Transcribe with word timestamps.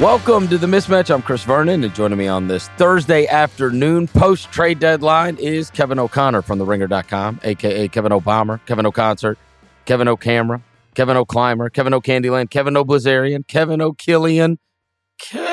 Welcome 0.00 0.48
to 0.48 0.56
the 0.56 0.66
mismatch. 0.66 1.14
I'm 1.14 1.20
Chris 1.20 1.44
Vernon, 1.44 1.84
and 1.84 1.94
joining 1.94 2.16
me 2.16 2.26
on 2.26 2.48
this 2.48 2.68
Thursday 2.78 3.26
afternoon 3.26 4.08
post 4.08 4.50
trade 4.50 4.78
deadline 4.78 5.36
is 5.36 5.68
Kevin 5.68 5.98
O'Connor 5.98 6.40
from 6.40 6.58
TheRinger.com, 6.58 7.40
aka 7.44 7.86
Kevin 7.86 8.10
O'Bomber, 8.10 8.62
Kevin 8.64 8.86
O'Concert, 8.86 9.36
Kevin 9.84 10.08
O'Camera, 10.08 10.62
Kevin 10.94 11.18
O'Climber, 11.18 11.68
Kevin 11.68 11.92
O'Candyland, 11.92 12.48
Kevin 12.48 12.78
O'Blazarian, 12.78 13.46
Kevin 13.46 13.82
O'Killian, 13.82 14.56
Kevin 15.18 15.44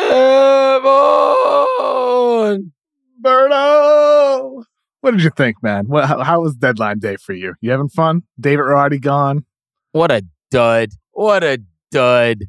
Berto! 3.21 4.63
What 5.01 5.11
did 5.11 5.23
you 5.23 5.31
think, 5.35 5.61
man? 5.61 5.88
What, 5.88 6.05
how, 6.05 6.23
how 6.23 6.39
was 6.39 6.55
deadline 6.55 7.00
day 7.00 7.17
for 7.17 7.33
you? 7.33 7.55
You 7.59 7.71
having 7.71 7.89
fun? 7.89 8.23
David 8.39 8.61
Roddy 8.61 8.97
gone? 8.97 9.44
What 9.91 10.09
a 10.09 10.23
dud! 10.51 10.91
What 11.11 11.44
a 11.44 11.59
dud! 11.91 12.45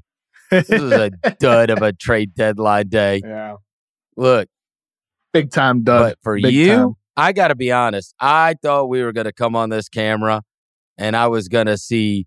This 0.51 0.71
is 0.71 0.93
a 0.93 1.11
dud 1.39 1.71
of 1.71 1.83
a 1.83 1.93
trade 1.93 2.35
deadline 2.35 2.89
day. 2.89 3.21
Yeah. 3.25 3.57
Look, 4.17 4.49
big 5.33 5.51
time 5.51 5.83
dud. 5.83 6.01
But 6.11 6.19
for 6.23 6.41
big 6.41 6.53
you, 6.53 6.77
time. 6.77 6.95
I 7.17 7.33
got 7.33 7.49
to 7.49 7.55
be 7.55 7.73
honest. 7.73 8.15
I 8.21 8.55
thought 8.63 8.89
we 8.89 9.03
were 9.03 9.13
going 9.13 9.27
to 9.27 9.33
come 9.33 9.57
on 9.57 9.71
this 9.71 9.89
camera 9.89 10.43
and 10.97 11.17
I 11.17 11.27
was 11.29 11.49
going 11.49 11.67
to 11.67 11.77
see 11.77 12.27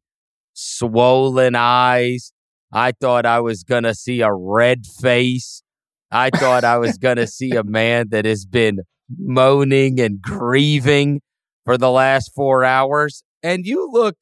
swollen 0.53 1.55
eyes. 1.55 2.33
I 2.73 2.91
thought 2.91 3.25
I 3.25 3.39
was 3.39 3.63
going 3.63 3.83
to 3.83 3.95
see 3.95 4.21
a 4.21 4.33
red 4.33 4.85
face. 4.85 5.63
I 6.11 6.29
thought 6.29 6.63
I 6.63 6.77
was 6.77 6.97
going 6.97 7.17
to 7.17 7.27
see 7.27 7.51
a 7.51 7.63
man 7.65 8.09
that 8.09 8.25
has 8.25 8.45
been 8.45 8.79
moaning 9.17 9.99
and 9.99 10.21
grieving 10.21 11.21
for 11.65 11.77
the 11.77 11.91
last 11.91 12.33
four 12.33 12.63
hours. 12.63 13.23
And 13.43 13.65
you 13.65 13.89
look, 13.91 14.17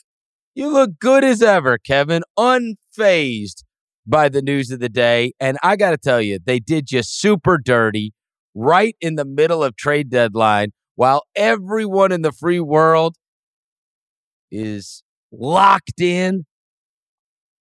you 0.56 0.72
look 0.72 1.00
good 1.00 1.24
as 1.24 1.42
ever, 1.42 1.78
Kevin, 1.78 2.24
unfazed 2.38 3.64
by 4.10 4.28
the 4.28 4.42
news 4.42 4.72
of 4.72 4.80
the 4.80 4.90
day. 4.90 5.34
And 5.40 5.58
I 5.62 5.76
got 5.76 5.92
to 5.92 5.98
tell 5.98 6.22
you, 6.22 6.40
they 6.44 6.60
did 6.60 6.88
just 6.88 7.20
super 7.20 7.58
dirty 7.58 8.12
right 8.56 8.96
in 9.00 9.16
the 9.16 9.26
middle 9.26 9.64
of 9.64 9.76
trade 9.76 10.10
deadline 10.10 10.72
while 10.96 11.24
everyone 11.36 12.12
in 12.12 12.24
the 12.24 12.32
free 12.32 12.60
world 12.60 13.16
is 14.52 15.04
locked 15.32 16.02
in 16.02 16.46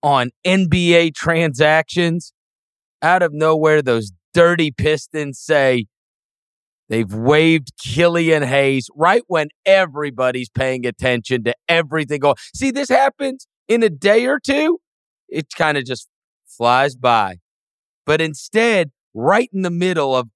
on 0.02 0.30
NBA 0.46 1.14
transactions. 1.14 2.32
Out 3.02 3.22
of 3.22 3.32
nowhere, 3.32 3.82
those 3.82 4.10
dirty 4.34 4.72
Pistons 4.72 5.38
say 5.38 5.84
they've 6.88 7.12
waived 7.12 7.72
Killian 7.80 8.42
Hayes 8.42 8.88
right 8.96 9.22
when 9.28 9.48
everybody's 9.66 10.48
paying 10.48 10.86
attention 10.86 11.44
to 11.44 11.54
everything 11.68 12.20
going. 12.20 12.36
See, 12.54 12.70
this 12.70 12.88
happens 12.88 13.46
in 13.68 13.82
a 13.82 13.90
day 13.90 14.26
or 14.26 14.40
two. 14.40 14.78
It 15.28 15.46
kind 15.54 15.76
of 15.76 15.84
just 15.84 16.08
flies 16.58 16.96
by. 16.96 17.36
But 18.04 18.20
instead, 18.20 18.90
right 19.14 19.48
in 19.52 19.62
the 19.62 19.70
middle 19.70 20.14
of 20.14 20.28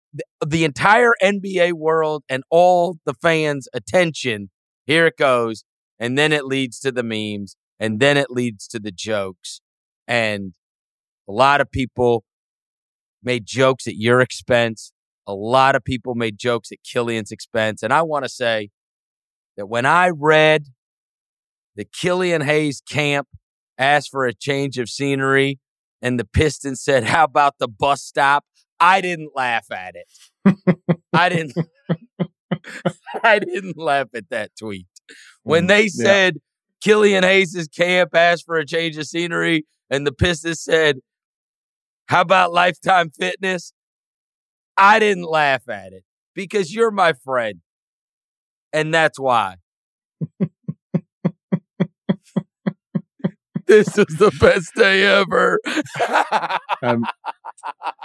the, 0.47 0.65
entire 0.65 1.15
NBA 1.23 1.73
world 1.75 2.23
and 2.29 2.45
all 2.51 2.99
the 3.05 3.15
fans' 3.15 3.69
attention, 3.75 4.51
here 4.87 5.07
it 5.07 5.17
goes. 5.19 5.65
And 5.99 6.17
then 6.17 6.33
it 6.33 6.45
leads 6.45 6.81
to 6.81 6.91
the 6.91 7.03
memes, 7.03 7.57
and 7.79 8.01
then 8.01 8.17
it 8.17 8.31
leads 8.31 8.67
to 8.69 8.81
the 8.81 8.91
jokes. 8.91 9.61
And 10.09 10.55
a 11.29 11.33
lot 11.33 11.61
of 11.61 11.71
people 11.71 12.25
made 13.23 13.47
jokes 13.47 13.87
at 13.87 13.97
your 13.97 14.21
expense. 14.21 14.93
A 15.27 15.35
lot 15.35 15.77
of 15.77 15.85
people 15.85 16.15
made 16.15 16.39
jokes 16.39 16.73
at 16.73 16.79
Killian's 16.83 17.31
expense. 17.31 17.83
And 17.83 17.93
I 17.93 18.03
want 18.03 18.25
to 18.25 18.29
say 18.29 18.71
that 19.57 19.67
when 19.67 19.87
I 19.87 20.09
read 20.09 20.67
the 21.77 21.85
Killian 21.85 22.43
Hayes 22.43 22.83
camp 22.87 23.29
asked 23.79 24.11
for 24.11 24.27
a 24.27 24.35
change 24.35 24.79
of 24.79 24.89
scenery 24.89 25.59
and 26.03 26.19
the 26.19 26.25
Pistons 26.25 26.83
said, 26.83 27.05
How 27.05 27.25
about 27.25 27.59
the 27.59 27.69
bus 27.69 28.03
stop? 28.03 28.45
I 28.81 29.01
didn't 29.01 29.31
laugh 29.35 29.71
at 29.71 29.95
it. 29.95 30.89
I 31.13 31.29
didn't 31.29 31.55
I 33.23 33.39
didn't 33.39 33.79
laugh 33.79 34.09
at 34.15 34.29
that 34.31 34.51
tweet. 34.59 34.87
When 35.45 35.65
mm, 35.65 35.69
they 35.69 35.89
said 35.89 36.35
yeah. 36.35 36.41
Killian 36.83 37.23
Hayes' 37.23 37.69
camp 37.75 38.15
asked 38.15 38.45
for 38.45 38.57
a 38.57 38.67
change 38.67 38.97
of 38.97 39.07
scenery 39.07 39.65
and 39.89 40.07
the 40.07 40.13
Pistons 40.13 40.63
said, 40.63 40.99
How 42.07 42.23
about 42.23 42.53
lifetime 42.53 43.11
fitness? 43.11 43.73
I 44.77 44.99
didn't 44.99 45.31
laugh 45.31 45.69
at 45.69 45.93
it 45.93 46.05
because 46.35 46.75
you're 46.75 46.91
my 46.91 47.13
friend. 47.13 47.61
And 48.73 48.93
that's 48.93 49.21
why. 49.21 49.57
This 53.73 53.97
is 53.97 54.19
the 54.19 54.31
best 54.39 54.75
day 54.75 55.05
ever. 55.05 55.59
um, 56.83 57.07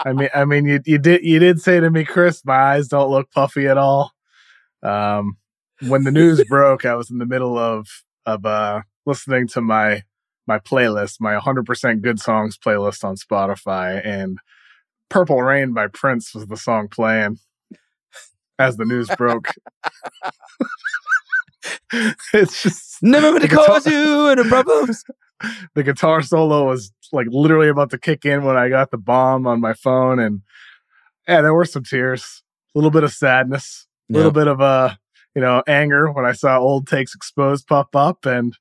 I 0.05 0.13
mean, 0.13 0.29
I 0.33 0.45
mean, 0.45 0.65
you, 0.65 0.79
you 0.85 0.97
did 0.97 1.23
you 1.23 1.39
did 1.39 1.59
say 1.59 1.81
to 1.81 1.89
me, 1.89 2.05
Chris, 2.05 2.45
my 2.45 2.55
eyes 2.55 2.87
don't 2.87 3.11
look 3.11 3.29
puffy 3.31 3.67
at 3.67 3.77
all. 3.77 4.13
Um, 4.81 5.37
when 5.87 6.03
the 6.03 6.11
news 6.11 6.41
broke, 6.49 6.85
I 6.85 6.95
was 6.95 7.11
in 7.11 7.17
the 7.17 7.25
middle 7.25 7.57
of 7.57 7.87
of 8.25 8.45
uh, 8.45 8.81
listening 9.05 9.47
to 9.49 9.61
my 9.61 10.03
my 10.47 10.59
playlist, 10.59 11.19
my 11.19 11.37
100% 11.37 12.01
good 12.01 12.19
songs 12.21 12.57
playlist 12.57 13.03
on 13.03 13.17
Spotify, 13.17 14.01
and 14.05 14.37
"Purple 15.09 15.41
Rain" 15.41 15.73
by 15.73 15.87
Prince 15.87 16.33
was 16.33 16.47
the 16.47 16.55
song 16.55 16.87
playing 16.87 17.39
as 18.57 18.77
the 18.77 18.85
news 18.85 19.09
broke. 19.17 19.49
it's 22.33 22.63
just 22.63 22.87
Never 23.01 23.29
going 23.29 23.41
to 23.41 23.47
cause 23.47 23.85
you 23.85 24.27
any 24.27 24.43
problems. 24.43 25.03
the 25.75 25.83
guitar 25.83 26.21
solo 26.21 26.67
was 26.67 26.91
like 27.11 27.27
literally 27.29 27.69
about 27.69 27.91
to 27.91 27.97
kick 27.97 28.25
in 28.25 28.43
when 28.43 28.57
I 28.57 28.69
got 28.69 28.91
the 28.91 28.97
bomb 28.97 29.45
on 29.45 29.61
my 29.61 29.73
phone, 29.73 30.19
and 30.19 30.41
yeah, 31.27 31.41
there 31.41 31.53
were 31.53 31.65
some 31.65 31.83
tears, 31.83 32.43
a 32.75 32.77
little 32.77 32.91
bit 32.91 33.03
of 33.03 33.13
sadness, 33.13 33.87
a 34.09 34.13
little 34.13 34.31
bit 34.31 34.47
of 34.47 34.61
uh, 34.61 34.95
you 35.35 35.41
know, 35.41 35.61
anger 35.67 36.11
when 36.11 36.25
I 36.25 36.31
saw 36.31 36.57
old 36.57 36.87
takes 36.87 37.13
exposed 37.13 37.67
pop 37.67 37.95
up, 37.95 38.25
and 38.25 38.57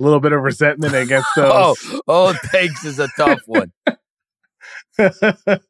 a 0.00 0.02
little 0.02 0.20
bit 0.20 0.32
of 0.32 0.40
resentment 0.42 0.94
against 0.94 1.28
those. 1.36 1.76
Oh, 1.82 2.00
old 2.08 2.36
takes 2.50 2.84
is 2.84 2.98
a 2.98 3.08
tough 3.16 3.40
one. 3.46 3.72
a 4.98 5.60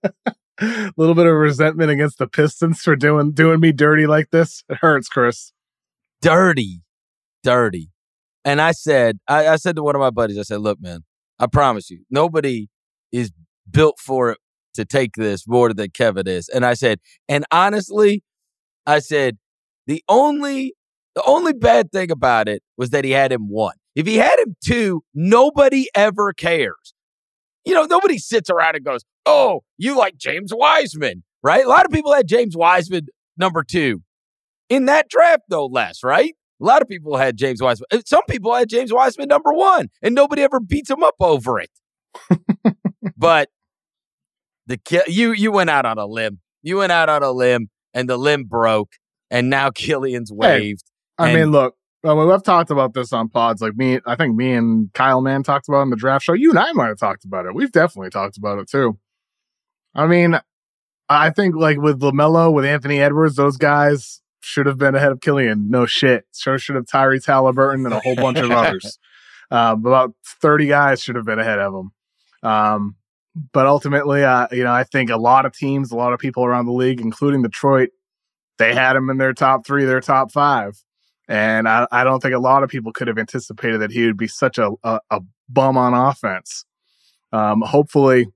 little 0.96 1.14
bit 1.14 1.26
of 1.26 1.34
resentment 1.34 1.90
against 1.90 2.18
the 2.18 2.28
Pistons 2.28 2.80
for 2.80 2.94
doing 2.94 3.32
doing 3.32 3.60
me 3.60 3.72
dirty 3.72 4.06
like 4.06 4.30
this. 4.30 4.62
It 4.68 4.76
hurts, 4.76 5.08
Chris. 5.08 5.52
Dirty, 6.24 6.80
dirty. 7.42 7.90
And 8.44 8.60
I 8.60 8.72
said, 8.72 9.18
I, 9.28 9.48
I 9.48 9.56
said 9.56 9.76
to 9.76 9.82
one 9.82 9.94
of 9.94 10.00
my 10.00 10.10
buddies, 10.10 10.38
I 10.38 10.42
said, 10.42 10.60
look, 10.60 10.80
man, 10.80 11.04
I 11.38 11.46
promise 11.46 11.90
you, 11.90 12.04
nobody 12.10 12.68
is 13.12 13.30
built 13.70 13.98
for 13.98 14.30
it 14.30 14.38
to 14.74 14.84
take 14.84 15.14
this 15.16 15.46
more 15.46 15.72
than 15.72 15.90
Kevin 15.90 16.26
is. 16.26 16.48
And 16.48 16.64
I 16.64 16.74
said, 16.74 16.98
and 17.28 17.44
honestly, 17.50 18.22
I 18.86 18.98
said, 18.98 19.36
the 19.86 20.02
only 20.08 20.74
the 21.14 21.22
only 21.26 21.52
bad 21.52 21.92
thing 21.92 22.10
about 22.10 22.48
it 22.48 22.60
was 22.76 22.90
that 22.90 23.04
he 23.04 23.12
had 23.12 23.30
him 23.30 23.48
one. 23.48 23.76
If 23.94 24.04
he 24.06 24.16
had 24.16 24.36
him 24.44 24.56
two, 24.64 25.04
nobody 25.14 25.86
ever 25.94 26.32
cares. 26.32 26.94
You 27.64 27.72
know, 27.74 27.84
nobody 27.84 28.18
sits 28.18 28.50
around 28.50 28.74
and 28.74 28.84
goes, 28.84 29.02
Oh, 29.24 29.60
you 29.78 29.96
like 29.96 30.16
James 30.16 30.52
Wiseman, 30.52 31.22
right? 31.42 31.64
A 31.64 31.68
lot 31.68 31.84
of 31.84 31.92
people 31.92 32.12
had 32.12 32.26
James 32.26 32.56
Wiseman 32.56 33.06
number 33.36 33.62
two. 33.62 34.02
In 34.68 34.86
that 34.86 35.08
draft, 35.08 35.42
no 35.50 35.66
less, 35.66 36.02
right? 36.02 36.34
A 36.60 36.64
lot 36.64 36.82
of 36.82 36.88
people 36.88 37.16
had 37.16 37.36
James 37.36 37.60
Wiseman. 37.60 37.86
uh, 37.92 38.00
Some 38.06 38.22
people 38.28 38.54
had 38.54 38.68
James 38.68 38.92
Wiseman 38.92 39.28
number 39.28 39.52
one, 39.52 39.88
and 40.02 40.14
nobody 40.14 40.42
ever 40.42 40.60
beats 40.60 40.88
him 40.90 41.02
up 41.02 41.14
over 41.20 41.60
it. 41.60 41.70
but 43.16 43.48
the 44.66 44.76
ki- 44.78 45.02
you 45.08 45.32
you 45.32 45.52
went 45.52 45.70
out 45.70 45.84
on 45.84 45.98
a 45.98 46.06
limb. 46.06 46.40
You 46.62 46.78
went 46.78 46.92
out 46.92 47.08
on 47.08 47.22
a 47.22 47.30
limb, 47.30 47.68
and 47.92 48.08
the 48.08 48.16
limb 48.16 48.44
broke, 48.44 48.92
and 49.30 49.50
now 49.50 49.70
Killian's 49.74 50.32
waived. 50.32 50.84
I 51.18 51.28
And- 51.30 51.38
mean, 51.40 51.50
look, 51.50 51.74
I 52.04 52.14
mean, 52.14 52.28
we've 52.28 52.42
talked 52.42 52.70
about 52.70 52.94
this 52.94 53.12
on 53.12 53.28
pods. 53.28 53.60
Like 53.60 53.74
me, 53.76 54.00
I 54.06 54.14
think 54.16 54.36
me 54.36 54.52
and 54.54 54.92
Kyle 54.94 55.20
Mann 55.20 55.42
talked 55.42 55.68
about 55.68 55.80
it 55.80 55.82
in 55.84 55.90
the 55.90 55.96
draft 55.96 56.24
show. 56.24 56.32
You 56.34 56.50
and 56.50 56.58
I 56.58 56.72
might 56.72 56.88
have 56.88 56.98
talked 56.98 57.24
about 57.24 57.46
it. 57.46 57.54
We've 57.54 57.72
definitely 57.72 58.10
talked 58.10 58.36
about 58.36 58.58
it 58.58 58.68
too. 58.70 58.98
I 59.94 60.06
mean, 60.06 60.38
I 61.08 61.30
think 61.30 61.54
like 61.56 61.78
with 61.78 62.00
LaMelo, 62.00 62.52
with 62.52 62.64
Anthony 62.64 63.00
Edwards, 63.00 63.36
those 63.36 63.56
guys 63.56 64.20
should 64.44 64.66
have 64.66 64.78
been 64.78 64.94
ahead 64.94 65.12
of 65.12 65.20
Killian. 65.20 65.70
No 65.70 65.86
shit. 65.86 66.26
Sure 66.34 66.58
should 66.58 66.76
have 66.76 66.86
Tyrese 66.86 67.26
Haliburton 67.26 67.84
and 67.84 67.94
a 67.94 68.00
whole 68.00 68.16
bunch 68.16 68.38
of 68.38 68.50
others. 68.50 68.98
Um, 69.50 69.84
about 69.86 70.14
thirty 70.40 70.66
guys 70.66 71.02
should 71.02 71.16
have 71.16 71.24
been 71.24 71.38
ahead 71.38 71.58
of 71.58 71.74
him. 71.74 71.90
Um, 72.48 72.96
but 73.52 73.66
ultimately, 73.66 74.22
uh, 74.22 74.46
you 74.52 74.62
know, 74.62 74.72
I 74.72 74.84
think 74.84 75.10
a 75.10 75.16
lot 75.16 75.46
of 75.46 75.52
teams, 75.52 75.90
a 75.90 75.96
lot 75.96 76.12
of 76.12 76.20
people 76.20 76.44
around 76.44 76.66
the 76.66 76.72
league, 76.72 77.00
including 77.00 77.42
Detroit, 77.42 77.90
they 78.58 78.74
had 78.74 78.96
him 78.96 79.10
in 79.10 79.18
their 79.18 79.32
top 79.32 79.66
three, 79.66 79.84
their 79.84 80.00
top 80.00 80.30
five. 80.30 80.82
And 81.26 81.68
I, 81.68 81.86
I 81.90 82.04
don't 82.04 82.20
think 82.20 82.34
a 82.34 82.38
lot 82.38 82.62
of 82.62 82.70
people 82.70 82.92
could 82.92 83.08
have 83.08 83.18
anticipated 83.18 83.80
that 83.80 83.90
he 83.90 84.06
would 84.06 84.16
be 84.16 84.28
such 84.28 84.58
a, 84.58 84.70
a, 84.84 85.00
a 85.10 85.20
bum 85.48 85.76
on 85.76 85.94
offense. 85.94 86.64
Um, 87.32 87.62
hopefully, 87.62 88.28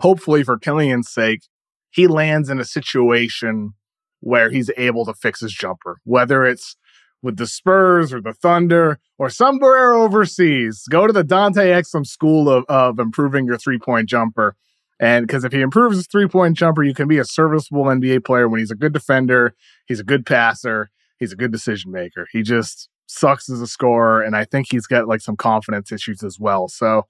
hopefully 0.00 0.44
for 0.44 0.58
Killian's 0.58 1.10
sake, 1.10 1.42
he 1.90 2.06
lands 2.06 2.50
in 2.50 2.60
a 2.60 2.64
situation 2.64 3.74
where 4.20 4.50
he's 4.50 4.70
able 4.76 5.04
to 5.06 5.14
fix 5.14 5.40
his 5.40 5.52
jumper, 5.52 5.98
whether 6.04 6.44
it's 6.44 6.76
with 7.22 7.36
the 7.36 7.46
Spurs 7.46 8.12
or 8.12 8.20
the 8.20 8.32
Thunder 8.32 8.98
or 9.18 9.30
somewhere 9.30 9.94
overseas. 9.94 10.84
Go 10.88 11.06
to 11.06 11.12
the 11.12 11.24
Dante 11.24 11.70
Exum 11.70 12.06
school 12.06 12.48
of, 12.48 12.64
of 12.68 12.98
improving 12.98 13.46
your 13.46 13.58
three 13.58 13.78
point 13.78 14.08
jumper. 14.08 14.56
And 15.00 15.26
because 15.26 15.44
if 15.44 15.52
he 15.52 15.60
improves 15.60 15.96
his 15.96 16.06
three 16.06 16.28
point 16.28 16.56
jumper, 16.56 16.82
you 16.82 16.94
can 16.94 17.08
be 17.08 17.18
a 17.18 17.24
serviceable 17.24 17.84
NBA 17.84 18.24
player 18.24 18.48
when 18.48 18.60
he's 18.60 18.70
a 18.70 18.76
good 18.76 18.92
defender, 18.92 19.54
he's 19.86 20.00
a 20.00 20.04
good 20.04 20.26
passer, 20.26 20.90
he's 21.18 21.32
a 21.32 21.36
good 21.36 21.52
decision 21.52 21.92
maker. 21.92 22.26
He 22.32 22.42
just 22.42 22.88
sucks 23.06 23.48
as 23.48 23.60
a 23.60 23.66
scorer. 23.66 24.22
And 24.22 24.36
I 24.36 24.44
think 24.44 24.68
he's 24.70 24.86
got 24.86 25.08
like 25.08 25.20
some 25.20 25.36
confidence 25.36 25.92
issues 25.92 26.22
as 26.22 26.38
well. 26.38 26.68
So 26.68 27.06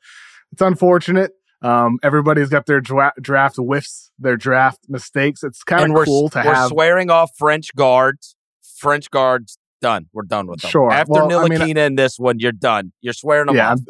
it's 0.53 0.63
unfortunate. 0.63 1.33
Um, 1.63 1.99
everybody's 2.03 2.49
got 2.49 2.67
their 2.67 2.81
dra- 2.81 3.13
draft 3.21 3.57
whiffs, 3.57 4.11
their 4.19 4.37
draft 4.37 4.81
mistakes. 4.89 5.43
It's 5.43 5.63
kind 5.65 5.91
of 5.91 5.91
we're, 5.97 6.05
cool 6.05 6.29
to 6.31 6.43
we're 6.45 6.55
have. 6.55 6.69
swearing 6.69 7.11
off 7.11 7.31
French 7.37 7.75
guards. 7.75 8.37
French 8.79 9.11
guards 9.11 9.59
done. 9.81 10.07
We're 10.13 10.23
done 10.23 10.47
with 10.47 10.61
them. 10.61 10.71
Sure. 10.71 10.93
After 10.93 11.13
Well, 11.13 11.41
I 11.45 11.49
mean, 11.49 11.59
Ntilikina 11.59 11.87
and 11.87 11.99
this 11.99 12.19
one, 12.19 12.39
you're 12.39 12.53
done. 12.53 12.93
You're 13.01 13.13
swearing 13.13 13.47
them 13.47 13.57
yeah, 13.57 13.73
off. 13.73 13.79
I'm, 13.81 13.87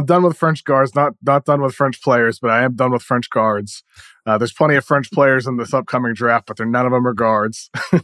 I'm 0.00 0.04
done 0.06 0.22
with 0.24 0.36
French 0.36 0.64
guards. 0.64 0.94
Not 0.96 1.12
not 1.22 1.44
done 1.44 1.60
with 1.62 1.74
French 1.74 2.02
players, 2.02 2.38
but 2.40 2.50
I 2.50 2.62
am 2.64 2.74
done 2.74 2.90
with 2.92 3.02
French 3.02 3.30
guards. 3.30 3.84
Uh, 4.26 4.38
there's 4.38 4.52
plenty 4.52 4.74
of 4.76 4.84
French 4.84 5.10
players 5.12 5.46
in 5.46 5.56
this 5.58 5.74
upcoming 5.74 6.14
draft, 6.14 6.46
but 6.46 6.56
they're 6.56 6.66
none 6.66 6.86
of 6.86 6.92
them 6.92 7.06
are 7.06 7.14
guards. 7.14 7.70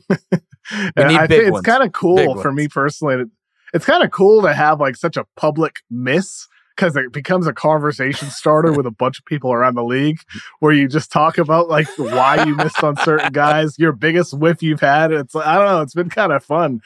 And 0.71 1.09
need 1.09 1.17
I 1.17 1.27
big 1.27 1.41
think 1.41 1.53
ones. 1.53 1.63
it's 1.63 1.67
kind 1.67 1.83
of 1.83 1.87
Big 1.89 1.95
cool 1.95 2.35
for 2.43 2.49
ones. 2.51 2.57
me 2.57 2.69
personally. 2.69 3.17
to- 3.17 3.31
It's 3.73 3.87
kind 3.87 4.05
of 4.05 4.11
cool 4.11 4.43
to 4.43 4.53
have 4.53 4.81
like 4.81 4.97
such 4.97 5.17
a 5.17 5.25
public 5.37 5.77
miss 5.91 6.47
because 6.79 6.95
it 6.95 7.13
becomes 7.13 7.49
a 7.49 7.53
conversation 7.53 8.31
starter 8.31 8.73
with 8.73 8.87
a 8.87 8.91
bunch 8.91 9.19
of 9.19 9.25
people 9.25 9.53
around 9.53 9.75
the 9.75 9.83
league 9.83 10.21
where 10.61 10.73
you 10.73 10.87
just 10.87 11.11
talk 11.11 11.37
about 11.37 11.69
like 11.69 11.89
why 11.99 12.45
you 12.45 12.55
missed 12.55 12.83
on 12.85 12.97
certain 12.99 13.33
guys, 13.33 13.77
your 13.79 13.91
biggest 13.93 14.33
whiff 14.33 14.63
you've 14.63 14.81
had. 14.81 15.11
It's 15.11 15.35
I 15.35 15.57
don't 15.57 15.67
know. 15.67 15.83
It's 15.83 15.95
been 15.95 16.09
kind 16.09 16.33
of 16.33 16.45
fun, 16.45 16.81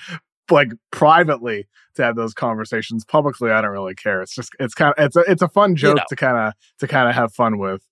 like 0.50 0.72
privately 0.90 1.66
to 1.96 2.02
have 2.02 2.16
those 2.16 2.32
conversations. 2.32 3.04
Publicly, 3.04 3.50
I 3.50 3.60
don't 3.60 3.70
really 3.70 3.94
care. 3.94 4.22
It's 4.22 4.34
just 4.34 4.50
it's 4.58 4.72
kind 4.72 4.94
of 4.96 5.04
it's 5.04 5.16
a 5.16 5.20
it's 5.30 5.42
a 5.42 5.48
fun 5.48 5.76
joke 5.76 5.96
know. 5.96 6.04
to 6.08 6.16
kind 6.16 6.38
of 6.38 6.54
to 6.78 6.88
kind 6.88 7.08
of 7.08 7.14
have 7.14 7.34
fun 7.34 7.58
with. 7.58 7.82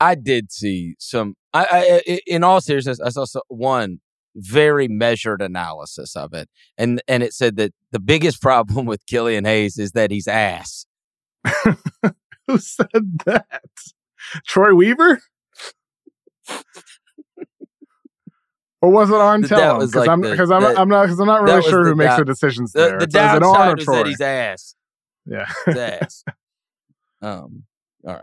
I 0.00 0.14
did 0.14 0.52
see 0.52 0.94
some. 1.00 1.34
I, 1.52 2.02
I, 2.06 2.20
in 2.26 2.44
all 2.44 2.60
seriousness, 2.60 3.00
I 3.00 3.10
saw 3.10 3.24
one 3.48 3.98
very 4.36 4.86
measured 4.86 5.42
analysis 5.42 6.14
of 6.14 6.32
it, 6.32 6.48
and 6.78 7.02
and 7.08 7.24
it 7.24 7.32
said 7.32 7.56
that 7.56 7.72
the 7.90 8.00
biggest 8.00 8.40
problem 8.42 8.86
with 8.86 9.04
Killian 9.06 9.44
Hayes 9.44 9.78
is 9.78 9.92
that 9.92 10.12
he's 10.12 10.28
ass. 10.28 10.86
Who 12.46 12.58
said 12.58 13.18
that? 13.26 13.46
Troy 14.46 14.74
Weaver? 14.74 15.20
or 18.82 18.90
was 18.90 19.08
it 19.08 19.12
That 19.12 19.78
Because 19.78 19.94
like 19.94 20.08
I'm 20.08 20.20
because 20.20 20.50
I'm, 20.50 20.64
I'm 20.64 20.88
not 20.88 21.04
because 21.04 21.18
I'm 21.20 21.26
not 21.26 21.42
really 21.42 21.62
sure 21.62 21.84
the 21.84 21.90
who 21.90 21.96
makes 21.96 22.16
the 22.16 22.24
decisions 22.24 22.72
The, 22.72 22.78
there. 22.80 22.98
the 22.98 23.04
It's- 23.04 23.32
is 23.32 23.36
it 23.36 23.42
Arn 23.42 23.68
or 23.68 23.78
is 23.78 23.86
that 23.86 24.06
he's 24.06 24.20
ass. 24.20 24.74
Yeah, 25.26 25.46
ass. 25.68 26.24
um. 27.22 27.62
All 28.06 28.12
right. 28.12 28.22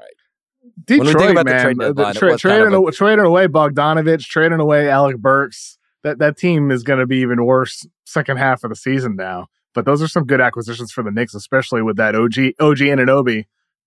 Detroit, 0.86 1.08
we 1.16 1.20
think 1.20 1.32
about 1.32 1.46
the 1.48 1.52
man. 1.52 1.64
trade 1.64 1.80
deadline, 1.80 2.14
tra- 2.14 2.38
trading, 2.38 2.92
trading 2.92 3.26
away 3.26 3.48
Bogdanovich, 3.48 4.26
trading 4.28 4.60
away 4.60 4.88
Alec 4.90 5.18
Burks. 5.18 5.80
That 6.04 6.20
that 6.20 6.38
team 6.38 6.70
is 6.70 6.84
going 6.84 7.00
to 7.00 7.08
be 7.08 7.18
even 7.18 7.44
worse 7.46 7.88
second 8.06 8.38
half 8.38 8.64
of 8.64 8.70
the 8.70 8.76
season 8.76 9.16
now. 9.16 9.48
But 9.74 9.86
those 9.86 10.02
are 10.02 10.08
some 10.08 10.26
good 10.26 10.42
acquisitions 10.42 10.92
for 10.92 11.04
the 11.04 11.12
Knicks, 11.12 11.34
especially 11.34 11.82
with 11.82 11.96
that 11.98 12.16
OG 12.16 12.54
OG 12.60 12.78
Anunoby. 12.80 13.46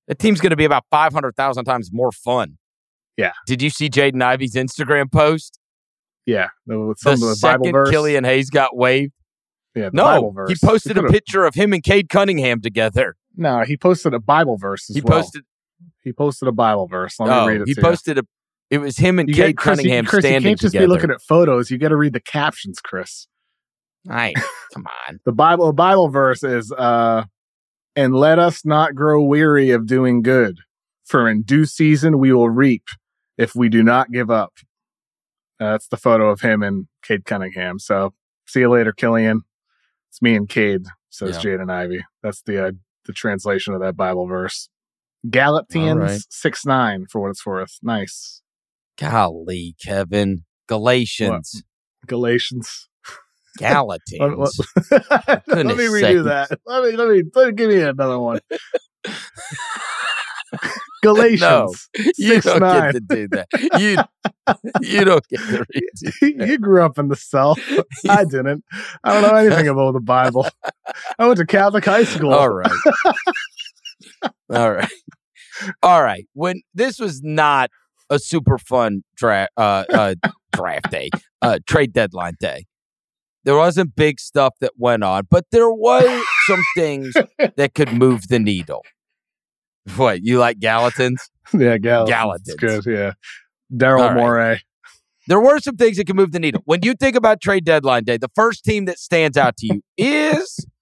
The 0.09 0.15
team's 0.15 0.41
going 0.41 0.51
to 0.51 0.57
be 0.57 0.65
about 0.65 0.85
five 0.91 1.13
hundred 1.13 1.37
thousand 1.37 1.65
times 1.67 1.91
more 1.93 2.13
fun. 2.13 2.59
Yeah. 3.17 3.33
Did 3.47 3.63
you 3.63 3.71
see 3.71 3.89
Jaden 3.89 4.23
Ivey's 4.23 4.55
Instagram 4.55 5.11
post? 5.13 5.61
Yeah, 6.27 6.49
the- 6.67 6.75
the 6.75 6.81
of 6.81 6.97
the 6.97 7.11
Bible 7.21 7.35
second 7.35 7.73
verse. 7.73 7.91
Killian 7.91 8.25
Hayes 8.25 8.49
got 8.51 8.75
waived. 8.77 9.13
yeah, 9.75 9.91
No, 9.93 10.33
he 10.49 10.55
posted 10.63 10.97
a 10.97 11.03
picture 11.05 11.45
of 11.45 11.55
him 11.55 11.73
and 11.75 11.83
Cade 11.83 12.09
Cunningham 12.09 12.61
together. 12.63 13.17
No, 13.37 13.61
he 13.63 13.77
posted 13.77 14.15
a 14.15 14.21
Bible 14.21 14.57
verse 14.57 14.89
as 14.89 14.97
He 14.97 15.03
well. 15.03 15.21
posted. 15.21 15.43
He 16.03 16.13
posted 16.13 16.49
a 16.49 16.53
Bible 16.53 16.87
verse. 16.87 17.19
Let 17.21 17.29
me 17.29 17.35
Oh, 17.35 17.47
read 17.47 17.61
it. 17.63 17.69
he 17.69 17.75
to 17.75 17.81
you. 17.81 17.85
posted 17.87 18.19
a. 18.19 18.23
It 18.71 18.79
was 18.79 18.97
him 18.97 19.19
and 19.19 19.29
You 19.29 19.35
Cade 19.35 19.47
get- 19.49 19.57
Chris, 19.59 19.79
you- 19.79 19.83
Cunningham 19.91 20.07
Chris, 20.07 20.25
you 20.25 20.31
can't 20.31 20.45
just 20.61 20.73
together. 20.73 20.87
be 20.87 20.93
looking 20.93 21.11
at 21.11 21.21
photos. 21.21 21.71
You 21.71 21.77
got 21.79 21.89
to 21.89 21.97
read 21.97 22.15
the 22.15 22.21
captions, 22.21 22.81
Chris. 22.81 23.27
Right. 24.07 24.35
Come 24.75 24.87
on. 25.09 25.21
The 25.25 25.33
Bible, 25.33 25.73
Bible 25.73 26.09
verse 26.09 26.43
is, 26.43 26.73
uh, 26.73 27.25
"And 27.97 28.15
let 28.15 28.39
us 28.39 28.65
not 28.65 28.95
grow 28.95 29.23
weary 29.23 29.71
of 29.71 29.87
doing 29.87 30.23
good, 30.23 30.59
for 31.05 31.29
in 31.29 31.43
due 31.43 31.65
season 31.65 32.19
we 32.19 32.33
will 32.33 32.51
reap 32.51 32.85
if 33.39 33.55
we 33.55 33.69
do 33.69 33.83
not 33.83 34.11
give 34.11 34.31
up." 34.31 34.53
Uh, 35.61 35.73
that's 35.73 35.89
the 35.89 35.97
photo 35.97 36.29
of 36.31 36.41
him 36.41 36.63
and 36.63 36.89
Cade 37.03 37.25
Cunningham. 37.25 37.79
So, 37.79 38.13
see 38.47 38.61
you 38.61 38.71
later, 38.71 38.93
Killian. 38.93 39.43
It's 40.11 40.21
me 40.21 40.35
and 40.35 40.49
Cade, 40.49 40.87
says 41.11 41.43
Yeah. 41.43 41.57
Jaden 41.57 41.71
Ivey. 41.73 42.05
That's 42.23 42.43
the 42.43 42.67
uh, 42.67 42.73
the 43.05 43.13
translation 43.13 43.75
of 43.75 43.81
that 43.81 43.97
Bible 43.97 44.27
verse. 44.27 44.69
Galatians 45.31 45.89
All 45.89 45.97
right. 45.99 46.21
six 46.29 46.67
nine 46.67 47.07
for 47.11 47.23
what 47.23 47.31
it's 47.31 47.47
worth. 47.47 47.79
Nice. 47.83 48.43
Golly, 48.99 49.75
Kevin. 49.83 50.45
Galatians. 50.69 51.63
Galatians. 52.07 52.89
Galatines. 53.59 54.19
Let, 54.91 55.09
let- 55.49 55.49
let 55.49 55.67
me 55.77 55.85
redo 55.85 56.01
sakes. 56.01 56.25
that. 56.25 56.61
Let 56.67 56.83
me, 56.85 56.97
let 56.97 57.09
me 57.09 57.23
let 57.35 57.47
me 57.49 57.53
give 57.53 57.69
me 57.71 57.81
another 57.81 58.19
one. 58.19 58.41
Galatians. 61.03 61.41
No, 61.41 61.73
you 61.99 62.13
Six, 62.15 62.47
don't 62.47 62.61
nine. 62.61 62.93
get 62.93 63.07
to 63.09 63.15
do 63.17 63.29
that. 63.29 63.49
You 63.79 63.99
you 64.81 65.05
don't 65.05 65.27
get 65.29 65.41
to 65.41 65.65
read 65.75 65.91
you 66.49 66.59
grew 66.59 66.83
up 66.83 66.99
in 66.99 67.09
the 67.09 67.17
South. 67.17 67.59
I 68.09 68.25
didn't. 68.25 68.65
I 69.03 69.13
don't 69.13 69.23
know 69.23 69.35
anything 69.35 69.69
about 69.69 69.93
the 69.93 70.01
Bible. 70.01 70.47
I 71.19 71.27
went 71.27 71.39
to 71.39 71.47
Catholic 71.47 71.85
high 71.85 72.05
school. 72.05 72.33
All 72.33 72.49
right. 72.49 72.71
All 74.51 74.73
right. 74.73 74.91
All 75.83 76.03
right. 76.03 76.27
When 76.33 76.63
this 76.75 76.99
was 76.99 77.23
not 77.23 77.71
a 78.11 78.19
super 78.19 78.59
fun 78.59 79.03
draft 79.17 79.53
uh, 79.57 79.85
uh 79.93 80.15
draft 80.53 80.91
day, 80.91 81.11
uh 81.43 81.59
trade 81.67 81.93
deadline 81.93 82.35
day. 82.41 82.65
There 83.45 83.57
wasn't 83.57 83.95
big 83.95 84.21
stuff 84.21 84.55
that 84.61 84.73
went 84.77 85.05
on, 85.05 85.27
but 85.31 85.47
there 85.51 85.71
was 85.71 86.25
some 86.47 86.63
things 86.77 87.15
that 87.57 87.75
could 87.75 87.93
move 87.93 88.29
the 88.29 88.39
needle. 88.39 88.85
What, 89.97 90.23
you 90.23 90.39
like 90.39 90.59
Gallatins? 90.59 91.29
Yeah, 91.53 91.77
Gal. 91.77 92.07
Gallatin's. 92.07 92.55
Good. 92.55 92.87
Yeah. 92.87 93.13
Daryl 93.73 94.09
right. 94.09 94.17
Morey. 94.17 94.63
There 95.27 95.41
were 95.41 95.59
some 95.59 95.77
things 95.77 95.97
that 95.99 96.07
can 96.07 96.17
move 96.17 96.33
the 96.33 96.41
needle. 96.41 96.63
When 96.65 96.81
you 96.83 96.95
think 96.95 97.17
about 97.17 97.41
trade 97.41 97.65
deadline 97.65 98.05
day, 98.05 98.17
the 98.17 98.31
first 98.35 98.65
team 98.65 98.87
that 98.87 98.99
stands 98.99 99.37
out 99.37 99.57
to 99.59 99.67
you 99.67 99.83
is 99.97 100.67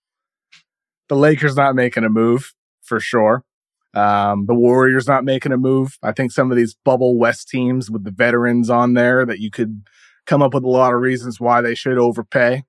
The 1.13 1.19
Lakers 1.19 1.57
not 1.57 1.75
making 1.75 2.05
a 2.05 2.09
move 2.09 2.55
for 2.81 2.99
sure. 2.99 3.45
Um, 3.93 4.47
the 4.47 4.55
Warriors 4.55 5.07
not 5.07 5.25
making 5.25 5.53
a 5.53 5.59
move. 5.59 5.99
I 6.03 6.13
think 6.13 6.33
some 6.33 6.51
of 6.51 6.57
these 6.57 6.75
bubble 6.87 7.19
West 7.19 7.51
teams 7.51 7.91
with 7.91 8.05
the 8.05 8.11
veterans 8.11 8.71
on 8.71 8.95
there 8.95 9.27
that 9.27 9.39
you 9.39 9.51
could 9.51 9.83
come 10.27 10.43
up 10.43 10.55
with 10.55 10.65
a 10.65 10.69
lot 10.69 10.95
of 10.95 11.01
reasons 11.01 11.41
why 11.41 11.61
they 11.61 11.75
should 11.75 11.99
overpay. 11.99 12.65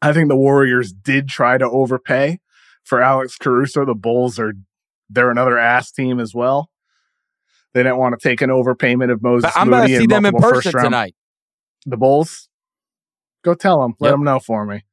I 0.00 0.12
think 0.12 0.28
the 0.28 0.36
Warriors 0.36 0.92
did 0.92 1.28
try 1.28 1.58
to 1.58 1.68
overpay 1.68 2.40
for 2.84 3.00
Alex 3.02 3.36
Caruso. 3.36 3.84
The 3.84 3.94
Bulls 3.94 4.38
are 4.38 4.52
they're 5.08 5.30
another 5.30 5.58
ass 5.58 5.92
team 5.92 6.18
as 6.18 6.34
well. 6.34 6.70
They 7.74 7.82
didn't 7.82 7.98
want 7.98 8.18
to 8.18 8.28
take 8.28 8.40
an 8.42 8.50
overpayment 8.50 9.10
of 9.12 9.22
Moses. 9.22 9.50
But 9.54 9.60
I'm 9.60 9.70
going 9.70 9.88
to 9.88 9.96
see 9.96 10.06
them 10.06 10.26
in 10.26 10.34
person 10.34 10.72
tonight. 10.72 11.14
The 11.86 11.96
Bulls. 11.96 12.48
Go 13.44 13.54
tell 13.54 13.82
them. 13.82 13.94
Let 13.98 14.08
Yep. 14.10 14.14
them 14.14 14.24
know 14.24 14.38
for 14.38 14.64
me. 14.66 14.84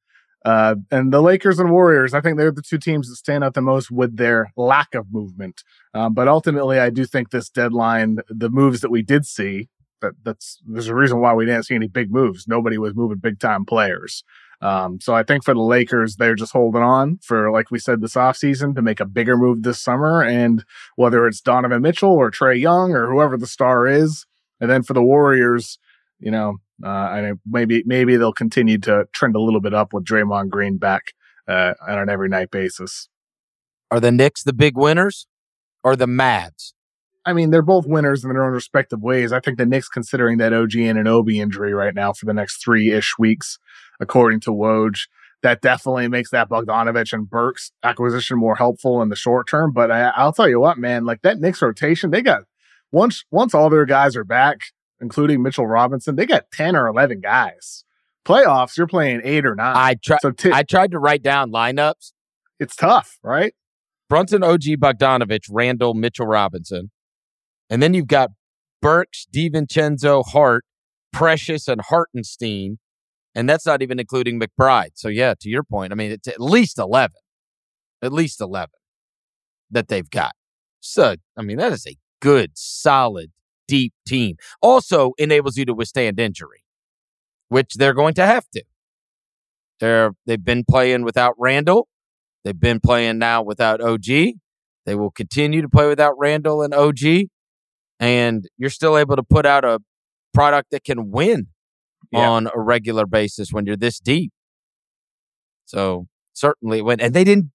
Uh, 0.46 0.75
and 0.89 1.12
the 1.12 1.22
Lakers 1.22 1.60
and 1.60 1.70
Warriors, 1.70 2.13
I 2.13 2.22
think 2.22 2.38
they're 2.38 2.51
the 2.51 2.62
two 2.62 2.77
teams 2.77 3.10
that 3.10 3.15
stand 3.18 3.44
out 3.44 3.53
the 3.53 3.62
most 3.62 3.91
with 3.91 4.15
their 4.15 4.51
lack 4.56 4.96
of 4.96 5.08
movement. 5.12 5.63
Um, 5.94 6.13
but 6.13 6.27
ultimately, 6.29 6.79
I 6.79 6.89
do 6.89 7.06
think 7.06 7.29
this 7.29 7.50
deadline, 7.50 8.20
the 8.29 8.50
moves 8.50 8.79
that 8.82 8.89
we 8.89 9.01
did 9.01 9.25
see, 9.25 9.68
that 10.01 10.13
that's 10.24 10.60
there's 10.65 10.88
a 10.88 10.96
reason 10.96 11.22
why 11.22 11.34
we 11.34 11.46
didn't 11.46 11.63
see 11.63 11.75
any 11.75 11.88
big 11.88 12.12
moves. 12.12 12.48
Nobody 12.48 12.77
was 12.77 12.96
moving 12.96 13.18
big 13.18 13.39
time 13.39 13.65
players. 13.65 14.24
Um, 14.62 15.00
so 15.00 15.15
I 15.15 15.24
think 15.24 15.46
for 15.46 15.53
the 15.53 15.62
Lakers, 15.62 16.18
they're 16.18 16.36
just 16.36 16.51
holding 16.51 16.82
on 16.82 17.20
for, 17.24 17.50
like 17.50 17.72
we 17.72 17.79
said, 17.79 18.01
this 18.01 18.15
offseason 18.15 18.75
to 18.75 18.82
make 18.82 19.00
a 19.00 19.06
bigger 19.06 19.38
move 19.38 19.63
this 19.63 19.82
summer. 19.82 20.22
And 20.22 20.65
whether 20.98 21.27
it's 21.27 21.39
Donovan 21.39 21.82
Mitchell 21.82 22.12
or 22.12 22.29
Trae 22.29 22.60
Young 22.60 22.91
or 22.91 23.10
whoever 23.10 23.38
the 23.38 23.48
star 23.48 23.88
is, 23.88 24.25
and 24.60 24.70
then 24.70 24.84
for 24.84 24.94
the 24.94 25.03
Warriors, 25.03 25.79
you 26.20 26.32
know, 26.32 26.58
uh, 26.84 26.88
I 26.88 27.22
know 27.22 27.36
maybe 27.46 27.84
maybe 27.86 28.18
they'll 28.18 28.34
continue 28.34 28.77
to 28.79 29.08
trend 29.13 29.36
a 29.36 29.41
little 29.41 29.62
bit 29.62 29.74
up 29.74 29.94
with 29.94 30.06
Draymond 30.06 30.50
Green 30.50 30.77
back 30.77 31.13
uh, 31.48 31.74
on 31.88 32.00
an 32.00 32.10
every 32.10 32.29
night 32.29 32.51
basis. 32.51 33.08
Are 33.91 34.00
the 34.00 34.12
Knicks 34.12 34.44
the 34.44 34.53
big 34.53 34.77
winners 34.77 35.27
or 35.84 35.96
the 35.96 36.06
Mavs? 36.06 36.74
I 37.25 37.33
mean, 37.33 37.51
they're 37.51 37.61
both 37.61 37.85
winners 37.85 38.23
in 38.23 38.29
their 38.31 38.43
own 38.43 38.53
respective 38.53 39.01
ways. 39.01 39.31
I 39.31 39.39
think 39.39 39.57
the 39.57 39.65
Knicks, 39.65 39.89
considering 39.89 40.38
that 40.38 40.53
OG 40.53 40.75
and 40.75 40.97
an 40.97 41.07
OB 41.07 41.29
injury 41.29 41.73
right 41.73 41.93
now 41.93 42.13
for 42.13 42.25
the 42.25 42.33
next 42.33 42.63
three 42.63 42.91
ish 42.91 43.15
weeks, 43.19 43.59
according 43.99 44.39
to 44.41 44.51
Woj, 44.51 45.07
that 45.43 45.61
definitely 45.61 46.07
makes 46.07 46.31
that 46.31 46.49
Bogdanovich 46.49 47.13
and 47.13 47.29
Burks 47.29 47.71
acquisition 47.83 48.38
more 48.38 48.55
helpful 48.55 49.01
in 49.01 49.09
the 49.09 49.15
short 49.15 49.47
term. 49.49 49.71
But 49.73 49.91
I, 49.91 50.09
I'll 50.15 50.33
tell 50.33 50.49
you 50.49 50.59
what, 50.59 50.77
man, 50.77 51.05
like 51.05 51.21
that 51.21 51.39
Knicks 51.39 51.61
rotation, 51.61 52.11
they 52.11 52.21
got 52.21 52.43
once 52.91 53.23
once 53.31 53.53
all 53.53 53.69
their 53.69 53.85
guys 53.85 54.15
are 54.15 54.23
back, 54.23 54.61
including 54.99 55.41
Mitchell 55.43 55.67
Robinson, 55.67 56.15
they 56.15 56.25
got 56.25 56.51
ten 56.51 56.75
or 56.75 56.88
eleven 56.88 57.19
guys. 57.21 57.83
Playoffs, 58.25 58.77
you're 58.77 58.88
playing 58.88 59.21
eight 59.23 59.45
or 59.45 59.55
nine. 59.55 59.75
I 59.75 59.95
try, 60.03 60.17
so 60.21 60.31
t- 60.31 60.51
I 60.53 60.63
tried 60.63 60.91
to 60.91 60.99
write 60.99 61.23
down 61.23 61.51
lineups. 61.51 62.11
it's 62.59 62.75
tough, 62.75 63.17
right? 63.23 63.53
Brunson, 64.09 64.43
OG, 64.43 64.63
Bogdanovich, 64.79 65.45
Randle, 65.51 65.93
Mitchell 65.93 66.25
Robinson. 66.25 66.91
And 67.69 67.81
then 67.81 67.93
you've 67.93 68.07
got 68.07 68.31
Burks, 68.81 69.27
DiVincenzo, 69.33 70.25
Hart, 70.25 70.65
Precious, 71.11 71.67
and 71.67 71.81
Hartenstein. 71.81 72.79
And 73.35 73.47
that's 73.47 73.65
not 73.65 73.81
even 73.81 73.99
including 73.99 74.39
McBride. 74.39 74.91
So, 74.95 75.07
yeah, 75.07 75.33
to 75.39 75.49
your 75.49 75.63
point, 75.63 75.91
I 75.91 75.95
mean, 75.95 76.11
it's 76.11 76.27
at 76.27 76.41
least 76.41 76.79
11. 76.79 77.15
At 78.01 78.13
least 78.13 78.41
11 78.41 78.69
that 79.71 79.88
they've 79.88 80.09
got. 80.09 80.33
So, 80.79 81.15
I 81.38 81.41
mean, 81.41 81.57
that 81.57 81.73
is 81.73 81.85
a 81.85 81.97
good, 82.21 82.51
solid, 82.55 83.31
deep 83.67 83.93
team. 84.07 84.38
Also 84.61 85.13
enables 85.17 85.57
you 85.57 85.65
to 85.65 85.73
withstand 85.73 86.19
injury, 86.19 86.63
which 87.49 87.75
they're 87.75 87.93
going 87.93 88.13
to 88.15 88.25
have 88.25 88.49
to. 88.51 88.63
They're, 89.79 90.11
they've 90.25 90.43
been 90.43 90.63
playing 90.69 91.03
without 91.03 91.35
Randle. 91.38 91.88
They've 92.43 92.59
been 92.59 92.79
playing 92.79 93.19
now 93.19 93.43
without 93.43 93.81
OG. 93.81 94.05
They 94.05 94.95
will 94.95 95.11
continue 95.11 95.61
to 95.61 95.69
play 95.69 95.88
without 95.88 96.17
Randle 96.17 96.61
and 96.61 96.73
OG. 96.73 97.27
And 98.00 98.48
you're 98.58 98.70
still 98.70 98.98
able 98.98 99.15
to 99.15 99.24
put 99.24 99.46
out 99.46 99.65
a 99.65 99.79
product 100.34 100.72
that 100.72 100.84
can 100.84 101.12
win 101.12 101.48
Yeah. 102.12 102.29
on 102.29 102.48
a 102.53 102.60
regular 102.60 103.06
basis 103.06 103.51
when 103.51 103.65
you're 103.65 103.75
this 103.75 104.00
deep. 104.00 104.32
So 105.65 106.08
certainly 106.34 106.82
when 106.82 107.00
and 107.00 107.13
they 107.13 107.24
didn't 107.24 107.51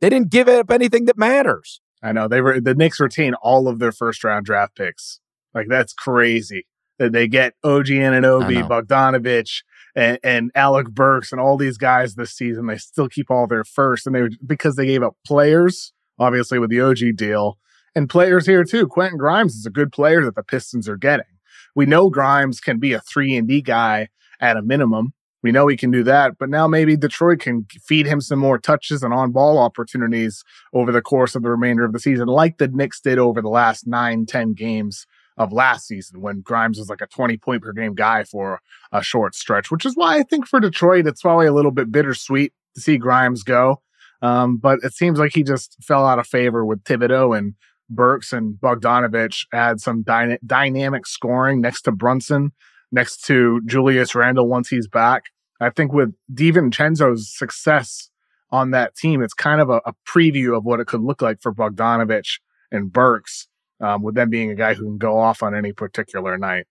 they 0.00 0.08
didn't 0.08 0.30
give 0.30 0.48
up 0.48 0.70
anything 0.70 1.06
that 1.06 1.18
matters. 1.18 1.80
I 2.02 2.12
know 2.12 2.28
they 2.28 2.40
were 2.40 2.60
the 2.60 2.74
Knicks 2.74 3.00
retain 3.00 3.34
all 3.34 3.66
of 3.68 3.78
their 3.78 3.92
first 3.92 4.22
round 4.24 4.46
draft 4.46 4.76
picks. 4.76 5.20
Like 5.54 5.66
that's 5.68 5.92
crazy 5.92 6.66
that 6.98 7.12
they 7.12 7.28
get 7.28 7.54
OG 7.64 7.86
Anunoby. 7.86 8.66
Bogdanovich, 8.68 9.62
and, 9.94 10.18
and 10.22 10.50
Alec 10.54 10.88
Burks, 10.90 11.32
and 11.32 11.40
all 11.40 11.56
these 11.56 11.78
guys 11.78 12.14
this 12.14 12.32
season. 12.32 12.66
They 12.66 12.76
still 12.76 13.08
keep 13.08 13.30
all 13.30 13.46
their 13.46 13.64
first, 13.64 14.06
and 14.06 14.14
they 14.14 14.22
because 14.46 14.76
they 14.76 14.86
gave 14.86 15.02
up 15.02 15.16
players, 15.26 15.92
obviously 16.18 16.58
with 16.58 16.70
the 16.70 16.80
OG 16.80 17.16
deal, 17.16 17.58
and 17.94 18.08
players 18.08 18.46
here 18.46 18.64
too. 18.64 18.86
Quentin 18.86 19.18
Grimes 19.18 19.54
is 19.54 19.66
a 19.66 19.70
good 19.70 19.92
player 19.92 20.24
that 20.24 20.34
the 20.34 20.42
Pistons 20.42 20.88
are 20.88 20.96
getting. 20.96 21.26
We 21.74 21.86
know 21.86 22.10
Grimes 22.10 22.60
can 22.60 22.78
be 22.78 22.92
a 22.92 23.00
three 23.00 23.36
and 23.36 23.46
D 23.46 23.60
guy 23.60 24.08
at 24.40 24.56
a 24.56 24.62
minimum. 24.62 25.12
We 25.42 25.52
know 25.52 25.68
he 25.68 25.76
can 25.76 25.92
do 25.92 26.02
that, 26.02 26.36
but 26.38 26.48
now 26.48 26.66
maybe 26.66 26.96
Detroit 26.96 27.38
can 27.38 27.64
feed 27.84 28.06
him 28.06 28.20
some 28.20 28.40
more 28.40 28.58
touches 28.58 29.04
and 29.04 29.14
on 29.14 29.30
ball 29.30 29.58
opportunities 29.58 30.42
over 30.72 30.90
the 30.90 31.00
course 31.00 31.36
of 31.36 31.42
the 31.42 31.50
remainder 31.50 31.84
of 31.84 31.92
the 31.92 32.00
season, 32.00 32.26
like 32.26 32.58
the 32.58 32.66
Knicks 32.66 33.00
did 33.00 33.18
over 33.18 33.40
the 33.40 33.48
last 33.48 33.86
nine, 33.86 34.26
10 34.26 34.54
games 34.54 35.06
of 35.36 35.52
last 35.52 35.86
season 35.86 36.20
when 36.20 36.40
Grimes 36.40 36.78
was 36.78 36.88
like 36.88 37.00
a 37.00 37.06
20 37.06 37.38
point 37.38 37.62
per 37.62 37.72
game 37.72 37.94
guy 37.94 38.24
for 38.24 38.60
a 38.90 39.02
short 39.02 39.34
stretch, 39.36 39.70
which 39.70 39.86
is 39.86 39.94
why 39.94 40.18
I 40.18 40.24
think 40.24 40.46
for 40.46 40.58
Detroit, 40.58 41.06
it's 41.06 41.22
probably 41.22 41.46
a 41.46 41.54
little 41.54 41.70
bit 41.70 41.92
bittersweet 41.92 42.52
to 42.74 42.80
see 42.80 42.98
Grimes 42.98 43.44
go. 43.44 43.80
Um, 44.20 44.56
but 44.56 44.80
it 44.82 44.94
seems 44.94 45.20
like 45.20 45.32
he 45.32 45.44
just 45.44 45.76
fell 45.80 46.04
out 46.04 46.18
of 46.18 46.26
favor 46.26 46.64
with 46.64 46.82
Thibodeau 46.82 47.38
and 47.38 47.54
Burks 47.90 48.32
and 48.32 48.54
Bogdanovich 48.54 49.46
add 49.52 49.80
some 49.80 50.02
dyna- 50.02 50.38
dynamic 50.44 51.06
scoring 51.06 51.60
next 51.60 51.82
to 51.82 51.92
Brunson, 51.92 52.52
next 52.92 53.24
to 53.26 53.60
Julius 53.66 54.14
Randle 54.14 54.48
once 54.48 54.68
he's 54.68 54.88
back. 54.88 55.24
I 55.60 55.70
think 55.70 55.92
with 55.92 56.14
DiVincenzo's 56.32 57.36
success 57.36 58.10
on 58.50 58.70
that 58.70 58.94
team, 58.94 59.22
it's 59.22 59.34
kind 59.34 59.60
of 59.60 59.70
a, 59.70 59.80
a 59.84 59.94
preview 60.06 60.56
of 60.56 60.64
what 60.64 60.80
it 60.80 60.86
could 60.86 61.02
look 61.02 61.20
like 61.20 61.40
for 61.40 61.52
Bogdanovich 61.52 62.38
and 62.70 62.92
Burks, 62.92 63.48
um, 63.80 64.02
with 64.02 64.14
them 64.14 64.30
being 64.30 64.50
a 64.50 64.54
guy 64.54 64.74
who 64.74 64.84
can 64.84 64.98
go 64.98 65.18
off 65.18 65.42
on 65.42 65.54
any 65.54 65.72
particular 65.72 66.38
night. 66.38 66.66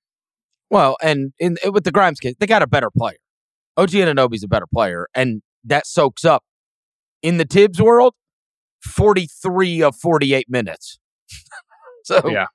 Well, 0.70 0.98
and 1.02 1.34
in 1.40 1.58
with 1.72 1.84
the 1.84 1.92
Grimes 1.92 2.20
case, 2.20 2.36
they 2.40 2.46
got 2.46 2.62
a 2.62 2.68
better 2.68 2.90
player. 2.90 3.18
OG 3.78 3.92
Anunoby's 3.92 4.44
a 4.44 4.48
better 4.48 4.68
player, 4.68 5.08
and 5.14 5.42
that 5.64 5.86
soaks 5.88 6.26
up 6.26 6.44
in 7.22 7.38
the 7.38 7.46
Thibs 7.46 7.82
world, 7.82 8.14
43 8.82 9.82
of 9.82 9.96
48 9.96 10.50
minutes. 10.50 11.00
so 12.04 12.22
Yeah. 12.30 12.48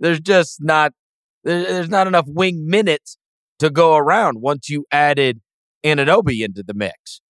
there's 0.00 0.20
just 0.20 0.62
not 0.62 0.92
there's 1.44 1.88
not 1.88 2.06
enough 2.06 2.26
wing 2.28 2.66
minutes 2.68 3.16
to 3.58 3.70
go 3.70 3.96
around 3.96 4.40
once 4.40 4.68
you 4.68 4.84
added 4.92 5.40
Anunoby 5.84 6.44
into 6.44 6.62
the 6.62 6.74
mix. 6.74 7.20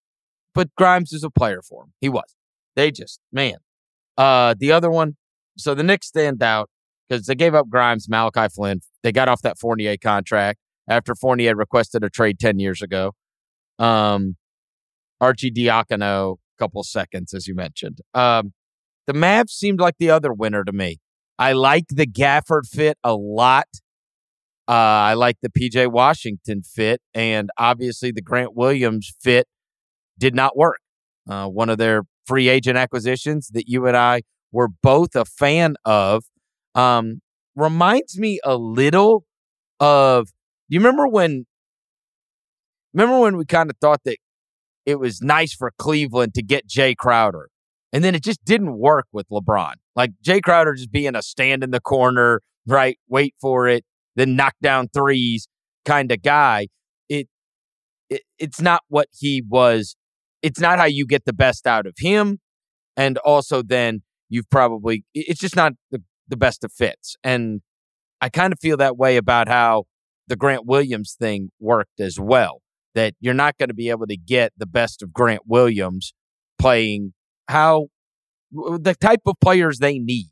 But 0.55 0.75
Grimes 0.77 1.13
is 1.13 1.23
a 1.25 1.31
player 1.31 1.61
for 1.63 1.85
him. 1.85 1.93
He 2.01 2.09
was. 2.09 2.35
They 2.77 2.91
just 2.91 3.21
man. 3.33 3.57
Uh 4.17 4.55
the 4.59 4.73
other 4.73 4.91
one, 4.91 5.17
so 5.57 5.75
the 5.75 5.83
Knicks 5.83 6.09
stand 6.09 6.43
out 6.43 6.69
because 7.09 7.27
they 7.27 7.35
gave 7.35 7.55
up 7.55 7.69
Grimes, 7.69 8.09
Malachi 8.09 8.49
Flynn. 8.55 8.81
They 9.03 9.13
got 9.13 9.29
off 9.29 9.43
that 9.43 9.59
Fournier 9.59 9.97
contract 9.97 10.59
after 10.89 11.15
Fournier 11.15 11.55
requested 11.55 12.03
a 12.03 12.11
trade 12.11 12.39
10 12.39 12.59
years 12.59 12.83
ago. 12.83 13.13
Um 13.79 14.37
Arcidiacono, 15.23 16.35
a 16.37 16.59
couple 16.63 16.83
seconds, 16.85 17.35
as 17.35 17.47
you 17.49 17.55
mentioned. 17.55 17.99
Um, 18.15 18.53
the 19.09 19.15
Mavs 19.15 19.51
seemed 19.51 19.81
like 19.81 19.97
the 19.99 20.11
other 20.11 20.33
winner 20.33 20.63
to 20.63 20.73
me. 20.73 20.99
I 21.39 21.55
like 21.55 21.87
the 21.89 22.07
Gafford 22.07 22.67
fit 22.69 22.99
a 23.03 23.15
lot. 23.15 23.67
Uh, 24.69 24.73
I 24.73 25.15
like 25.15 25.39
the 25.41 25.49
PJ 25.49 25.91
Washington 25.91 26.63
fit, 26.63 27.01
and 27.15 27.49
obviously 27.57 28.13
the 28.13 28.21
Grant 28.21 28.55
Williams 28.55 29.13
fit 29.21 29.49
did 30.19 30.35
not 30.35 30.57
work. 30.59 30.81
Uh, 31.29 31.47
one 31.49 31.71
of 31.71 31.79
their 31.79 32.03
free 32.27 32.49
agent 32.51 32.77
acquisitions 32.77 33.49
that 33.55 33.67
you 33.67 33.87
and 33.87 33.97
I 33.97 34.23
were 34.53 34.69
both 34.69 35.17
a 35.17 35.25
fan 35.25 35.77
of. 35.87 36.25
um, 36.75 37.23
reminds 37.57 38.19
me 38.19 38.41
a 38.45 38.57
little 38.57 39.25
of. 39.81 40.27
Do 40.71 40.75
you 40.75 40.81
remember 40.81 41.09
when? 41.09 41.47
Remember 42.95 43.21
when 43.21 43.37
we 43.39 43.47
kind 43.47 43.71
of 43.71 43.77
thought 43.81 44.03
that 44.05 44.19
it 44.87 44.99
was 45.01 45.21
nice 45.23 45.55
for 45.55 45.73
Cleveland 45.79 46.35
to 46.35 46.43
get 46.43 46.69
Jae 46.69 46.97
Crowder, 46.97 47.49
and 47.93 48.05
then 48.05 48.15
it 48.15 48.23
just 48.23 48.45
didn't 48.45 48.79
work 48.79 49.07
with 49.13 49.29
LeBron. 49.31 49.75
Like 49.97 50.11
Jae 50.25 50.43
Crowder 50.43 50.75
just 50.75 50.93
being 50.93 51.15
a 51.15 51.23
stand 51.23 51.65
in 51.65 51.71
the 51.71 51.81
corner, 51.81 52.43
right? 52.67 52.99
Wait 53.09 53.35
for 53.41 53.67
it, 53.67 53.85
then 54.17 54.37
knock 54.37 54.55
down 54.63 54.89
threes 54.89 55.49
kind 55.85 56.13
of 56.13 56.23
guy. 56.23 56.69
It, 57.09 57.29
it 58.11 58.23
it's 58.39 58.61
not 58.61 58.83
what 58.89 59.09
he 59.13 59.43
was. 59.49 59.97
It's 60.43 60.61
not 60.61 60.79
how 60.79 60.85
you 60.85 61.07
get 61.07 61.25
the 61.25 61.33
best 61.33 61.67
out 61.67 61.87
of 61.87 61.95
him, 61.99 62.39
and 62.97 63.19
also 63.19 63.63
then 63.63 64.03
you've 64.29 64.49
probably 64.51 65.05
it's 65.15 65.41
just 65.41 65.57
not 65.57 65.73
the, 65.91 66.03
the 66.29 66.37
best 66.37 66.63
of 66.65 66.73
fits. 66.73 67.17
And 67.25 67.63
I 68.21 68.29
kind 68.29 68.53
of 68.53 68.61
feel 68.61 68.77
that 68.77 68.97
way 68.97 69.17
about 69.17 69.49
how 69.49 69.85
the 70.27 70.37
Grant 70.37 70.67
Williams 70.67 71.17
thing 71.19 71.51
worked 71.59 72.01
as 72.01 72.21
well. 72.21 72.61
That 72.95 73.15
you're 73.21 73.35
not 73.35 73.57
going 73.59 73.69
to 73.69 73.75
be 73.75 73.91
able 73.91 74.07
to 74.07 74.17
get 74.17 74.53
the 74.57 74.67
best 74.67 75.03
of 75.03 75.13
Grant 75.13 75.43
Williams 75.47 76.13
playing 76.59 77.15
how 77.49 77.89
the 78.51 78.95
type 79.01 79.23
of 79.27 79.37
players 79.41 79.79
they 79.79 79.99
need 79.99 80.29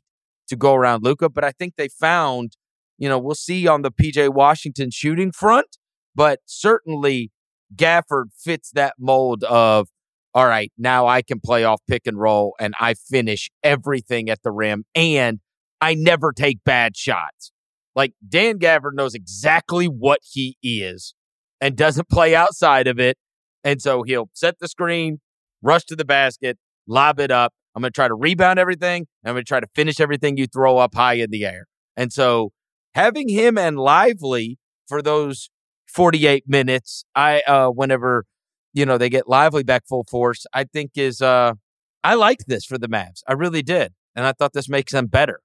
to 0.47 0.55
go 0.55 0.73
around 0.73 1.03
Luka. 1.03 1.29
But 1.29 1.43
I 1.43 1.51
think 1.51 1.73
they 1.75 1.87
found, 1.87 2.53
you 2.97 3.09
know, 3.09 3.19
we'll 3.19 3.35
see 3.35 3.67
on 3.67 3.81
the 3.81 3.91
PJ 3.91 4.33
Washington 4.33 4.89
shooting 4.91 5.31
front, 5.31 5.77
but 6.15 6.39
certainly 6.45 7.31
Gafford 7.75 8.27
fits 8.37 8.71
that 8.71 8.93
mold 8.97 9.43
of 9.43 9.89
all 10.33 10.45
right, 10.45 10.71
now 10.77 11.07
I 11.07 11.23
can 11.23 11.39
play 11.39 11.63
off 11.63 11.81
pick 11.89 12.05
and 12.05 12.19
roll 12.19 12.53
and 12.59 12.75
I 12.79 12.93
finish 12.93 13.49
everything 13.63 14.29
at 14.29 14.43
the 14.43 14.51
rim 14.51 14.83
and 14.93 15.39
I 15.81 15.95
never 15.95 16.31
take 16.31 16.63
bad 16.63 16.95
shots. 16.95 17.51
Like 17.95 18.13
Dan 18.27 18.59
Gafford 18.59 18.93
knows 18.93 19.15
exactly 19.15 19.87
what 19.87 20.19
he 20.23 20.55
is 20.61 21.15
and 21.59 21.75
doesn't 21.75 22.09
play 22.09 22.35
outside 22.35 22.87
of 22.87 22.99
it. 22.99 23.17
And 23.63 23.81
so 23.81 24.03
he'll 24.03 24.29
set 24.33 24.59
the 24.59 24.67
screen, 24.67 25.21
rush 25.63 25.85
to 25.85 25.95
the 25.95 26.05
basket, 26.05 26.59
lob 26.87 27.19
it 27.19 27.31
up. 27.31 27.53
I'm 27.75 27.81
going 27.81 27.91
to 27.91 27.95
try 27.95 28.07
to 28.07 28.15
rebound 28.15 28.57
everything. 28.57 29.05
I'm 29.23 29.33
going 29.33 29.43
to 29.43 29.47
try 29.47 29.59
to 29.59 29.67
finish 29.75 29.99
everything 29.99 30.37
you 30.37 30.47
throw 30.47 30.77
up 30.77 30.95
high 30.95 31.13
in 31.13 31.29
the 31.29 31.45
air. 31.45 31.67
And 31.95 32.11
so 32.11 32.51
having 32.95 33.29
him 33.29 33.57
and 33.57 33.77
Lively 33.77 34.57
for 34.87 35.01
those 35.01 35.49
48 35.87 36.45
minutes, 36.47 37.05
I 37.15 37.41
uh 37.41 37.69
whenever 37.69 38.25
you 38.73 38.85
know, 38.85 38.97
they 38.97 39.09
get 39.09 39.27
Lively 39.27 39.63
back 39.63 39.87
full 39.87 40.05
force, 40.09 40.45
I 40.53 40.63
think 40.63 40.91
is 40.95 41.21
uh 41.21 41.53
I 42.03 42.15
like 42.15 42.39
this 42.47 42.65
for 42.65 42.77
the 42.77 42.87
Mavs. 42.87 43.21
I 43.27 43.33
really 43.33 43.63
did. 43.63 43.93
And 44.15 44.25
I 44.25 44.31
thought 44.31 44.53
this 44.53 44.69
makes 44.69 44.93
them 44.93 45.07
better. 45.07 45.41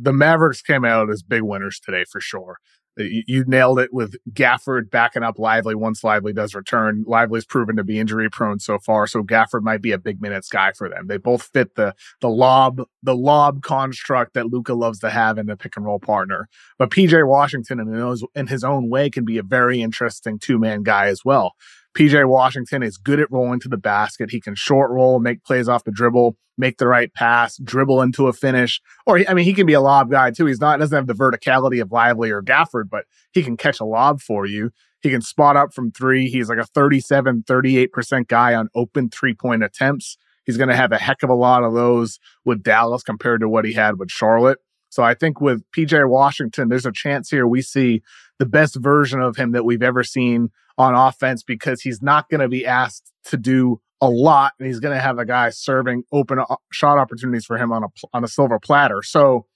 The 0.00 0.12
Mavericks 0.12 0.62
came 0.62 0.84
out 0.84 1.10
as 1.10 1.22
big 1.22 1.42
winners 1.42 1.80
today 1.80 2.04
for 2.04 2.20
sure. 2.20 2.58
Uh, 2.98 3.04
you, 3.04 3.22
you 3.26 3.44
nailed 3.46 3.78
it 3.78 3.92
with 3.92 4.16
Gafford 4.32 4.90
backing 4.90 5.22
up 5.22 5.38
Lively 5.38 5.74
once 5.74 6.02
Lively 6.02 6.32
does 6.32 6.54
return. 6.54 7.04
Lively's 7.06 7.44
proven 7.44 7.76
to 7.76 7.84
be 7.84 7.98
injury 7.98 8.28
prone 8.30 8.58
so 8.58 8.78
far, 8.78 9.06
so 9.06 9.22
Gafford 9.22 9.62
might 9.62 9.82
be 9.82 9.92
a 9.92 9.98
big 9.98 10.20
minutes 10.20 10.48
guy 10.48 10.72
for 10.72 10.88
them. 10.88 11.06
They 11.06 11.16
both 11.16 11.42
fit 11.52 11.74
the 11.74 11.94
the 12.20 12.28
lob 12.28 12.82
the 13.02 13.16
lob 13.16 13.62
construct 13.62 14.34
that 14.34 14.46
Luka 14.46 14.74
loves 14.74 14.98
to 15.00 15.10
have 15.10 15.38
in 15.38 15.46
the 15.46 15.56
pick 15.56 15.76
and 15.76 15.84
roll 15.84 16.00
partner. 16.00 16.48
But 16.78 16.90
PJ 16.90 17.26
Washington 17.26 17.80
in 17.80 17.92
his, 17.92 18.24
in 18.34 18.46
his 18.48 18.64
own 18.64 18.88
way 18.88 19.10
can 19.10 19.24
be 19.24 19.38
a 19.38 19.42
very 19.42 19.80
interesting 19.80 20.38
two 20.38 20.58
man 20.58 20.82
guy 20.82 21.06
as 21.06 21.24
well. 21.24 21.54
PJ 21.98 22.28
Washington 22.28 22.84
is 22.84 22.96
good 22.96 23.18
at 23.18 23.30
rolling 23.32 23.58
to 23.58 23.68
the 23.68 23.76
basket. 23.76 24.30
He 24.30 24.40
can 24.40 24.54
short 24.54 24.92
roll, 24.92 25.18
make 25.18 25.42
plays 25.42 25.68
off 25.68 25.82
the 25.82 25.90
dribble, 25.90 26.36
make 26.56 26.78
the 26.78 26.86
right 26.86 27.12
pass, 27.12 27.56
dribble 27.58 28.00
into 28.02 28.28
a 28.28 28.32
finish. 28.32 28.80
Or, 29.04 29.18
I 29.28 29.34
mean, 29.34 29.44
he 29.44 29.52
can 29.52 29.66
be 29.66 29.72
a 29.72 29.80
lob 29.80 30.08
guy 30.08 30.30
too. 30.30 30.46
He's 30.46 30.60
not, 30.60 30.78
doesn't 30.78 30.94
have 30.94 31.08
the 31.08 31.12
verticality 31.12 31.82
of 31.82 31.90
Lively 31.90 32.30
or 32.30 32.40
Gafford, 32.40 32.88
but 32.88 33.06
he 33.32 33.42
can 33.42 33.56
catch 33.56 33.80
a 33.80 33.84
lob 33.84 34.20
for 34.20 34.46
you. 34.46 34.70
He 35.00 35.10
can 35.10 35.20
spot 35.20 35.56
up 35.56 35.74
from 35.74 35.90
three. 35.90 36.28
He's 36.28 36.48
like 36.48 36.58
a 36.58 36.66
37, 36.66 37.42
38% 37.42 38.28
guy 38.28 38.54
on 38.54 38.68
open 38.76 39.10
three 39.10 39.34
point 39.34 39.64
attempts. 39.64 40.16
He's 40.44 40.56
going 40.56 40.68
to 40.68 40.76
have 40.76 40.92
a 40.92 40.98
heck 40.98 41.24
of 41.24 41.30
a 41.30 41.34
lot 41.34 41.64
of 41.64 41.74
those 41.74 42.20
with 42.44 42.62
Dallas 42.62 43.02
compared 43.02 43.40
to 43.40 43.48
what 43.48 43.64
he 43.64 43.72
had 43.72 43.98
with 43.98 44.12
Charlotte. 44.12 44.58
So 44.88 45.02
I 45.02 45.14
think 45.14 45.40
with 45.40 45.64
PJ 45.76 46.08
Washington, 46.08 46.68
there's 46.68 46.86
a 46.86 46.92
chance 46.92 47.28
here 47.28 47.46
we 47.46 47.60
see 47.60 48.02
the 48.38 48.46
best 48.46 48.76
version 48.76 49.20
of 49.20 49.36
him 49.36 49.50
that 49.50 49.64
we've 49.64 49.82
ever 49.82 50.04
seen 50.04 50.50
on 50.78 50.94
offense 50.94 51.42
because 51.42 51.82
he's 51.82 52.00
not 52.00 52.30
going 52.30 52.40
to 52.40 52.48
be 52.48 52.64
asked 52.64 53.12
to 53.24 53.36
do 53.36 53.80
a 54.00 54.08
lot 54.08 54.52
and 54.58 54.66
he's 54.66 54.80
going 54.80 54.94
to 54.94 55.02
have 55.02 55.18
a 55.18 55.24
guy 55.24 55.50
serving 55.50 56.04
open 56.12 56.38
uh, 56.38 56.56
shot 56.72 56.98
opportunities 56.98 57.44
for 57.44 57.58
him 57.58 57.72
on 57.72 57.82
a 57.82 57.88
on 58.14 58.24
a 58.24 58.28
silver 58.28 58.58
platter. 58.58 59.02
So 59.02 59.46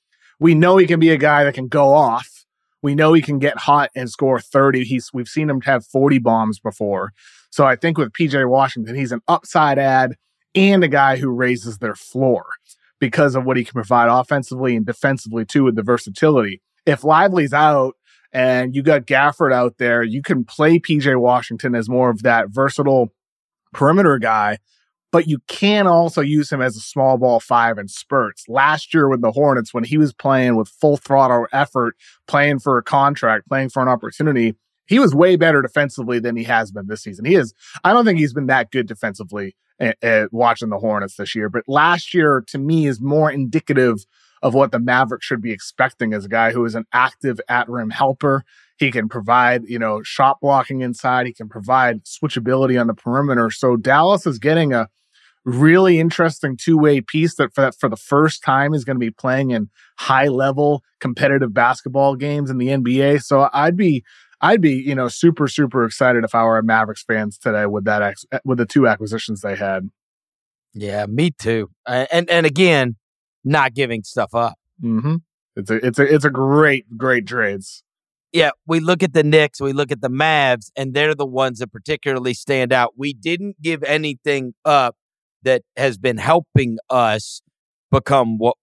we 0.40 0.54
know 0.54 0.76
he 0.76 0.86
can 0.86 0.98
be 1.00 1.10
a 1.10 1.16
guy 1.16 1.44
that 1.44 1.54
can 1.54 1.68
go 1.68 1.94
off. 1.94 2.44
We 2.82 2.96
know 2.96 3.12
he 3.12 3.22
can 3.22 3.38
get 3.38 3.56
hot 3.56 3.90
and 3.94 4.10
score 4.10 4.40
30. 4.40 4.84
He's 4.84 5.10
we've 5.14 5.28
seen 5.28 5.48
him 5.48 5.60
have 5.60 5.86
40 5.86 6.18
bombs 6.18 6.58
before. 6.58 7.12
So 7.50 7.64
I 7.64 7.76
think 7.76 7.98
with 7.98 8.12
PJ 8.12 8.48
Washington, 8.48 8.96
he's 8.96 9.12
an 9.12 9.20
upside 9.28 9.78
ad 9.78 10.16
and 10.54 10.82
a 10.82 10.88
guy 10.88 11.16
who 11.16 11.30
raises 11.30 11.78
their 11.78 11.94
floor 11.94 12.46
because 12.98 13.34
of 13.34 13.44
what 13.44 13.56
he 13.56 13.64
can 13.64 13.74
provide 13.74 14.08
offensively 14.08 14.74
and 14.74 14.84
defensively 14.84 15.44
too 15.44 15.64
with 15.64 15.76
the 15.76 15.82
versatility. 15.82 16.60
If 16.84 17.04
Lively's 17.04 17.52
out 17.52 17.94
and 18.32 18.74
you 18.74 18.82
got 18.82 19.06
Gafford 19.06 19.52
out 19.52 19.78
there, 19.78 20.02
you 20.02 20.22
can 20.22 20.44
play 20.44 20.78
PJ 20.78 21.20
Washington 21.20 21.74
as 21.74 21.88
more 21.88 22.10
of 22.10 22.22
that 22.22 22.48
versatile 22.48 23.12
perimeter 23.72 24.18
guy, 24.18 24.58
but 25.10 25.26
you 25.28 25.38
can 25.48 25.86
also 25.86 26.22
use 26.22 26.50
him 26.50 26.62
as 26.62 26.76
a 26.76 26.80
small 26.80 27.18
ball 27.18 27.40
five 27.40 27.78
in 27.78 27.88
spurts. 27.88 28.48
Last 28.48 28.94
year 28.94 29.08
with 29.08 29.20
the 29.20 29.32
Hornets, 29.32 29.74
when 29.74 29.84
he 29.84 29.98
was 29.98 30.14
playing 30.14 30.56
with 30.56 30.68
full 30.68 30.96
throttle 30.96 31.46
effort, 31.52 31.94
playing 32.26 32.60
for 32.60 32.78
a 32.78 32.82
contract, 32.82 33.48
playing 33.48 33.68
for 33.68 33.82
an 33.82 33.88
opportunity, 33.88 34.56
he 34.86 34.98
was 34.98 35.14
way 35.14 35.36
better 35.36 35.60
defensively 35.62 36.18
than 36.18 36.36
he 36.36 36.44
has 36.44 36.72
been 36.72 36.86
this 36.86 37.02
season. 37.02 37.24
He 37.24 37.34
is, 37.34 37.54
I 37.84 37.92
don't 37.92 38.04
think 38.04 38.18
he's 38.18 38.34
been 38.34 38.46
that 38.46 38.70
good 38.70 38.86
defensively 38.86 39.54
at, 39.78 40.02
at 40.02 40.32
watching 40.32 40.70
the 40.70 40.78
Hornets 40.78 41.16
this 41.16 41.34
year, 41.34 41.50
but 41.50 41.64
last 41.68 42.14
year 42.14 42.42
to 42.48 42.58
me 42.58 42.86
is 42.86 43.00
more 43.00 43.30
indicative 43.30 44.06
of 44.42 44.54
what 44.54 44.72
the 44.72 44.78
Mavericks 44.78 45.26
should 45.26 45.40
be 45.40 45.52
expecting 45.52 46.12
as 46.12 46.24
a 46.24 46.28
guy 46.28 46.52
who 46.52 46.64
is 46.64 46.74
an 46.74 46.84
active 46.92 47.40
at 47.48 47.68
rim 47.68 47.90
helper. 47.90 48.44
He 48.76 48.90
can 48.90 49.08
provide, 49.08 49.64
you 49.68 49.78
know, 49.78 50.02
shot 50.02 50.38
blocking 50.40 50.80
inside. 50.80 51.26
He 51.26 51.32
can 51.32 51.48
provide 51.48 52.04
switchability 52.04 52.80
on 52.80 52.88
the 52.88 52.94
perimeter. 52.94 53.50
So 53.50 53.76
Dallas 53.76 54.26
is 54.26 54.38
getting 54.38 54.72
a 54.72 54.88
really 55.44 55.98
interesting 55.98 56.56
two 56.56 56.78
way 56.78 57.00
piece 57.00 57.36
that 57.36 57.54
for, 57.54 57.62
that 57.62 57.74
for 57.78 57.88
the 57.88 57.96
first 57.96 58.42
time 58.42 58.74
is 58.74 58.84
going 58.84 58.96
to 58.96 59.00
be 59.00 59.10
playing 59.10 59.50
in 59.50 59.70
high 59.98 60.28
level 60.28 60.82
competitive 61.00 61.52
basketball 61.52 62.16
games 62.16 62.50
in 62.50 62.58
the 62.58 62.68
NBA. 62.68 63.22
So 63.22 63.48
I'd 63.52 63.76
be 63.76 64.02
I'd 64.40 64.60
be, 64.60 64.72
you 64.72 64.96
know, 64.96 65.06
super, 65.06 65.46
super 65.46 65.84
excited 65.84 66.24
if 66.24 66.34
I 66.34 66.42
were 66.42 66.58
a 66.58 66.64
Mavericks 66.64 67.04
fans 67.04 67.38
today 67.38 67.66
with 67.66 67.84
that, 67.84 68.02
ex- 68.02 68.24
with 68.44 68.58
the 68.58 68.66
two 68.66 68.88
acquisitions 68.88 69.40
they 69.40 69.54
had. 69.54 69.88
Yeah, 70.74 71.06
me 71.06 71.30
too. 71.30 71.70
and 71.86 72.28
and 72.28 72.46
again, 72.46 72.96
not 73.44 73.74
giving 73.74 74.02
stuff 74.02 74.34
up. 74.34 74.54
Mm-hmm. 74.82 75.16
It's 75.56 75.70
a 75.70 75.86
it's 75.86 75.98
a 75.98 76.14
it's 76.14 76.24
a 76.24 76.30
great 76.30 76.96
great 76.96 77.26
trades. 77.26 77.82
Yeah, 78.32 78.50
we 78.66 78.80
look 78.80 79.02
at 79.02 79.12
the 79.12 79.22
Knicks, 79.22 79.60
we 79.60 79.74
look 79.74 79.92
at 79.92 80.00
the 80.00 80.08
Mavs, 80.08 80.70
and 80.74 80.94
they're 80.94 81.14
the 81.14 81.26
ones 81.26 81.58
that 81.58 81.70
particularly 81.70 82.32
stand 82.32 82.72
out. 82.72 82.94
We 82.96 83.12
didn't 83.12 83.60
give 83.60 83.82
anything 83.82 84.54
up 84.64 84.96
that 85.42 85.62
has 85.76 85.98
been 85.98 86.16
helping 86.16 86.78
us 86.88 87.42
become 87.90 88.38
what 88.38 88.56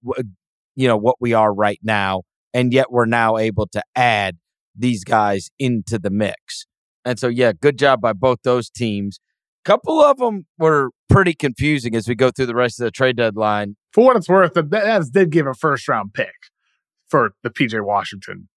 you 0.75 0.87
know 0.87 0.97
what 0.97 1.17
we 1.19 1.33
are 1.33 1.53
right 1.53 1.79
now, 1.83 2.23
and 2.53 2.73
yet 2.73 2.91
we're 2.91 3.05
now 3.05 3.37
able 3.37 3.67
to 3.67 3.83
add 3.95 4.37
these 4.75 5.03
guys 5.03 5.51
into 5.59 5.99
the 5.99 6.09
mix. 6.09 6.65
And 7.05 7.19
so, 7.19 7.27
yeah, 7.27 7.53
good 7.53 7.77
job 7.77 8.01
by 8.01 8.13
both 8.13 8.39
those 8.43 8.69
teams. 8.69 9.19
A 9.69 9.73
couple 9.73 10.01
of 10.01 10.17
them 10.17 10.47
were 10.57 10.89
pretty 11.09 11.35
confusing 11.35 11.95
as 11.95 12.07
we 12.07 12.15
go 12.15 12.31
through 12.31 12.47
the 12.47 12.55
rest 12.55 12.79
of 12.79 12.85
the 12.85 12.91
trade 12.91 13.17
deadline. 13.17 13.75
For 13.93 14.03
what 14.03 14.15
it's 14.15 14.27
worth, 14.27 14.55
the 14.55 15.09
did 15.13 15.29
give 15.29 15.45
a 15.45 15.53
first 15.53 15.87
round 15.87 16.15
pick 16.15 16.33
for 17.07 17.33
the 17.43 17.51
PJ 17.51 17.85
Washington 17.85 18.49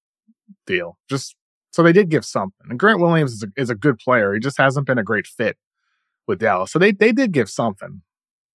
deal. 0.66 0.96
Just 1.11 1.37
so 1.70 1.83
they 1.83 1.92
did 1.92 2.09
give 2.09 2.25
something. 2.25 2.66
And 2.70 2.79
Grant 2.79 2.98
Williams 2.98 3.33
is 3.33 3.42
a, 3.42 3.61
is 3.61 3.68
a 3.68 3.75
good 3.75 3.98
player. 3.98 4.33
He 4.33 4.40
just 4.40 4.57
hasn't 4.57 4.87
been 4.87 4.96
a 4.96 5.05
great 5.05 5.27
fit 5.27 5.59
with 6.27 6.38
Dallas. 6.38 6.72
So 6.72 6.79
they 6.79 6.92
they 6.92 7.12
did 7.12 7.33
give 7.33 7.51
something. 7.51 8.01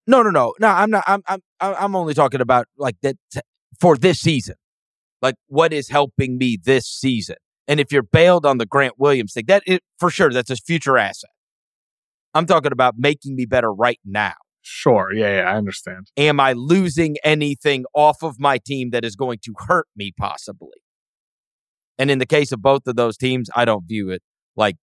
No, 0.08 0.24
no, 0.24 0.30
no, 0.30 0.54
no. 0.58 0.66
I'm 0.66 0.90
not. 0.90 1.04
I'm 1.06 1.22
I'm 1.28 1.40
I'm 1.60 1.94
only 1.94 2.12
talking 2.12 2.40
about 2.40 2.66
like 2.76 2.96
that 3.02 3.14
for 3.78 3.96
this 3.96 4.18
season. 4.18 4.56
Like 5.22 5.36
what 5.46 5.72
is 5.72 5.90
helping 5.90 6.38
me 6.38 6.58
this 6.60 6.88
season? 6.88 7.36
And 7.68 7.78
if 7.78 7.92
you're 7.92 8.02
bailed 8.02 8.44
on 8.44 8.58
the 8.58 8.66
Grant 8.66 8.98
Williams 8.98 9.34
thing, 9.34 9.44
that 9.46 9.62
is, 9.64 9.78
for 10.00 10.10
sure 10.10 10.32
that's 10.32 10.50
a 10.50 10.56
future 10.56 10.98
asset. 10.98 11.30
I'm 12.38 12.46
talking 12.46 12.72
about 12.72 12.94
making 12.98 13.36
me 13.36 13.46
better 13.46 13.72
right 13.72 14.00
now. 14.04 14.34
Sure. 14.62 15.12
Yeah, 15.12 15.42
yeah, 15.42 15.50
I 15.50 15.56
understand. 15.56 16.10
Am 16.16 16.40
I 16.40 16.52
losing 16.52 17.16
anything 17.24 17.84
off 17.94 18.22
of 18.22 18.38
my 18.38 18.58
team 18.58 18.90
that 18.90 19.04
is 19.04 19.16
going 19.16 19.38
to 19.44 19.54
hurt 19.66 19.86
me 19.96 20.12
possibly? 20.16 20.78
And 21.98 22.10
in 22.10 22.18
the 22.18 22.26
case 22.26 22.52
of 22.52 22.62
both 22.62 22.86
of 22.86 22.96
those 22.96 23.16
teams, 23.16 23.48
I 23.56 23.64
don't 23.64 23.86
view 23.86 24.10
it 24.10 24.22
like 24.56 24.76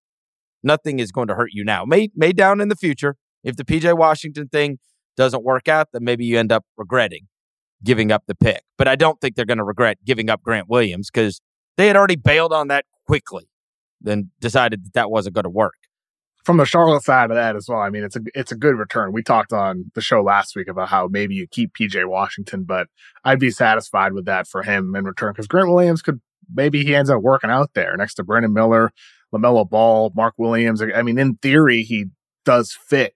nothing 0.64 1.00
is 1.00 1.12
going 1.12 1.28
to 1.28 1.36
hurt 1.36 1.52
you 1.54 1.64
now. 1.64 1.86
May 1.86 2.10
may 2.16 2.34
down 2.34 2.62
in 2.62 2.68
the 2.70 2.76
future. 2.76 3.16
If 3.44 3.56
the 3.58 3.64
PJ 3.64 3.98
Washington 3.98 4.48
thing 4.50 4.80
doesn't 5.16 5.44
work 5.44 5.68
out, 5.68 5.90
then 5.94 6.04
maybe 6.04 6.26
you 6.26 6.40
end 6.40 6.52
up 6.52 6.66
regretting. 6.78 7.28
giving 7.84 8.12
up 8.12 8.24
the 8.28 8.36
pick. 8.36 8.64
But 8.78 8.88
I 8.88 8.96
don't 8.96 9.22
think 9.22 9.36
they're 9.36 9.46
going 9.46 9.60
to 9.60 9.64
regret 9.64 9.98
giving 10.06 10.30
up 10.30 10.42
Grant 10.42 10.68
Williams 10.68 11.10
because 11.12 11.42
they 11.78 11.88
had 11.88 11.96
already 11.96 12.16
bailed 12.16 12.54
on 12.54 12.68
that 12.70 12.86
quickly, 13.06 13.48
then 14.02 14.32
decided 14.40 14.86
that 14.86 14.94
that 14.94 15.12
wasn't 15.12 15.36
going 15.36 15.44
to 15.44 15.50
work. 15.50 15.76
From 16.46 16.58
the 16.58 16.66
Charlotte 16.66 17.04
side 17.04 17.32
of 17.32 17.36
that 17.36 17.56
as 17.56 17.68
well, 17.68 17.80
I 17.80 17.90
mean, 17.90 18.04
it's 18.04 18.16
a 18.16 18.22
it's 18.36 18.52
a 18.52 18.56
good 18.56 18.78
return. 18.78 19.12
We 19.12 19.24
talked 19.24 19.52
on 19.52 19.92
the 19.96 20.02
show 20.02 20.22
last 20.22 20.56
week 20.56 20.68
about 20.68 20.90
how 20.90 21.08
maybe 21.08 21.34
you 21.34 21.48
keep 21.48 21.74
PJ 21.74 22.08
Washington, 22.08 22.64
but 22.64 22.88
I'd 23.24 23.40
be 23.40 23.50
satisfied 23.50 24.14
with 24.14 24.26
that 24.26 24.48
for 24.48 24.62
him 24.62 24.96
in 24.96 25.06
return 25.06 25.34
because 25.34 25.48
Grant 25.48 25.70
Williams 25.70 26.04
could 26.04 26.22
maybe 26.54 26.84
he 26.84 26.96
ends 26.96 27.10
up 27.10 27.22
working 27.22 27.50
out 27.50 27.72
there 27.74 27.98
next 27.98 28.14
to 28.16 28.24
Brandon 28.24 28.54
Miller, 28.54 28.92
LaMelo 29.34 29.68
Ball, 29.68 30.12
Mark 30.16 30.36
Williams. 30.38 30.82
I 30.82 31.02
mean, 31.02 31.18
in 31.18 31.36
theory, 31.38 31.82
he 31.82 32.06
does 32.46 32.74
fit 32.74 33.16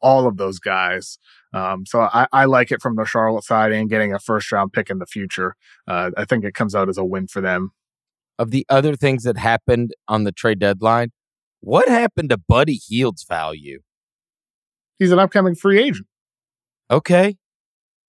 all 0.00 0.26
of 0.26 0.36
those 0.36 0.58
guys. 0.58 1.18
Um, 1.52 1.84
so 1.86 2.00
I, 2.00 2.26
I, 2.32 2.44
like 2.44 2.70
it 2.70 2.80
from 2.80 2.96
the 2.96 3.04
Charlotte 3.04 3.44
side 3.44 3.72
and 3.72 3.90
getting 3.90 4.12
a 4.12 4.20
first 4.20 4.50
round 4.52 4.72
pick 4.72 4.90
in 4.90 4.98
the 4.98 5.06
future. 5.06 5.56
Uh, 5.88 6.10
I 6.16 6.24
think 6.24 6.44
it 6.44 6.54
comes 6.54 6.74
out 6.74 6.88
as 6.88 6.98
a 6.98 7.04
win 7.04 7.26
for 7.26 7.40
them. 7.40 7.72
Of 8.38 8.52
the 8.52 8.64
other 8.68 8.94
things 8.94 9.24
that 9.24 9.36
happened 9.36 9.92
on 10.06 10.24
the 10.24 10.32
trade 10.32 10.60
deadline, 10.60 11.10
what 11.60 11.88
happened 11.88 12.30
to 12.30 12.38
Buddy 12.38 12.74
Hield's 12.74 13.24
value? 13.24 13.80
He's 14.98 15.12
an 15.12 15.18
upcoming 15.18 15.54
free 15.54 15.82
agent. 15.82 16.06
Okay. 16.90 17.36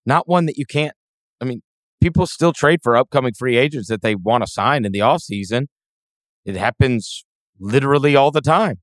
Not 0.04 0.28
one 0.28 0.46
that 0.46 0.56
you 0.56 0.66
can't. 0.66 0.94
I 1.40 1.44
mean, 1.44 1.62
people 2.00 2.26
still 2.26 2.52
trade 2.52 2.80
for 2.82 2.96
upcoming 2.96 3.32
free 3.34 3.56
agents 3.56 3.88
that 3.88 4.02
they 4.02 4.14
want 4.14 4.44
to 4.44 4.50
sign 4.50 4.84
in 4.84 4.92
the 4.92 4.98
offseason. 4.98 5.66
It 6.44 6.56
happens 6.56 7.24
literally 7.60 8.16
all 8.16 8.30
the 8.30 8.40
time. 8.40 8.80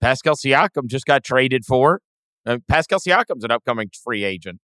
Pascal 0.00 0.34
Siakam 0.34 0.86
just 0.86 1.06
got 1.06 1.24
traded 1.24 1.64
for. 1.64 2.00
Uh, 2.44 2.58
Pascal 2.68 2.98
Siakam's 2.98 3.44
an 3.44 3.50
upcoming 3.50 3.90
free 4.04 4.24
agent. 4.24 4.60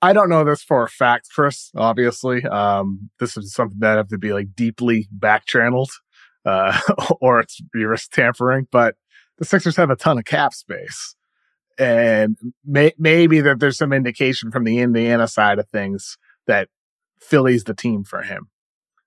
I 0.00 0.12
don't 0.12 0.28
know 0.28 0.44
this 0.44 0.62
for 0.62 0.82
a 0.82 0.88
fact, 0.88 1.28
Chris. 1.32 1.70
Obviously, 1.76 2.44
um, 2.44 3.10
this 3.20 3.36
is 3.36 3.54
something 3.54 3.78
that 3.80 3.92
I 3.92 3.96
have 3.98 4.08
to 4.08 4.18
be 4.18 4.32
like 4.32 4.54
deeply 4.56 5.08
back 5.12 5.46
channeled, 5.46 5.90
uh, 6.44 6.78
or 7.20 7.40
it's 7.40 7.60
you 7.74 7.88
risk 7.88 8.10
tampering. 8.12 8.66
But 8.70 8.96
the 9.38 9.44
Sixers 9.44 9.76
have 9.76 9.90
a 9.90 9.96
ton 9.96 10.18
of 10.18 10.24
cap 10.24 10.54
space, 10.54 11.14
and 11.78 12.36
may- 12.64 12.94
maybe 12.98 13.40
that 13.40 13.60
there's 13.60 13.78
some 13.78 13.92
indication 13.92 14.50
from 14.50 14.64
the 14.64 14.78
Indiana 14.78 15.28
side 15.28 15.58
of 15.58 15.68
things 15.68 16.18
that 16.46 16.68
Philly's 17.20 17.64
the 17.64 17.74
team 17.74 18.04
for 18.04 18.22
him 18.22 18.48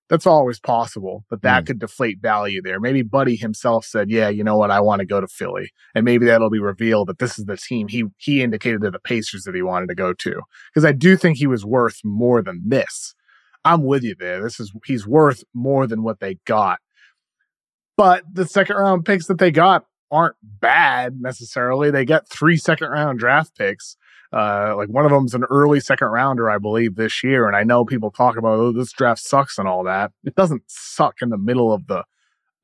that's 0.09 0.27
always 0.27 0.59
possible, 0.59 1.25
but 1.29 1.41
that 1.41 1.63
mm. 1.63 1.67
could 1.67 1.79
deflate 1.79 2.19
value 2.21 2.61
there. 2.61 2.79
Maybe 2.79 3.01
Buddy 3.01 3.35
himself 3.35 3.85
said, 3.85 4.09
"Yeah, 4.09 4.29
you 4.29 4.43
know 4.43 4.57
what? 4.57 4.71
I 4.71 4.79
want 4.79 4.99
to 4.99 5.05
go 5.05 5.19
to 5.19 5.27
Philly," 5.27 5.71
and 5.95 6.05
maybe 6.05 6.25
that'll 6.25 6.49
be 6.49 6.59
revealed 6.59 7.07
that 7.07 7.19
this 7.19 7.39
is 7.39 7.45
the 7.45 7.57
team 7.57 7.87
he 7.87 8.05
he 8.17 8.43
indicated 8.43 8.81
to 8.81 8.91
the 8.91 8.99
Pacers 8.99 9.43
that 9.43 9.55
he 9.55 9.61
wanted 9.61 9.89
to 9.89 9.95
go 9.95 10.13
to. 10.13 10.41
Because 10.71 10.85
I 10.85 10.91
do 10.91 11.17
think 11.17 11.37
he 11.37 11.47
was 11.47 11.65
worth 11.65 12.01
more 12.03 12.41
than 12.41 12.61
this. 12.65 13.15
I'm 13.63 13.83
with 13.83 14.03
you 14.03 14.15
there. 14.17 14.43
This 14.43 14.59
is 14.59 14.71
he's 14.85 15.07
worth 15.07 15.43
more 15.53 15.87
than 15.87 16.03
what 16.03 16.19
they 16.19 16.37
got. 16.45 16.79
But 17.97 18.23
the 18.31 18.45
second 18.45 18.75
round 18.75 19.05
picks 19.05 19.27
that 19.27 19.37
they 19.37 19.51
got 19.51 19.85
aren't 20.11 20.35
bad 20.43 21.21
necessarily. 21.21 21.91
They 21.91 22.05
got 22.05 22.27
three 22.27 22.57
second 22.57 22.89
round 22.89 23.19
draft 23.19 23.57
picks. 23.57 23.97
Uh, 24.33 24.73
like 24.75 24.89
one 24.89 25.05
of 25.05 25.11
them's 25.11 25.33
an 25.33 25.45
early 25.49 25.79
second 25.79 26.07
rounder, 26.07 26.49
I 26.49 26.57
believe, 26.57 26.95
this 26.95 27.23
year. 27.23 27.47
And 27.47 27.55
I 27.55 27.63
know 27.63 27.85
people 27.85 28.11
talk 28.11 28.37
about 28.37 28.59
oh, 28.59 28.71
this 28.71 28.91
draft 28.91 29.21
sucks 29.21 29.57
and 29.57 29.67
all 29.67 29.83
that. 29.83 30.11
It 30.23 30.35
doesn't 30.35 30.63
suck 30.67 31.15
in 31.21 31.29
the 31.29 31.37
middle 31.37 31.71
of 31.71 31.87
the 31.87 32.03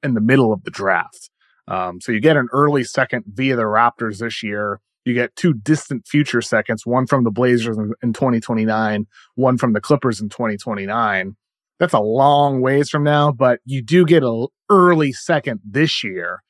in 0.04 0.16
the 0.16 0.22
middle 0.22 0.52
of 0.52 0.64
the 0.64 0.72
draft. 0.72 1.30
Um, 1.68 2.02
so 2.02 2.12
you 2.12 2.20
get 2.20 2.38
an 2.38 2.50
early 2.52 2.84
second 2.84 3.26
via 3.28 3.56
the 3.56 3.64
Raptors 3.64 4.20
this 4.20 4.44
year. 4.44 4.82
You 5.06 5.14
get 5.14 5.36
two 5.36 5.54
distant 5.54 6.08
future 6.08 6.42
seconds, 6.42 6.86
one 6.86 7.08
from 7.08 7.24
the 7.24 7.32
Blazers 7.32 7.78
in, 7.78 7.94
in 8.04 8.14
2029, 8.14 9.08
one 9.36 9.58
from 9.58 9.74
the 9.74 9.82
Clippers 9.82 10.20
in 10.20 10.30
2029. 10.30 11.36
That's 11.82 11.94
a 11.94 12.00
long 12.00 12.62
ways 12.62 12.92
from 12.92 13.04
now, 13.04 13.32
but 13.32 13.60
you 13.66 13.82
do 13.82 14.06
get 14.06 14.22
an 14.22 14.46
early 14.70 15.12
second 15.12 15.62
this 15.68 16.04
year, 16.04 16.44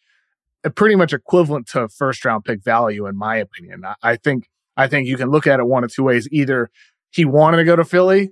eh, 0.66 0.70
pretty 0.76 0.96
much 0.96 1.14
equivalent 1.14 1.68
to 1.68 1.88
first 1.88 2.26
round 2.26 2.44
pick 2.44 2.62
value, 2.62 3.08
in 3.08 3.16
my 3.16 3.38
opinion. 3.38 3.84
I, 4.04 4.18
think 4.18 4.50
I 4.76 4.90
think 4.90 5.08
you 5.08 5.16
can 5.16 5.30
look 5.30 5.48
at 5.48 5.62
it 5.62 5.68
one 5.68 5.86
of 5.86 5.94
two 5.94 6.04
ways. 6.04 6.28
Either 6.34 6.70
he 7.12 7.24
wanted 7.24 7.58
to 7.58 7.64
go 7.64 7.78
to 7.78 7.86
Philly 7.86 8.32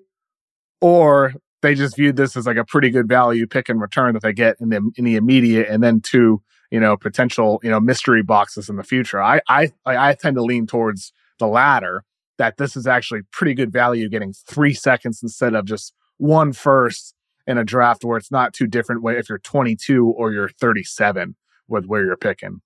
or 0.82 1.36
they 1.62 1.74
just 1.74 1.96
viewed 1.96 2.18
this 2.18 2.36
as 2.36 2.46
like 2.46 2.58
a 2.58 2.66
pretty 2.66 2.90
good 2.90 3.08
value 3.08 3.48
pick 3.48 3.70
and 3.70 3.80
return 3.80 4.14
that 4.16 4.22
they 4.22 4.34
get 4.34 4.58
in 4.60 4.68
the 4.68 4.92
in 4.98 5.06
the 5.06 5.16
immediate 5.16 5.70
and 5.70 5.82
then 5.82 6.02
two, 6.02 6.42
you 6.70 6.82
know, 6.82 6.98
potential, 6.98 7.62
you 7.64 7.70
know, 7.70 7.80
mystery 7.80 8.24
boxes 8.24 8.68
in 8.68 8.76
the 8.76 8.84
future. 8.84 9.24
I 9.24 9.40
I 9.48 9.72
I 9.86 10.16
tend 10.16 10.36
to 10.36 10.44
lean 10.44 10.68
towards 10.68 11.14
the 11.40 11.48
latter 11.48 12.04
that 12.40 12.58
this 12.58 12.76
is 12.76 12.86
actually 12.86 13.22
pretty 13.32 13.54
good 13.54 13.72
value 13.72 14.10
getting 14.10 14.34
3 14.34 14.74
seconds 14.74 15.24
instead 15.24 15.54
of 15.54 15.64
just 15.64 15.94
one 16.20 16.54
first 16.54 17.16
in 17.48 17.58
a 17.58 17.64
draft 17.64 18.04
where 18.04 18.18
it's 18.18 18.32
not 18.32 18.54
too 18.54 18.68
different 18.68 19.02
if 19.18 19.28
you're 19.28 19.40
22 19.40 20.06
or 20.06 20.32
you're 20.32 20.50
37 20.50 21.36
with 21.68 21.86
where 21.86 22.06
you're 22.06 22.18
picking. 22.18 22.62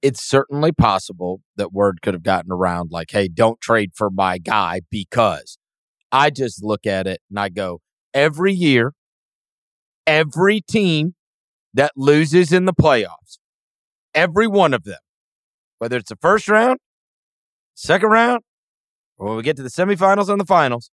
It's 0.00 0.22
certainly 0.22 0.72
possible 0.72 1.42
that 1.56 1.72
word 1.72 2.00
could 2.00 2.14
have 2.14 2.22
gotten 2.22 2.50
around 2.50 2.90
like, 2.90 3.10
hey, 3.10 3.28
don't 3.28 3.60
trade 3.60 3.92
for 3.94 4.08
my 4.08 4.38
guy 4.38 4.80
because 4.90 5.58
I 6.12 6.30
just 6.30 6.62
look 6.62 6.86
at 6.86 7.06
it 7.06 7.20
and 7.28 7.38
I 7.38 7.48
go, 7.48 7.80
every 8.14 8.52
year, 8.52 8.92
every 10.06 10.60
team 10.60 11.14
that 11.74 11.92
loses 11.96 12.52
in 12.52 12.66
the 12.66 12.72
playoffs, 12.72 13.38
every 14.14 14.46
one 14.46 14.72
of 14.72 14.84
them, 14.84 15.00
whether 15.78 15.96
it's 15.96 16.10
the 16.10 16.16
first 16.16 16.48
round, 16.48 16.78
second 17.74 18.10
round, 18.10 18.42
or 19.18 19.28
when 19.28 19.36
we 19.36 19.42
get 19.42 19.56
to 19.56 19.62
the 19.62 19.70
semifinals 19.70 20.28
and 20.28 20.40
the 20.40 20.46
finals, 20.46 20.90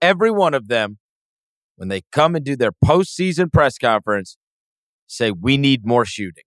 every 0.00 0.30
one 0.30 0.54
of 0.54 0.68
them, 0.68 0.98
when 1.80 1.88
they 1.88 2.02
come 2.12 2.36
and 2.36 2.44
do 2.44 2.56
their 2.56 2.72
postseason 2.84 3.50
press 3.50 3.78
conference, 3.78 4.36
say, 5.06 5.30
we 5.30 5.56
need 5.56 5.86
more 5.86 6.04
shooting. 6.04 6.44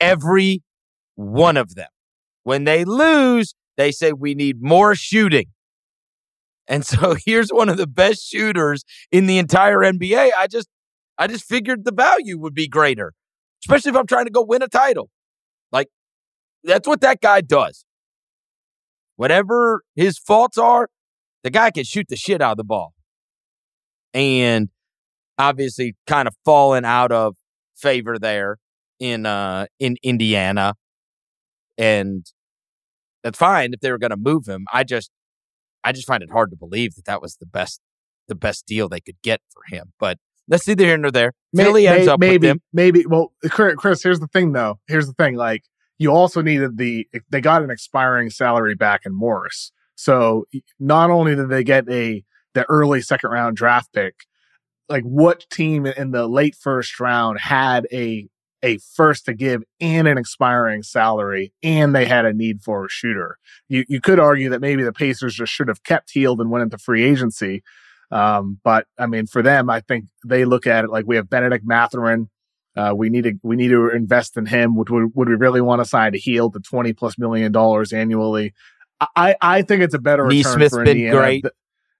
Every 0.00 0.62
one 1.16 1.56
of 1.56 1.74
them. 1.74 1.88
When 2.44 2.62
they 2.62 2.84
lose, 2.84 3.56
they 3.76 3.90
say 3.90 4.12
we 4.12 4.36
need 4.36 4.62
more 4.62 4.94
shooting. 4.94 5.46
And 6.68 6.86
so 6.86 7.16
here's 7.26 7.50
one 7.50 7.68
of 7.68 7.76
the 7.76 7.88
best 7.88 8.24
shooters 8.24 8.84
in 9.10 9.26
the 9.26 9.36
entire 9.38 9.78
NBA. 9.78 10.30
I 10.38 10.46
just 10.46 10.68
I 11.18 11.26
just 11.26 11.44
figured 11.44 11.84
the 11.84 11.92
value 11.92 12.38
would 12.38 12.54
be 12.54 12.68
greater, 12.68 13.14
especially 13.64 13.90
if 13.90 13.96
I'm 13.96 14.06
trying 14.06 14.26
to 14.26 14.30
go 14.30 14.44
win 14.44 14.62
a 14.62 14.68
title. 14.68 15.10
Like 15.72 15.88
that's 16.62 16.86
what 16.86 17.00
that 17.00 17.20
guy 17.20 17.40
does. 17.40 17.84
Whatever 19.16 19.82
his 19.96 20.18
faults 20.18 20.56
are, 20.56 20.88
the 21.42 21.50
guy 21.50 21.72
can 21.72 21.82
shoot 21.82 22.06
the 22.08 22.16
shit 22.16 22.40
out 22.40 22.52
of 22.52 22.56
the 22.58 22.64
ball. 22.64 22.94
And 24.12 24.68
obviously 25.38 25.96
kind 26.06 26.28
of 26.28 26.34
fallen 26.44 26.84
out 26.84 27.12
of 27.12 27.36
favor 27.76 28.18
there 28.18 28.58
in 28.98 29.24
uh 29.24 29.66
in 29.78 29.96
Indiana 30.02 30.74
and 31.80 32.26
that's 33.22 33.38
fine 33.38 33.72
if 33.72 33.80
they 33.80 33.90
were 33.90 33.98
going 33.98 34.10
to 34.10 34.16
move 34.16 34.46
him. 34.46 34.66
I 34.72 34.84
just, 34.84 35.10
I 35.82 35.92
just 35.92 36.06
find 36.06 36.22
it 36.22 36.30
hard 36.30 36.50
to 36.50 36.56
believe 36.56 36.94
that 36.96 37.06
that 37.06 37.22
was 37.22 37.36
the 37.36 37.46
best, 37.46 37.80
the 38.28 38.34
best 38.34 38.66
deal 38.66 38.88
they 38.88 39.00
could 39.00 39.20
get 39.22 39.40
for 39.50 39.62
him. 39.74 39.92
But 39.98 40.18
that's 40.46 40.68
neither 40.68 40.84
here 40.84 40.98
nor 40.98 41.10
there. 41.10 41.32
May, 41.52 41.64
Philly 41.64 41.86
ends 41.86 42.06
may, 42.06 42.12
up 42.12 42.20
maybe, 42.20 42.32
with 42.32 42.44
him. 42.44 42.60
Maybe. 42.72 43.06
Well, 43.06 43.32
Chris, 43.48 44.02
here's 44.02 44.20
the 44.20 44.28
thing, 44.28 44.52
though. 44.52 44.78
Here's 44.88 45.06
the 45.06 45.14
thing. 45.14 45.36
Like 45.36 45.64
you 45.98 46.10
also 46.10 46.42
needed 46.42 46.76
the, 46.76 47.06
they 47.30 47.40
got 47.40 47.62
an 47.62 47.70
expiring 47.70 48.30
salary 48.30 48.74
back 48.74 49.02
in 49.06 49.14
Morris. 49.14 49.72
So 49.94 50.44
not 50.78 51.10
only 51.10 51.34
did 51.34 51.48
they 51.50 51.64
get 51.64 51.88
a 51.90 52.24
the 52.54 52.64
early 52.68 53.00
second 53.00 53.30
round 53.30 53.56
draft 53.56 53.92
pick, 53.92 54.14
like 54.88 55.04
what 55.04 55.46
team 55.50 55.86
in 55.86 56.10
the 56.10 56.26
late 56.26 56.54
first 56.54 56.98
round 57.00 57.40
had 57.40 57.86
a 57.92 58.28
a 58.62 58.78
first 58.94 59.24
to 59.24 59.34
give 59.34 59.62
and 59.80 60.06
an 60.06 60.18
expiring 60.18 60.82
salary, 60.82 61.52
and 61.62 61.94
they 61.94 62.04
had 62.04 62.26
a 62.26 62.32
need 62.32 62.62
for 62.62 62.84
a 62.84 62.88
shooter. 62.88 63.38
You 63.68 63.84
you 63.88 64.00
could 64.00 64.18
argue 64.18 64.50
that 64.50 64.60
maybe 64.60 64.82
the 64.82 64.92
Pacers 64.92 65.34
just 65.34 65.52
should 65.52 65.68
have 65.68 65.82
kept 65.82 66.10
Hield 66.12 66.40
and 66.40 66.50
went 66.50 66.62
into 66.62 66.78
free 66.78 67.04
agency. 67.04 67.62
Um, 68.10 68.58
but 68.64 68.86
I 68.98 69.06
mean, 69.06 69.26
for 69.26 69.42
them, 69.42 69.70
I 69.70 69.80
think 69.80 70.06
they 70.26 70.44
look 70.44 70.66
at 70.66 70.84
it 70.84 70.90
like 70.90 71.06
we 71.06 71.16
have 71.16 71.30
Bennedict 71.30 71.64
Mathurin. 71.64 72.28
Uh, 72.76 72.92
we 72.94 73.08
need 73.08 73.24
to 73.24 73.34
we 73.42 73.56
need 73.56 73.68
to 73.68 73.88
invest 73.88 74.36
in 74.36 74.46
him. 74.46 74.76
Would 74.76 74.90
would, 74.90 75.14
would 75.14 75.28
we 75.28 75.34
really 75.36 75.60
want 75.60 75.80
to 75.80 75.88
sign 75.88 76.12
to 76.12 76.18
Hield 76.18 76.54
to 76.54 76.60
twenty 76.60 76.92
plus 76.92 77.18
million 77.18 77.52
dollars 77.52 77.92
annually? 77.92 78.52
I 79.16 79.36
I 79.40 79.62
think 79.62 79.82
it's 79.82 79.94
a 79.94 79.98
better 79.98 80.24
for 80.24 80.84
been 80.84 80.96
Indiana. 80.96 81.16
great. 81.16 81.44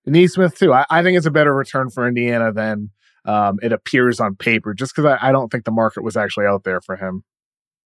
Nesmith 0.07 0.59
too. 0.59 0.73
I, 0.73 0.85
I 0.91 1.03
think 1.03 1.17
it's 1.17 1.27
a 1.27 1.31
better 1.31 1.55
return 1.55 1.91
for 1.91 2.07
Indiana 2.07 2.53
than 2.53 2.91
um, 3.25 3.59
it 3.63 3.73
appears 3.73 4.21
on 4.21 4.37
paper, 4.37 4.75
just 4.75 4.95
because 4.95 5.19
I, 5.21 5.29
I, 5.29 5.33
don't 5.33 5.51
think 5.51 5.65
the 5.65 5.71
market 5.71 6.03
was 6.03 6.17
actually 6.17 6.47
out 6.47 6.65
there 6.65 6.81
for 6.81 6.97
him. 6.97 7.23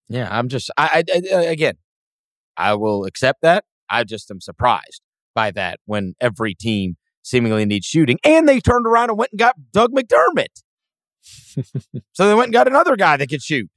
Yeah, 0.08 0.28
I'm 0.30 0.48
just, 0.48 0.70
I, 0.76 1.02
I, 1.12 1.22
I, 1.34 1.42
again, 1.44 1.74
I 2.56 2.74
will 2.74 3.04
accept 3.04 3.42
that. 3.42 3.64
I 3.90 4.04
just 4.04 4.30
am 4.30 4.40
surprised 4.40 5.02
by 5.34 5.50
that 5.52 5.80
when 5.86 6.14
every 6.20 6.54
team 6.54 6.96
seemingly 7.22 7.64
needs 7.64 7.86
shooting, 7.86 8.18
and 8.22 8.48
they 8.48 8.60
turned 8.60 8.86
around 8.86 9.10
and 9.10 9.18
went 9.18 9.32
and 9.32 9.38
got 9.38 9.56
Doug 9.72 9.92
McDermott. 9.92 10.62
so 12.12 12.28
they 12.28 12.34
went 12.34 12.48
and 12.48 12.52
got 12.52 12.68
another 12.68 12.96
guy 12.96 13.16
that 13.16 13.28
could 13.28 13.42
shoot. 13.42 13.68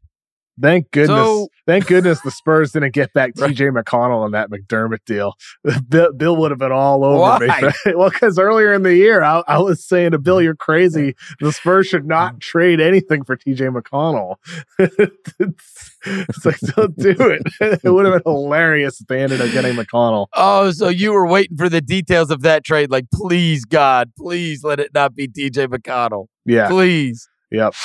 Thank 0.60 0.92
goodness. 0.92 1.18
So- 1.18 1.48
thank 1.66 1.88
goodness 1.88 2.20
the 2.22 2.32
Spurs 2.32 2.72
didn't 2.72 2.94
get 2.94 3.14
back 3.14 3.34
TJ 3.36 3.72
McConnell 3.72 4.26
in 4.26 4.32
that 4.32 4.50
McDermott 4.50 5.06
deal. 5.06 5.34
Bill, 5.90 6.14
Bill 6.14 6.36
would 6.38 6.52
have 6.52 6.60
been 6.60 6.72
all 6.72 7.04
over 7.04 7.46
me. 7.46 7.48
Why? 7.48 7.72
well, 7.96 8.10
because 8.10 8.40
earlier 8.40 8.74
in 8.74 8.84
the 8.84 8.96
year, 8.96 9.22
I, 9.22 9.44
I 9.48 9.60
was 9.60 9.84
saying 9.86 10.12
to 10.12 10.18
Bill, 10.20 10.42
you're 10.42 10.56
crazy. 10.56 11.16
The 11.40 11.52
Spurs 11.52 11.88
should 11.88 12.06
not 12.08 12.40
trade 12.40 12.80
anything 12.80 13.24
for 13.24 13.38
TJ 13.38 13.76
McConnell. 13.76 14.36
it's, 14.80 15.96
it's 16.06 16.46
like, 16.46 16.60
don't 16.76 16.96
do 16.98 17.16
it. 17.20 17.42
it 17.84 17.90
would 17.90 18.06
have 18.06 18.24
been 18.24 18.34
hilarious 18.34 19.02
if 19.02 19.08
they 19.08 19.22
ended 19.22 19.42
up 19.42 19.52
getting 19.52 19.76
McConnell. 19.76 20.28
Oh, 20.34 20.72
so 20.72 20.90
you 20.90 21.14
were 21.14 21.28
waiting 21.28 21.58
for 21.58 21.70
the 21.70 21.82
details 21.82 22.32
of 22.32 22.42
that 22.42 22.64
trade? 22.64 22.90
Like, 22.90 23.06
please, 23.14 23.66
God, 23.66 24.12
please 24.18 24.64
let 24.64 24.80
it 24.80 24.92
not 24.94 25.16
be 25.16 25.28
TJ 25.28 25.68
McConnell. 25.68 26.28
Yeah. 26.46 26.68
Please. 26.70 27.28
Yep. 27.52 27.74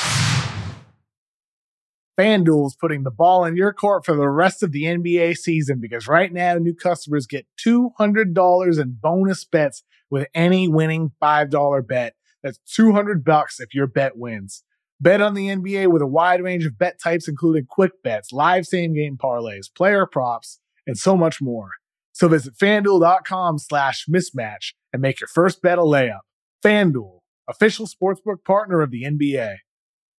FanDuel's 2.18 2.76
putting 2.76 3.04
the 3.04 3.10
ball 3.10 3.44
in 3.44 3.56
your 3.56 3.72
court 3.72 4.04
for 4.04 4.14
the 4.14 4.28
rest 4.28 4.62
of 4.62 4.72
the 4.72 4.84
NBA 4.84 5.36
season 5.36 5.80
because 5.80 6.06
right 6.06 6.32
now 6.32 6.54
new 6.54 6.74
customers 6.74 7.26
get 7.26 7.46
$200 7.66 8.80
in 8.80 8.98
bonus 9.00 9.44
bets 9.44 9.82
with 10.10 10.28
any 10.34 10.68
winning 10.68 11.12
$5 11.22 11.86
bet. 11.88 12.14
That's 12.42 12.58
200 12.74 13.24
bucks 13.24 13.60
if 13.60 13.74
your 13.74 13.86
bet 13.86 14.16
wins. 14.16 14.62
Bet 15.00 15.20
on 15.20 15.34
the 15.34 15.48
NBA 15.48 15.88
with 15.88 16.02
a 16.02 16.06
wide 16.06 16.42
range 16.42 16.66
of 16.66 16.78
bet 16.78 17.00
types 17.02 17.26
including 17.28 17.66
quick 17.68 18.02
bets, 18.04 18.30
live 18.30 18.66
same 18.66 18.94
game 18.94 19.16
parlays, 19.16 19.66
player 19.74 20.06
props, 20.06 20.60
and 20.86 20.98
so 20.98 21.16
much 21.16 21.40
more. 21.40 21.70
So 22.12 22.28
visit 22.28 22.54
fanduel.com 22.54 23.58
slash 23.58 24.06
mismatch 24.06 24.74
and 24.92 25.00
make 25.00 25.20
your 25.20 25.28
first 25.28 25.62
bet 25.62 25.78
a 25.78 25.82
layup. 25.82 26.20
FanDuel, 26.64 27.20
official 27.48 27.86
sportsbook 27.86 28.44
partner 28.44 28.82
of 28.82 28.90
the 28.90 29.04
NBA. 29.04 29.56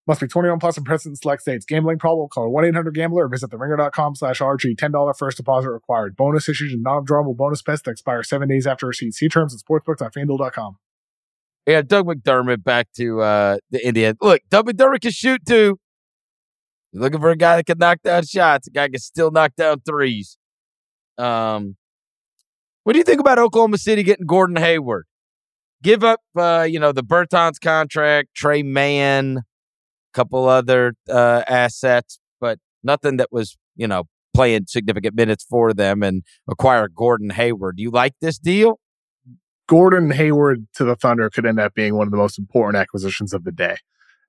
Must 0.06 0.20
be 0.20 0.28
21 0.28 0.60
plus 0.60 0.76
and 0.76 0.86
present 0.86 1.13
in 1.13 1.16
select 1.16 1.44
states. 1.44 1.66
Gambling 1.66 1.98
problem? 1.98 2.28
Call 2.28 2.52
1-800-GAMBLER 2.52 3.24
or 3.24 3.30
visit 3.30 3.50
theringer.com 3.52 4.16
slash 4.16 4.39
RG. 4.39 4.76
$10 4.76 5.18
first 5.18 5.38
deposit 5.38 5.70
required. 5.70 6.18
Bonus 6.18 6.50
issues 6.50 6.74
and 6.74 6.84
non-withdrawable 6.84 7.38
bonus 7.38 7.62
bets 7.62 7.82
that 7.84 7.92
expire 7.92 8.22
seven 8.22 8.50
days 8.50 8.68
after 8.68 8.88
receipt. 8.88 9.13
See 9.13 9.30
terms 9.30 9.54
at 9.56 9.62
sportsbooks.fanduel.com. 9.62 10.78
Yeah, 11.66 11.82
Doug 11.82 12.08
McDermott 12.08 12.63
back 12.63 12.89
to 12.98 13.22
uh, 13.22 13.58
the 13.72 13.86
Indians. 13.86 14.18
Look, 14.22 14.42
Doug 14.50 14.68
McDermott 14.68 15.02
can 15.02 15.12
shoot 15.12 15.46
too. 15.46 15.80
You're 16.92 17.02
looking 17.02 17.22
for 17.22 17.32
a 17.32 17.38
guy 17.38 17.56
that 17.56 17.66
can 17.66 17.78
knock 17.78 18.02
down 18.04 18.26
shots. 18.26 18.68
A 18.68 18.72
guy 18.72 18.89
can 18.89 19.00
still 19.00 19.32
knock 19.32 19.56
down 19.56 19.80
threes. 19.86 20.38
Um, 21.18 21.78
what 22.84 22.94
do 22.94 23.00
you 23.00 23.06
think 23.06 23.22
about 23.22 23.39
Oklahoma 23.39 23.78
City 23.78 24.04
getting 24.04 24.26
Gordon 24.26 24.58
Hayward? 24.58 25.06
Give 25.82 26.04
up, 26.04 26.20
uh, 26.38 26.68
you 26.70 26.80
know, 26.80 26.92
the 26.92 27.04
Bertans 27.04 27.60
contract, 27.62 28.30
Tre 28.36 28.63
Mann, 28.63 29.44
couple 30.13 30.47
other 30.47 30.93
uh, 31.10 31.43
assets, 31.47 32.19
but 32.39 32.60
nothing 32.84 33.17
that 33.17 33.30
was, 33.32 33.58
you 33.76 33.88
know, 33.88 34.04
playing 34.34 34.65
significant 34.67 35.15
minutes 35.15 35.45
for 35.47 35.73
them 35.73 36.02
and 36.04 36.23
acquire 36.49 36.88
Gordon 36.88 37.30
Hayward. 37.32 37.78
Do 37.78 37.84
you 37.84 37.91
like 37.91 38.13
this 38.21 38.38
deal? 38.38 38.80
Gordon 39.67 40.12
Hayward 40.12 40.67
to 40.76 40.84
the 40.84 40.95
Thunder 40.95 41.30
could 41.30 41.45
end 41.45 41.60
up 41.60 41.73
being 41.73 41.95
one 41.95 42.08
of 42.08 42.12
the 42.12 42.17
most 42.17 42.38
important 42.38 42.82
acquisitions 42.82 43.34
of 43.34 43.43
the 43.43 43.52
day. 43.52 43.78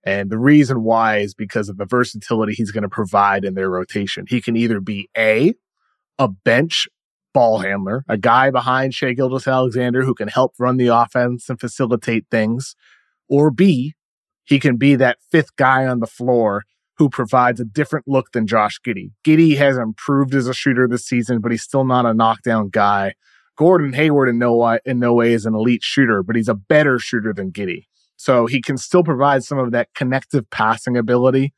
And 0.05 0.31
the 0.31 0.39
reason 0.39 0.83
why 0.83 1.19
is 1.19 1.35
because 1.35 1.69
of 1.69 1.79
the 1.79 1.87
versatility 1.87 2.53
he's 2.53 2.71
going 2.71 2.83
to 2.83 2.89
provide 2.89 3.45
in 3.45 3.55
their 3.55 3.71
rotation. 3.71 4.27
He 4.29 4.41
can 4.41 4.55
either 4.57 4.81
be 4.81 5.09
A, 5.17 5.55
a 6.19 6.29
bench 6.29 6.87
ball 7.33 7.59
handler, 7.59 8.05
a 8.09 8.19
guy 8.19 8.51
behind 8.51 8.95
Shai 8.95 9.15
Gilgeous-Alexander 9.15 10.03
who 10.05 10.15
can 10.15 10.29
help 10.29 10.53
run 10.59 10.77
the 10.77 10.89
offense 10.89 11.49
and 11.49 11.59
facilitate 11.59 12.27
things, 12.31 12.77
or 13.29 13.51
B, 13.51 13.95
he 14.45 14.59
can 14.59 14.77
be 14.77 14.95
that 14.97 15.19
fifth 15.31 15.57
guy 15.57 15.87
on 15.87 16.01
the 16.01 16.07
floor 16.07 16.65
who 16.97 17.09
provides 17.09 17.61
a 17.61 17.65
different 17.65 18.07
look 18.07 18.33
than 18.33 18.47
Josh 18.47 18.79
Giddey. 18.87 19.11
Giddey 19.25 19.57
has 19.57 19.77
improved 19.77 20.35
as 20.35 20.47
a 20.47 20.55
shooter 20.55 20.87
this 20.87 21.05
season, 21.05 21.41
but 21.41 21.51
he's 21.51 21.63
still 21.63 21.85
not 21.85 22.07
a 22.07 22.15
knockdown 22.15 22.69
guy. 22.69 23.15
Gordon 23.57 23.93
Hayward 23.93 24.29
in 24.29 24.39
no 24.39 24.55
way, 24.55 24.79
in 24.85 24.99
no 24.99 25.15
way 25.15 25.33
is 25.33 25.47
an 25.47 25.55
elite 25.55 25.83
shooter, 25.83 26.23
but 26.23 26.37
he's 26.37 26.49
a 26.49 26.55
better 26.55 26.99
shooter 26.99 27.33
than 27.33 27.53
Giddey. 27.53 27.87
So 28.17 28.47
he 28.47 28.63
can 28.63 28.79
still 28.79 29.03
provide 29.03 29.43
some 29.43 29.59
of 29.59 29.73
that 29.73 29.89
connective 29.95 30.49
passing 30.51 30.97
ability 30.97 31.53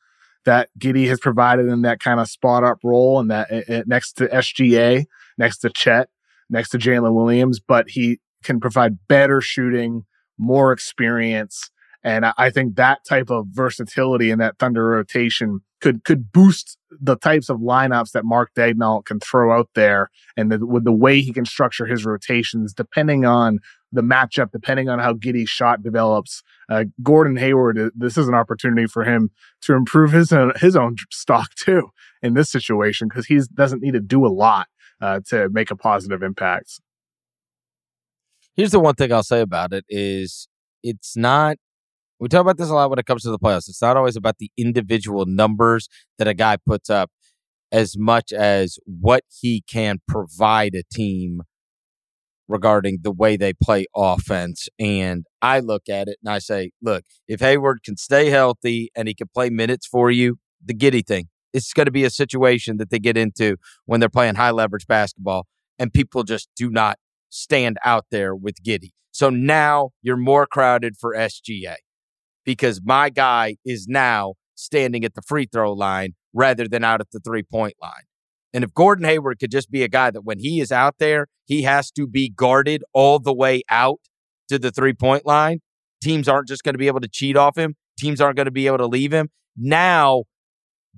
that 0.45 0.69
Giddey 0.79 1.09
has 1.09 1.21
provided 1.21 1.67
in 1.67 1.83
that 1.83 2.01
kind 2.01 2.21
of 2.21 2.29
spot 2.29 2.65
up 2.65 2.79
role 2.83 3.19
and 3.19 3.31
that 3.31 3.51
uh, 3.69 3.83
next 3.87 4.15
to 4.15 4.27
SGA, 4.29 5.05
next 5.37 5.59
to 5.59 5.71
Chet, 5.71 6.09
next 6.49 6.71
to 6.71 6.79
Jalen 6.79 7.15
Williams, 7.15 7.61
but 7.61 7.91
he 7.91 8.21
can 8.43 8.61
provide 8.61 9.07
better 9.09 9.41
shooting, 9.41 10.05
more 10.39 10.73
experience. 10.73 11.71
And 12.03 12.27
I, 12.37 12.51
think 12.51 12.77
that 12.77 13.05
type 13.05 13.31
of 13.31 13.47
versatility 13.51 14.31
and 14.31 14.41
that 14.41 14.59
Thunder 14.59 14.85
rotation 14.85 15.61
could 15.81 16.05
could 16.05 16.33
boost 16.33 16.79
the 16.91 17.17
types 17.17 17.49
of 17.49 17.59
lineups 17.59 18.13
that 18.13 18.25
Mark 18.25 18.51
Daigneault 18.55 19.05
can 19.05 19.21
throw 19.21 19.57
out 19.57 19.69
there, 19.75 20.11
and 20.37 20.51
the, 20.51 20.65
with 20.65 20.85
the 20.85 20.93
way 20.93 21.21
he 21.21 21.33
can 21.33 21.45
structure 21.45 21.87
his 21.87 22.05
rotations, 22.05 22.73
depending 22.73 23.25
on 23.25 23.59
the 23.93 24.03
matchup, 24.03 24.51
depending 24.53 24.89
on 24.89 24.99
how 24.99 25.13
Giddey's 25.13 25.51
shot 25.51 25.83
develops. 25.83 26.43
Uh, 26.69 26.85
Gordon 27.03 27.37
Hayward, 27.37 27.79
uh, 27.79 27.91
this 27.95 28.17
is 28.17 28.29
an 28.29 28.35
opportunity 28.35 28.87
for 28.87 29.05
him 29.05 29.31
to 29.63 29.75
improve 29.75 30.13
his 30.13 30.33
own, 30.33 30.53
his 30.57 30.77
own 30.77 30.97
stock 31.11 31.55
too 31.55 31.91
in 32.23 32.35
this 32.35 32.51
situation 32.51 33.09
because 33.09 33.27
he 33.27 33.41
doesn't 33.55 33.83
need 33.83 33.93
to 33.93 34.01
do 34.01 34.25
a 34.25 34.29
lot 34.29 34.69
uh, 35.01 35.21
to 35.29 35.49
make 35.51 35.71
a 35.71 35.77
positive 35.77 36.23
impact. 36.23 36.81
Here's 38.55 38.71
the 38.71 38.81
one 38.81 38.95
thing 38.95 39.13
I'll 39.13 39.23
say 39.23 39.43
about 39.43 39.73
it 39.73 39.85
is 39.89 40.49
it's 40.83 41.17
not 41.17 41.57
we 42.19 42.29
talk 42.29 42.41
about 42.41 42.57
this 42.57 42.71
a 42.71 42.75
lot 42.75 42.91
when 42.91 42.99
it 42.99 43.07
comes 43.07 43.23
to 43.23 43.31
the 43.31 43.39
playoffs. 43.39 43.69
It's 43.69 43.83
not 43.83 43.97
always 43.97 44.17
about 44.17 44.39
the 44.39 44.51
individual 44.57 45.27
numbers 45.27 45.89
that 46.19 46.29
a 46.29 46.35
guy 46.35 46.57
puts 46.57 46.89
up 46.89 47.11
as 47.73 47.97
much 47.99 48.33
as 48.33 48.79
what 48.87 49.25
he 49.41 49.63
can 49.69 49.99
provide 50.09 50.75
a 50.75 50.83
team 50.93 51.43
regarding 52.49 52.99
the 53.03 53.11
way 53.11 53.37
they 53.37 53.53
play 53.53 53.87
offense. 53.95 54.69
And 54.79 55.27
I 55.43 55.61
look 55.61 55.89
at 55.89 56.09
it 56.09 56.19
and 56.23 56.33
I 56.33 56.39
say, 56.39 56.71
look, 56.81 57.05
if 57.27 57.41
Hayward 57.41 57.83
can 57.85 57.97
stay 57.97 58.31
healthy 58.31 58.91
and 58.95 59.09
he 59.09 59.15
can 59.15 59.29
play 59.35 59.51
minutes 59.51 59.87
for 59.87 60.11
you, 60.11 60.37
the 60.65 60.75
giddy 60.75 61.03
thing, 61.03 61.29
it's 61.53 61.73
going 61.73 61.87
to 61.87 61.91
be 61.91 62.05
a 62.05 62.11
situation 62.11 62.77
that 62.77 62.91
they 62.91 62.99
get 62.99 63.17
into 63.17 63.57
when 63.85 64.01
they're 64.01 64.09
playing 64.09 64.37
high 64.37 64.53
leverage 64.53 64.87
basketball 64.87 65.47
and 65.79 65.93
people 65.93 66.23
just 66.23 66.49
do 66.57 66.71
not 66.71 66.99
stand 67.31 67.79
out 67.85 68.07
there 68.11 68.35
with 68.35 68.63
Giddey. 68.63 68.93
So 69.11 69.29
now 69.29 69.91
you're 70.03 70.17
more 70.17 70.47
crowded 70.47 70.97
for 70.97 71.15
SGA 71.15 71.77
because 72.47 72.81
my 72.83 73.11
guy 73.11 73.57
is 73.67 73.87
now 73.87 74.35
standing 74.55 75.05
at 75.05 75.15
the 75.15 75.21
free 75.21 75.47
throw 75.53 75.73
line 75.73 76.15
rather 76.33 76.67
than 76.67 76.83
out 76.85 77.03
at 77.03 77.11
the 77.11 77.21
three 77.21 77.43
point 77.43 77.75
line. 77.83 78.05
And 78.55 78.65
if 78.65 78.73
Gordon 78.73 79.05
Hayward 79.05 79.39
could 79.39 79.51
just 79.51 79.71
be 79.71 79.83
a 79.83 79.89
guy 79.89 80.11
that 80.11 80.23
when 80.23 80.39
he 80.39 80.61
is 80.61 80.73
out 80.73 80.95
there, 80.99 81.27
he 81.45 81.63
has 81.63 81.91
to 81.91 82.07
be 82.07 82.31
guarded 82.31 82.83
all 82.95 83.19
the 83.19 83.35
way 83.35 83.63
out 83.69 84.01
to 84.49 84.59
the 84.59 84.71
three 84.71 84.95
point 84.95 85.27
line, 85.27 85.59
teams 86.03 86.29
aren't 86.29 86.49
just 86.49 86.63
going 86.63 86.75
to 86.75 86.79
be 86.79 86.87
able 86.87 87.01
to 87.01 87.09
cheat 87.09 87.37
off 87.37 87.59
him. 87.59 87.75
Teams 87.99 88.21
aren't 88.21 88.37
going 88.37 88.47
to 88.47 88.53
be 88.53 88.67
able 88.67 88.79
to 88.79 88.87
leave 88.87 89.13
him. 89.13 89.29
Now, 89.57 90.25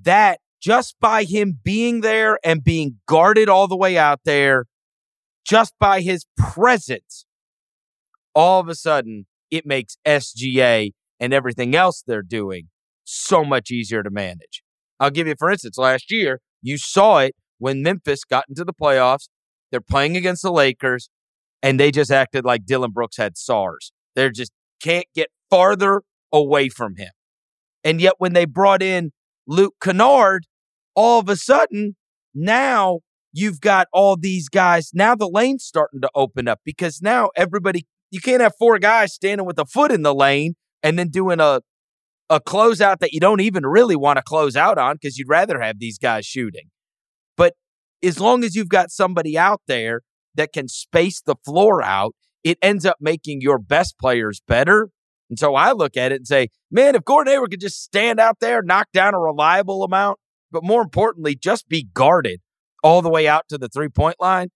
that 0.03 0.41
just 0.61 0.97
by 1.01 1.25
him 1.25 1.59
being 1.63 2.01
there 2.01 2.39
and 2.45 2.63
being 2.63 2.97
guarded 3.07 3.49
all 3.49 3.69
the 3.69 3.77
way 3.77 3.97
out 3.97 4.21
there, 4.25 4.67
just 5.45 5.75
by 5.79 6.01
his 6.01 6.27
presence, 6.37 7.25
all 8.35 8.61
of 8.61 8.69
a 8.69 8.75
sudden 8.75 9.27
it 9.51 9.65
makes 9.65 9.97
SGA 10.07 10.93
and 11.21 11.33
everything 11.33 11.75
else 11.75 12.03
they're 12.07 12.23
doing 12.23 12.69
so 13.05 13.45
much 13.45 13.71
easier 13.71 14.03
to 14.03 14.11
manage. 14.11 14.63
I'll 15.01 15.11
give 15.11 15.27
you, 15.27 15.35
for 15.39 15.51
instance, 15.51 15.79
last 15.79 16.11
year, 16.11 16.41
you 16.63 16.77
saw 16.77 17.19
it 17.19 17.35
when 17.59 17.83
Memphis 17.83 18.25
got 18.25 18.45
into 18.49 18.65
the 18.65 18.75
playoffs. 18.75 19.29
They're 19.71 19.81
playing 19.81 20.17
against 20.17 20.43
the 20.43 20.53
Lakers, 20.53 21.09
and 21.63 21.79
they 21.79 21.91
just 21.91 22.11
acted 22.11 22.45
like 22.45 22.67
Dillon 22.67 22.91
Brooks 22.91 23.17
had 23.17 23.37
SARS. 23.37 23.93
They 24.15 24.31
just 24.31 24.53
can't 24.83 25.07
get 25.15 25.29
farther 25.51 26.03
away 26.33 26.69
from 26.69 26.97
him. 26.97 27.11
And 27.85 28.01
yet, 28.01 28.15
when 28.19 28.33
they 28.33 28.45
brought 28.45 28.83
in 28.83 29.13
Luke 29.47 29.75
Kennard, 29.81 30.47
all 30.95 31.21
of 31.21 31.29
a 31.29 31.37
sudden, 31.37 31.97
now 32.35 33.01
you've 33.33 33.61
got 33.61 33.87
all 33.93 34.17
these 34.17 34.49
guys. 34.49 34.91
Now 34.93 35.15
the 35.15 35.29
lane's 35.29 35.65
starting 35.65 36.01
to 36.01 36.11
open 36.15 36.49
up 36.49 36.61
because 36.65 37.01
now 37.01 37.31
everybody, 37.37 37.87
you 38.11 38.21
can't 38.21 38.43
have 38.43 38.55
four 38.59 38.79
guys 38.79 39.15
standing 39.15 39.47
with 39.47 39.59
a 39.59 39.65
foot 39.65 39.93
in 39.93 40.03
the 40.03 40.15
lane 40.15 40.55
and 40.83 40.99
then 40.99 41.09
doing 41.09 41.41
a 41.41 41.61
a 42.31 42.41
closeout 42.41 42.99
that 42.99 43.13
you 43.13 43.21
don't 43.21 43.41
even 43.41 43.65
really 43.65 43.97
want 43.97 44.19
to 44.19 44.23
close 44.23 44.55
out 44.55 44.77
on 44.77 44.97
because 44.97 45.17
you'd 45.17 45.29
rather 45.29 45.61
have 45.61 45.79
these 45.79 45.99
guys 45.99 46.27
shooting. 46.27 46.69
But 47.37 47.55
as 48.05 48.21
long 48.21 48.45
as 48.45 48.55
you've 48.55 48.69
got 48.69 48.91
somebody 48.91 49.39
out 49.39 49.63
there 49.67 50.03
that 50.35 50.53
can 50.53 50.69
space 50.69 51.23
the 51.23 51.37
floor 51.45 51.83
out, 51.83 52.15
it 52.45 52.59
ends 52.61 52.85
up 52.85 52.99
making 53.01 53.41
your 53.41 53.59
best 53.59 53.99
players 53.99 54.43
better. 54.47 54.91
And 55.31 55.39
so 55.39 55.55
I 55.55 55.73
look 55.73 55.97
at 55.97 56.13
it 56.13 56.17
and 56.17 56.27
say, 56.27 56.49
man, 56.71 56.95
if 56.95 57.05
Gordon 57.05 57.33
Hayward 57.33 57.51
could 57.51 57.61
just 57.61 57.83
stand 57.83 58.21
out 58.21 58.41
there, 58.41 58.63
knock 58.63 58.89
down 58.93 59.15
a 59.15 59.19
reliable 59.19 59.83
amount, 59.83 60.19
but 60.51 60.65
more 60.65 60.83
importantly, 60.83 61.35
just 61.35 61.69
be 61.69 61.89
guarded 61.93 62.41
all 62.83 63.03
the 63.03 63.11
way 63.11 63.27
out 63.27 63.45
to 63.49 63.59
the 63.59 63.69
three 63.69 63.89
point 63.89 64.17
line, 64.21 64.49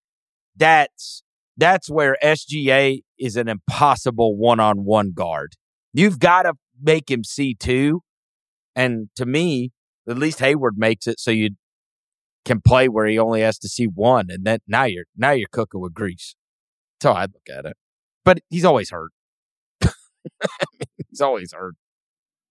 that's 0.56 1.22
that's 1.56 1.90
where 1.90 2.16
SGA 2.22 3.02
is 3.18 3.36
an 3.36 3.48
impossible 3.48 4.36
one 4.36 4.60
on 4.60 4.84
one 4.84 5.12
guard. 5.12 5.54
You've 5.92 6.18
got 6.18 6.42
to 6.42 6.54
make 6.80 7.10
him 7.10 7.24
see 7.24 7.54
two. 7.54 8.02
And 8.74 9.08
to 9.16 9.26
me, 9.26 9.72
At 10.08 10.18
least 10.18 10.40
Hayward 10.40 10.76
makes 10.76 11.06
it 11.06 11.20
so 11.20 11.30
you 11.30 11.50
can 12.44 12.60
play 12.60 12.88
where 12.88 13.06
he 13.06 13.18
only 13.18 13.42
has 13.42 13.58
to 13.60 13.68
see 13.68 13.86
one, 13.86 14.26
and 14.28 14.44
then 14.44 14.58
now 14.66 14.84
you're 14.84 15.04
now 15.16 15.30
you're 15.30 15.48
cooking 15.52 15.80
with 15.80 15.94
grease. 15.94 16.34
That's 17.00 17.14
how 17.14 17.20
I 17.20 17.24
look 17.24 17.48
at 17.56 17.64
it. 17.64 17.76
But 18.24 18.40
he's 18.50 18.64
always 18.64 18.90
hurt. 18.90 19.12
he's 21.08 21.20
always 21.20 21.52
hurt. 21.52 21.74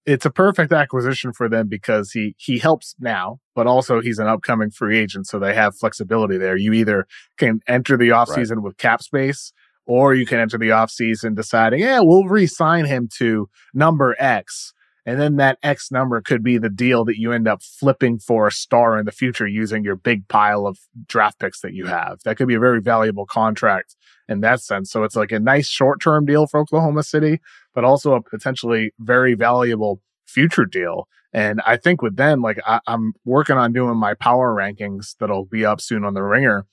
It's 0.05 0.25
a 0.25 0.31
perfect 0.31 0.71
acquisition 0.71 1.31
for 1.31 1.47
them 1.47 1.67
because 1.67 2.11
he 2.11 2.35
he 2.37 2.59
helps 2.59 2.95
now, 2.99 3.37
but 3.55 3.67
also 3.67 4.01
he's 4.01 4.17
an 4.17 4.27
upcoming 4.27 4.71
free 4.71 4.97
agent, 4.97 5.27
so 5.27 5.39
they 5.39 5.53
have 5.53 5.75
flexibility 5.77 6.37
there. 6.37 6.55
You 6.55 6.73
either 6.73 7.05
can 7.37 7.59
enter 7.67 7.97
the 7.97 8.09
offseason 8.09 8.57
right. 8.57 8.63
with 8.63 8.77
cap 8.77 9.03
space, 9.03 9.53
or 9.91 10.13
you 10.13 10.25
can 10.25 10.39
enter 10.39 10.57
the 10.57 10.69
offseason 10.69 11.35
deciding, 11.35 11.79
yeah, 11.79 11.99
we'll 12.01 12.25
re-sign 12.25 12.85
him 12.85 13.09
to 13.17 13.49
number 13.73 14.15
X 14.19 14.73
and 15.05 15.19
then 15.19 15.37
that 15.37 15.57
X 15.63 15.91
number 15.91 16.21
could 16.21 16.43
be 16.43 16.57
the 16.57 16.69
deal 16.69 17.03
that 17.05 17.17
you 17.17 17.31
end 17.31 17.47
up 17.47 17.63
flipping 17.63 18.19
for 18.19 18.47
a 18.47 18.51
star 18.51 18.99
in 18.99 19.05
the 19.05 19.11
future 19.11 19.47
using 19.47 19.83
your 19.83 19.95
big 19.95 20.27
pile 20.27 20.67
of 20.67 20.77
draft 21.07 21.39
picks 21.39 21.61
that 21.61 21.73
you 21.73 21.87
have. 21.87 22.19
That 22.23 22.37
could 22.37 22.47
be 22.47 22.55
a 22.55 22.59
very 22.59 22.81
valuable 22.81 23.25
contract 23.25 23.95
in 24.29 24.41
that 24.41 24.61
sense. 24.61 24.91
So 24.91 25.03
it's 25.03 25.15
like 25.15 25.31
a 25.31 25.39
nice 25.39 25.67
short 25.67 26.01
term 26.01 26.25
deal 26.25 26.45
for 26.45 26.59
Oklahoma 26.59 27.03
City, 27.03 27.39
but 27.73 27.83
also 27.83 28.13
a 28.13 28.21
potentially 28.21 28.93
very 28.99 29.33
valuable 29.33 30.01
future 30.25 30.65
deal. 30.65 31.07
And 31.33 31.61
I 31.65 31.77
think 31.77 32.01
with 32.01 32.17
them, 32.17 32.41
like 32.41 32.59
I, 32.65 32.81
am 32.87 33.13
working 33.25 33.57
on 33.57 33.73
doing 33.73 33.97
my 33.97 34.13
power 34.13 34.53
rankings 34.53 35.15
that'll 35.19 35.45
be 35.45 35.65
up 35.65 35.81
soon 35.81 36.03
on 36.03 36.13
the 36.13 36.23
ringer. 36.23 36.67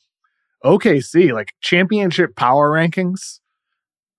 OKC, 0.65 1.33
like 1.33 1.55
championship 1.61 2.37
power 2.37 2.71
rankings 2.71 3.41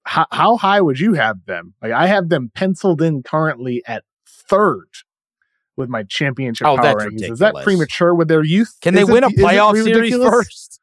how, 0.09 0.25
how 0.31 0.57
high 0.57 0.81
would 0.81 0.99
you 0.99 1.13
have 1.13 1.45
them? 1.45 1.75
Like 1.83 1.91
I 1.91 2.07
have 2.07 2.29
them 2.29 2.51
penciled 2.55 2.99
in 2.99 3.21
currently 3.21 3.83
at 3.85 4.03
third 4.27 4.87
with 5.77 5.87
my 5.87 6.01
championship 6.01 6.65
oh, 6.65 6.77
power 6.77 6.95
rankings. 6.95 7.03
Ridiculous. 7.03 7.31
Is 7.33 7.39
that 7.39 7.55
premature 7.63 8.15
with 8.15 8.27
their 8.27 8.43
youth? 8.43 8.75
Can 8.81 8.95
they 8.95 9.03
win 9.03 9.23
a 9.23 9.29
playoff 9.29 9.81
series 9.83 10.15
first? 10.15 10.78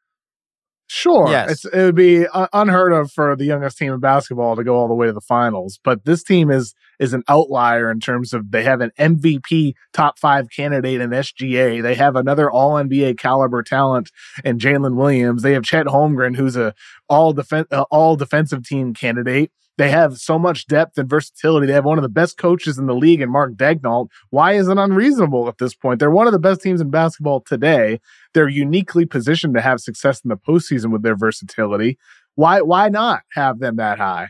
Sure, 0.89 1.29
yes. 1.29 1.65
it 1.65 1.83
would 1.83 1.97
be 1.97 2.29
uh, 2.29 2.47
unheard 2.53 2.93
of 2.93 3.11
for 3.11 3.35
the 3.35 3.45
youngest 3.45 3.77
team 3.77 3.93
in 3.93 3.99
basketball 3.99 4.55
to 4.55 4.63
go 4.63 4.77
all 4.77 4.87
the 4.87 4.95
way 4.95 5.07
to 5.09 5.13
the 5.13 5.21
finals. 5.21 5.81
But 5.83 6.05
this 6.05 6.23
team 6.23 6.49
is 6.49 6.75
is 7.01 7.13
an 7.13 7.25
outlier 7.29 7.91
in 7.91 7.99
terms 7.99 8.33
of 8.33 8.53
they 8.53 8.63
have 8.63 8.81
an 8.81 8.93
MVP 8.99 9.75
top 9.93 10.17
five 10.19 10.49
candidate 10.49 11.01
in 11.01 11.11
SGA. 11.11 11.83
They 11.83 11.95
have 11.97 12.15
another 12.15 12.49
All 12.51 12.75
NBA 12.75 13.19
caliber 13.19 13.65
talent 13.65 14.11
in 14.45 14.59
Jalen 14.59 14.95
Williams. 14.95 15.43
They 15.43 15.53
have 15.53 15.65
Chet 15.65 15.87
Holmgren, 15.87 16.37
who's 16.37 16.57
a 16.57 16.73
all 17.09 17.33
defense 17.33 17.67
uh, 17.73 17.85
all 17.91 18.15
defensive 18.15 18.65
team 18.65 18.95
candidate. 18.95 19.51
They 19.79 19.91
have 19.91 20.17
so 20.17 20.39
much 20.39 20.67
depth 20.67 20.97
and 20.97 21.09
versatility. 21.09 21.67
They 21.67 21.75
have 21.75 21.85
one 21.85 21.99
of 21.99 22.03
the 22.03 22.09
best 22.09 22.39
coaches 22.39 22.79
in 22.79 22.87
the 22.87 22.95
league 22.95 23.21
in 23.21 23.31
Mark 23.31 23.55
Daigneault. 23.55 24.09
Why 24.31 24.55
is 24.55 24.69
it 24.69 24.79
unreasonable 24.79 25.49
at 25.49 25.59
this 25.59 25.75
point? 25.75 26.01
They're 26.01 26.11
one 26.11 26.27
of 26.27 26.33
the 26.33 26.39
best 26.39 26.63
teams 26.63 26.81
in 26.81 26.91
basketball 26.91 27.43
today. 27.43 28.01
They're 28.33 28.49
uniquely 28.49 29.05
positioned 29.05 29.55
to 29.55 29.61
have 29.61 29.81
success 29.81 30.21
in 30.25 30.31
the 30.31 30.37
postseason 30.37 30.93
with 30.93 31.03
their 31.03 31.17
versatility. 31.17 31.99
Why 32.37 32.63
why 32.63 32.89
not 32.89 33.23
have 33.33 33.59
them 33.59 33.77
that 33.77 33.99
high? 33.99 34.29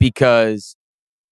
Because 0.00 0.76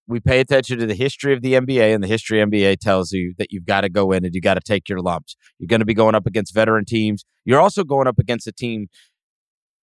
we 0.07 0.19
pay 0.19 0.39
attention 0.39 0.77
to 0.79 0.85
the 0.85 0.95
history 0.95 1.33
of 1.33 1.41
the 1.41 1.53
NBA, 1.53 1.93
and 1.93 2.03
the 2.03 2.07
history 2.07 2.41
of 2.41 2.49
NBA 2.49 2.79
tells 2.79 3.11
you 3.11 3.33
that 3.37 3.51
you've 3.51 3.65
got 3.65 3.81
to 3.81 3.89
go 3.89 4.11
in 4.11 4.25
and 4.25 4.35
you 4.35 4.41
got 4.41 4.55
to 4.55 4.61
take 4.61 4.89
your 4.89 4.99
lumps. 4.99 5.35
You're 5.57 5.67
going 5.67 5.79
to 5.79 5.85
be 5.85 5.93
going 5.93 6.15
up 6.15 6.27
against 6.27 6.53
veteran 6.53 6.85
teams. 6.85 7.25
You're 7.45 7.59
also 7.59 7.83
going 7.83 8.07
up 8.07 8.19
against 8.19 8.45
a 8.45 8.51
team. 8.51 8.87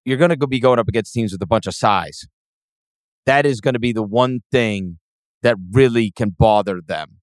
You're 0.04 0.18
going 0.18 0.36
to 0.36 0.46
be 0.46 0.60
going 0.60 0.78
up 0.78 0.88
against 0.88 1.12
teams 1.12 1.32
with 1.32 1.42
a 1.42 1.46
bunch 1.46 1.66
of 1.66 1.74
size 1.74 2.26
that 3.28 3.44
is 3.44 3.60
going 3.60 3.74
to 3.74 3.78
be 3.78 3.92
the 3.92 4.02
one 4.02 4.40
thing 4.50 4.98
that 5.42 5.56
really 5.70 6.10
can 6.10 6.30
bother 6.30 6.80
them 6.80 7.18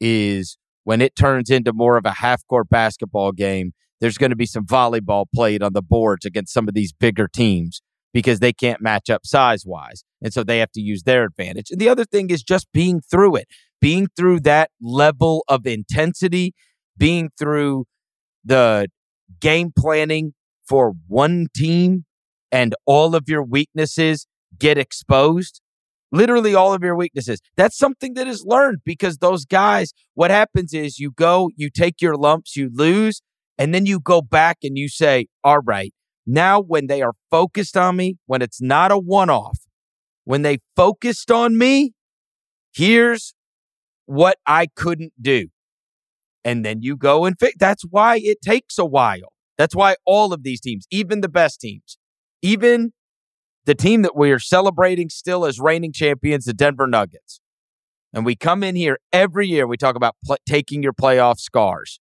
is 0.00 0.56
when 0.84 1.00
it 1.00 1.16
turns 1.16 1.50
into 1.50 1.72
more 1.72 1.96
of 1.96 2.06
a 2.06 2.12
half 2.12 2.46
court 2.46 2.68
basketball 2.70 3.32
game, 3.32 3.72
there's 4.00 4.18
going 4.18 4.30
to 4.30 4.36
be 4.36 4.46
some 4.46 4.64
volleyball 4.64 5.26
played 5.34 5.60
on 5.60 5.72
the 5.72 5.82
boards 5.82 6.24
against 6.24 6.54
some 6.54 6.68
of 6.68 6.74
these 6.74 6.92
bigger 6.92 7.26
teams 7.26 7.82
because 8.14 8.38
they 8.38 8.52
can't 8.52 8.80
match 8.80 9.10
up 9.10 9.26
size 9.26 9.64
wise. 9.66 10.04
And 10.22 10.32
so 10.32 10.44
they 10.44 10.58
have 10.58 10.70
to 10.72 10.80
use 10.80 11.02
their 11.02 11.24
advantage. 11.24 11.72
And 11.72 11.80
the 11.80 11.88
other 11.88 12.04
thing 12.04 12.30
is 12.30 12.44
just 12.44 12.68
being 12.72 13.00
through 13.00 13.34
it, 13.34 13.48
being 13.80 14.06
through 14.16 14.40
that 14.40 14.70
level 14.80 15.42
of 15.48 15.66
intensity, 15.66 16.54
being 16.96 17.30
through 17.36 17.86
the 18.44 18.86
game 19.40 19.72
planning 19.76 20.34
for 20.68 20.94
one 21.08 21.48
team 21.52 22.04
and 22.52 22.76
all 22.86 23.16
of 23.16 23.24
your 23.26 23.42
weaknesses 23.42 24.28
get 24.58 24.78
exposed. 24.78 25.60
Literally 26.10 26.54
all 26.54 26.72
of 26.72 26.82
your 26.82 26.96
weaknesses. 26.96 27.40
That's 27.56 27.76
something 27.76 28.14
that 28.14 28.26
is 28.26 28.44
learned 28.46 28.78
because 28.84 29.18
those 29.18 29.44
guys, 29.44 29.92
what 30.14 30.30
happens 30.30 30.72
is 30.72 30.98
you 30.98 31.10
go, 31.10 31.50
you 31.56 31.68
take 31.68 32.00
your 32.00 32.16
lumps, 32.16 32.56
you 32.56 32.70
lose, 32.72 33.20
and 33.58 33.74
then 33.74 33.84
you 33.84 34.00
go 34.00 34.22
back 34.22 34.58
and 34.62 34.78
you 34.78 34.88
say, 34.88 35.26
all 35.44 35.58
right, 35.58 35.92
now 36.26 36.60
when 36.60 36.86
they 36.86 37.02
are 37.02 37.14
focused 37.30 37.76
on 37.76 37.96
me, 37.96 38.16
when 38.26 38.40
it's 38.40 38.62
not 38.62 38.90
a 38.90 38.98
one 38.98 39.28
off, 39.28 39.58
when 40.24 40.42
they 40.42 40.58
focused 40.76 41.30
on 41.30 41.58
me, 41.58 41.92
here's 42.72 43.34
what 44.06 44.38
I 44.46 44.66
couldn't 44.74 45.12
do. 45.20 45.48
And 46.44 46.64
then 46.64 46.80
you 46.80 46.96
go 46.96 47.24
and 47.24 47.36
fix. 47.38 47.56
That's 47.58 47.82
why 47.82 48.20
it 48.22 48.40
takes 48.40 48.78
a 48.78 48.86
while. 48.86 49.32
That's 49.58 49.74
why 49.74 49.96
all 50.06 50.32
of 50.32 50.44
these 50.44 50.60
teams, 50.60 50.86
even 50.90 51.20
the 51.20 51.28
best 51.28 51.60
teams, 51.60 51.98
even 52.40 52.92
the 53.68 53.74
team 53.74 54.00
that 54.00 54.16
we 54.16 54.30
are 54.30 54.38
celebrating 54.38 55.10
still 55.10 55.44
as 55.44 55.60
reigning 55.60 55.92
champions, 55.92 56.46
the 56.46 56.54
Denver 56.54 56.86
Nuggets. 56.86 57.38
And 58.14 58.24
we 58.24 58.34
come 58.34 58.64
in 58.64 58.76
here 58.76 58.98
every 59.12 59.46
year, 59.46 59.66
we 59.66 59.76
talk 59.76 59.94
about 59.94 60.16
pl- 60.24 60.38
taking 60.48 60.82
your 60.82 60.94
playoff 60.94 61.38
scars. 61.38 62.00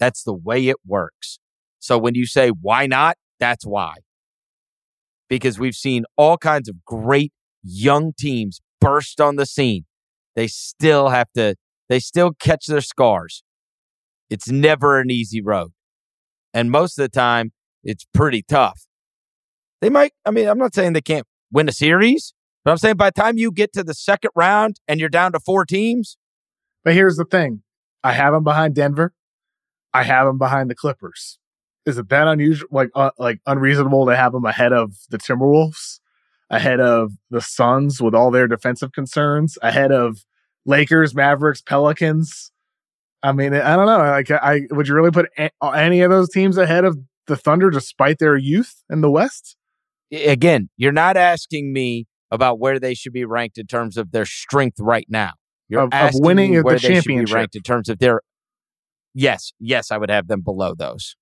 That's 0.00 0.24
the 0.24 0.34
way 0.34 0.66
it 0.66 0.78
works. 0.84 1.38
So 1.78 1.98
when 1.98 2.16
you 2.16 2.26
say, 2.26 2.48
why 2.48 2.88
not? 2.88 3.16
That's 3.38 3.64
why. 3.64 3.98
Because 5.28 5.56
we've 5.56 5.76
seen 5.76 6.04
all 6.16 6.36
kinds 6.36 6.68
of 6.68 6.84
great 6.84 7.32
young 7.62 8.12
teams 8.12 8.60
burst 8.80 9.20
on 9.20 9.36
the 9.36 9.46
scene. 9.46 9.84
They 10.34 10.48
still 10.48 11.10
have 11.10 11.28
to, 11.36 11.54
they 11.88 12.00
still 12.00 12.32
catch 12.40 12.66
their 12.66 12.80
scars. 12.80 13.44
It's 14.28 14.48
never 14.48 14.98
an 14.98 15.12
easy 15.12 15.40
road. 15.40 15.70
And 16.52 16.72
most 16.72 16.98
of 16.98 17.04
the 17.04 17.08
time, 17.08 17.52
it's 17.84 18.04
pretty 18.12 18.42
tough. 18.42 18.80
They 19.80 19.90
might, 19.90 20.12
I 20.24 20.30
mean, 20.30 20.48
I'm 20.48 20.58
not 20.58 20.74
saying 20.74 20.92
they 20.92 21.00
can't 21.00 21.26
win 21.52 21.68
a 21.68 21.72
series, 21.72 22.34
but 22.64 22.70
I'm 22.70 22.78
saying 22.78 22.96
by 22.96 23.10
the 23.10 23.20
time 23.20 23.38
you 23.38 23.52
get 23.52 23.72
to 23.74 23.84
the 23.84 23.94
second 23.94 24.30
round 24.34 24.80
and 24.88 24.98
you're 24.98 25.08
down 25.08 25.32
to 25.32 25.40
four 25.40 25.64
teams. 25.64 26.16
But 26.84 26.94
here's 26.94 27.16
the 27.16 27.24
thing 27.24 27.62
I 28.02 28.12
have 28.12 28.32
them 28.32 28.44
behind 28.44 28.74
Denver, 28.74 29.12
I 29.92 30.02
have 30.02 30.26
them 30.26 30.38
behind 30.38 30.70
the 30.70 30.74
Clippers. 30.74 31.38
Is 31.86 31.98
it 31.98 32.08
that 32.08 32.26
unusual, 32.28 32.68
like, 32.70 32.90
uh, 32.94 33.10
like 33.18 33.40
unreasonable 33.46 34.06
to 34.06 34.16
have 34.16 34.32
them 34.32 34.46
ahead 34.46 34.72
of 34.72 34.94
the 35.10 35.18
Timberwolves, 35.18 36.00
ahead 36.48 36.80
of 36.80 37.12
the 37.30 37.42
Suns 37.42 38.00
with 38.00 38.14
all 38.14 38.30
their 38.30 38.48
defensive 38.48 38.92
concerns, 38.92 39.58
ahead 39.60 39.92
of 39.92 40.24
Lakers, 40.64 41.14
Mavericks, 41.14 41.60
Pelicans? 41.60 42.52
I 43.22 43.32
mean, 43.32 43.54
I 43.54 43.76
don't 43.76 43.86
know. 43.86 43.98
Like, 43.98 44.30
I 44.30 44.62
would 44.70 44.88
you 44.88 44.94
really 44.94 45.10
put 45.10 45.30
any 45.62 46.00
of 46.02 46.10
those 46.10 46.30
teams 46.30 46.58
ahead 46.58 46.84
of 46.84 46.98
the 47.26 47.36
Thunder 47.36 47.70
despite 47.70 48.18
their 48.18 48.36
youth 48.36 48.82
in 48.90 49.00
the 49.00 49.10
West? 49.10 49.56
Again, 50.14 50.68
you're 50.76 50.92
not 50.92 51.16
asking 51.16 51.72
me 51.72 52.06
about 52.30 52.58
where 52.58 52.80
they 52.80 52.94
should 52.94 53.12
be 53.12 53.24
ranked 53.24 53.58
in 53.58 53.66
terms 53.66 53.96
of 53.96 54.10
their 54.10 54.26
strength 54.26 54.78
right 54.80 55.06
now. 55.08 55.32
You're 55.68 55.82
of, 55.82 55.90
asking 55.92 56.22
of 56.22 56.26
winning 56.26 56.52
me 56.52 56.62
where 56.62 56.74
the 56.74 56.80
they 56.80 56.94
championship. 56.94 57.28
should 57.28 57.32
be 57.32 57.38
ranked 57.38 57.56
in 57.56 57.62
terms 57.62 57.88
of 57.88 57.98
their. 57.98 58.20
Yes, 59.14 59.52
yes, 59.60 59.90
I 59.90 59.96
would 59.96 60.10
have 60.10 60.26
them 60.26 60.40
below 60.40 60.74
those. 60.74 61.16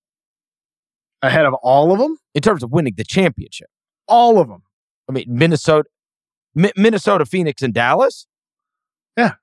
Ahead 1.20 1.44
of 1.44 1.54
all 1.62 1.92
of 1.92 1.98
them? 1.98 2.16
In 2.34 2.42
terms 2.42 2.62
of 2.62 2.72
winning 2.72 2.94
the 2.96 3.04
championship. 3.04 3.68
All 4.08 4.40
of 4.40 4.48
them. 4.48 4.62
I 5.08 5.12
mean, 5.12 5.26
Minnesota, 5.28 5.88
Mi- 6.54 6.72
Minnesota, 6.76 7.24
Phoenix, 7.24 7.62
and 7.62 7.72
Dallas. 7.72 8.26
Yeah. 9.16 9.34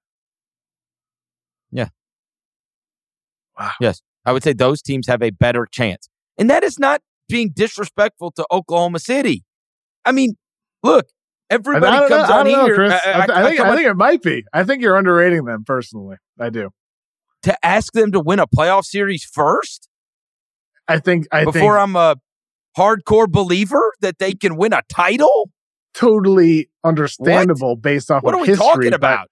Yeah. 1.71 1.89
Wow. 3.57 3.71
Yes. 3.79 4.01
I 4.25 4.33
would 4.33 4.43
say 4.43 4.53
those 4.53 4.81
teams 4.81 5.07
have 5.07 5.21
a 5.21 5.29
better 5.29 5.65
chance. 5.71 6.09
And 6.37 6.49
that 6.49 6.63
is 6.63 6.79
not 6.79 7.01
being 7.29 7.51
disrespectful 7.55 8.31
to 8.31 8.45
Oklahoma 8.51 8.99
City. 8.99 9.45
I 10.03 10.11
mean, 10.11 10.33
look, 10.83 11.07
everybody 11.49 12.09
comes 12.09 12.29
know, 12.29 12.35
on 12.35 12.47
know, 12.47 12.65
here. 12.65 12.75
Chris. 12.75 12.93
I, 12.93 13.11
I, 13.11 13.21
I, 13.21 13.47
think, 13.47 13.59
I 13.61 13.75
think 13.75 13.87
it 13.87 13.95
might 13.95 14.21
be. 14.21 14.43
I 14.51 14.63
think 14.63 14.81
you're 14.81 14.97
underrating 14.97 15.45
them 15.45 15.63
personally. 15.63 16.17
I 16.37 16.49
do. 16.49 16.71
To 17.43 17.65
ask 17.65 17.93
them 17.93 18.11
to 18.11 18.19
win 18.19 18.39
a 18.39 18.47
playoff 18.47 18.83
series 18.83 19.23
first? 19.23 19.87
I 20.87 20.99
think 20.99 21.27
I 21.31 21.45
before 21.45 21.53
think, 21.53 21.71
I'm 21.71 21.95
a 21.95 22.15
hardcore 22.77 23.29
believer 23.29 23.93
that 24.01 24.19
they 24.19 24.33
can 24.33 24.57
win 24.57 24.73
a 24.73 24.81
title. 24.89 25.51
Totally 25.93 26.69
understandable 26.83 27.75
what? 27.75 27.81
based 27.81 28.11
off 28.11 28.23
what 28.23 28.33
of 28.33 28.39
are 28.39 28.41
we 28.41 28.47
history, 28.47 28.65
talking 28.65 28.93
about? 28.93 29.29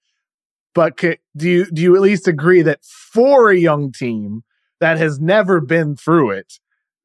But, 0.74 0.96
but 0.96 1.16
do 1.36 1.48
you 1.48 1.70
do 1.70 1.82
you 1.82 1.96
at 1.96 2.02
least 2.02 2.28
agree 2.28 2.62
that 2.62 2.84
for 2.84 3.50
a 3.50 3.56
young 3.56 3.92
team 3.92 4.42
that 4.80 4.98
has 4.98 5.18
never 5.18 5.60
been 5.60 5.96
through 5.96 6.30
it, 6.30 6.54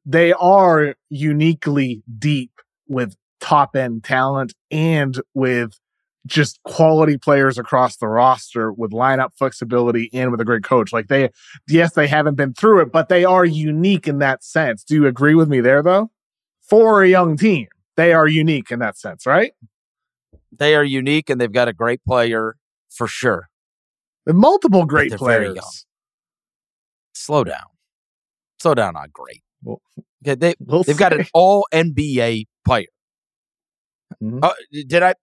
they 0.05 0.33
are 0.33 0.95
uniquely 1.09 2.03
deep 2.19 2.51
with 2.87 3.15
top 3.39 3.75
end 3.75 4.03
talent 4.03 4.53
and 4.71 5.21
with 5.33 5.79
just 6.25 6.61
quality 6.63 7.17
players 7.17 7.57
across 7.57 7.97
the 7.97 8.07
roster 8.07 8.71
with 8.71 8.91
lineup 8.91 9.31
flexibility 9.37 10.09
and 10.13 10.31
with 10.31 10.39
a 10.39 10.45
great 10.45 10.63
coach. 10.63 10.93
Like 10.93 11.07
they, 11.07 11.29
yes, 11.67 11.93
they 11.93 12.07
haven't 12.07 12.35
been 12.35 12.53
through 12.53 12.81
it, 12.81 12.91
but 12.91 13.09
they 13.09 13.25
are 13.25 13.43
unique 13.43 14.07
in 14.07 14.19
that 14.19 14.43
sense. 14.43 14.83
Do 14.83 14.95
you 14.95 15.05
agree 15.05 15.35
with 15.35 15.49
me 15.49 15.59
there, 15.59 15.83
though? 15.83 16.11
For 16.61 17.03
a 17.03 17.09
young 17.09 17.35
team, 17.35 17.67
they 17.97 18.13
are 18.13 18.27
unique 18.27 18.71
in 18.71 18.79
that 18.79 18.97
sense, 18.97 19.25
right? 19.25 19.51
They 20.57 20.75
are 20.75 20.83
unique 20.83 21.29
and 21.29 21.41
they've 21.41 21.51
got 21.51 21.67
a 21.67 21.73
great 21.73 22.03
player 22.05 22.55
for 22.89 23.07
sure. 23.07 23.49
And 24.25 24.37
multiple 24.37 24.85
great 24.85 25.11
players. 25.11 25.85
Slow 27.13 27.43
down. 27.43 27.65
Slow 28.59 28.75
down 28.75 28.95
on 28.95 29.09
great. 29.11 29.43
Well, 29.63 29.81
okay, 30.25 30.35
they, 30.35 30.53
we'll 30.59 30.83
they've 30.83 30.97
got 30.97 31.13
an 31.13 31.25
all 31.33 31.67
NBA 31.73 32.45
player. 32.65 32.87
Mhm. 34.21 34.39
Uh, 34.43 34.53
did 34.71 35.01
I 35.03 35.13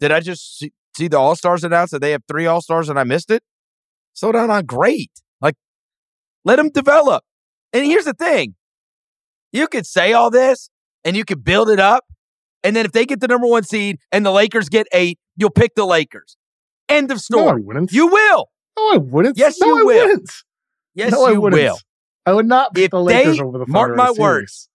did 0.00 0.12
I 0.12 0.20
just 0.20 0.58
see, 0.58 0.72
see 0.96 1.08
the 1.08 1.18
All 1.18 1.36
Stars 1.36 1.64
announced 1.64 1.92
that 1.92 2.00
they 2.00 2.10
have 2.12 2.22
three 2.28 2.46
All 2.46 2.60
Stars 2.60 2.88
and 2.88 2.98
I 2.98 3.04
missed 3.04 3.30
it? 3.30 3.42
Slow 4.14 4.32
down 4.32 4.50
on 4.50 4.64
great. 4.66 5.10
Like, 5.40 5.54
let 6.44 6.56
them 6.56 6.70
develop. 6.70 7.24
And 7.72 7.84
here's 7.86 8.04
the 8.04 8.14
thing 8.14 8.54
you 9.52 9.66
could 9.68 9.86
say 9.86 10.12
all 10.12 10.30
this 10.30 10.68
and 11.04 11.16
you 11.16 11.24
could 11.24 11.44
build 11.44 11.70
it 11.70 11.80
up. 11.80 12.04
And 12.64 12.76
then 12.76 12.84
if 12.86 12.92
they 12.92 13.06
get 13.06 13.20
the 13.20 13.28
number 13.28 13.46
one 13.46 13.64
seed 13.64 13.98
and 14.12 14.24
the 14.24 14.30
Lakers 14.30 14.68
get 14.68 14.86
eight, 14.92 15.18
you'll 15.36 15.50
pick 15.50 15.74
the 15.74 15.84
Lakers. 15.86 16.36
End 16.88 17.10
of 17.10 17.18
No, 17.30 17.38
I 17.38 17.42
story. 17.46 17.62
wouldn't. 17.62 17.92
you 17.92 18.06
will. 18.06 18.48
no, 18.78 18.92
I 18.94 18.96
wouldn't. 18.98 19.36
Yes, 19.38 19.58
no, 19.60 19.66
you 19.68 19.80
I 19.80 19.82
will. 19.82 20.06
Wouldn't. 20.08 20.30
Yes, 20.94 21.12
no, 21.12 21.26
I 21.26 21.32
wouldn't. 21.32 21.60
will. 21.62 21.78
I 22.26 22.32
would 22.32 22.46
not 22.46 22.74
pick 22.74 22.84
If 22.86 22.90
the 22.92 23.00
Lakers 23.02 23.36
they- 23.38 23.42
over 23.42 23.58
the 23.58 23.66
mark 23.66 23.96
my 23.96 24.10
words. 24.12 24.68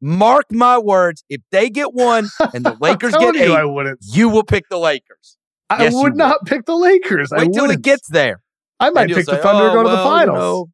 Mark 0.00 0.46
my 0.50 0.76
words. 0.78 1.24
If 1.30 1.40
they 1.50 1.70
get 1.70 1.94
one 1.94 2.28
and 2.52 2.64
the 2.64 2.76
Lakers 2.80 3.12
get 3.14 3.34
you, 3.34 3.42
eight, 3.42 3.50
I 3.50 3.64
wouldn't. 3.64 4.00
you 4.02 4.28
will 4.28 4.44
pick 4.44 4.68
the 4.68 4.78
Lakers. 4.78 5.38
I 5.70 5.84
Yes, 5.84 5.94
would 5.94 6.14
not 6.16 6.44
pick 6.46 6.66
the 6.66 6.76
Lakers. 6.76 7.32
I 7.32 7.38
Wait 7.44 7.52
till 7.54 7.70
it 7.70 7.80
gets 7.82 8.08
there. 8.08 8.42
I 8.80 8.90
might 8.90 9.08
pick 9.08 9.24
the 9.24 9.38
Thunder 9.38 9.64
"Oh, 9.64 9.68
to 9.70 9.74
go 9.74 9.82
to 9.84 9.88
the 9.88 9.94
well, 9.94 10.04
you 10.04 10.10
finals. 10.26 10.36
know." 10.38 10.66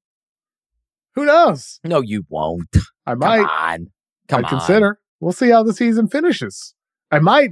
Who 1.14 1.24
knows? 1.26 1.80
No, 1.84 2.00
you 2.00 2.24
won't. 2.28 2.76
I 3.06 3.14
might. 3.14 3.38
Come 3.38 3.46
on. 3.48 3.86
Come 4.28 4.38
I'd 4.40 4.44
on. 4.44 4.50
consider. 4.50 4.98
We'll 5.20 5.32
see 5.32 5.50
how 5.50 5.62
the 5.62 5.74
season 5.74 6.08
finishes. 6.08 6.74
I 7.12 7.18
might. 7.20 7.50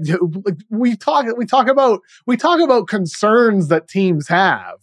We 0.70 0.96
talk. 0.96 1.26
We 1.36 1.46
talk 1.46 1.68
about. 1.68 2.00
We 2.26 2.36
talk 2.36 2.60
about 2.60 2.88
concerns 2.88 3.68
that 3.68 3.88
teams 3.88 4.26
have, 4.28 4.78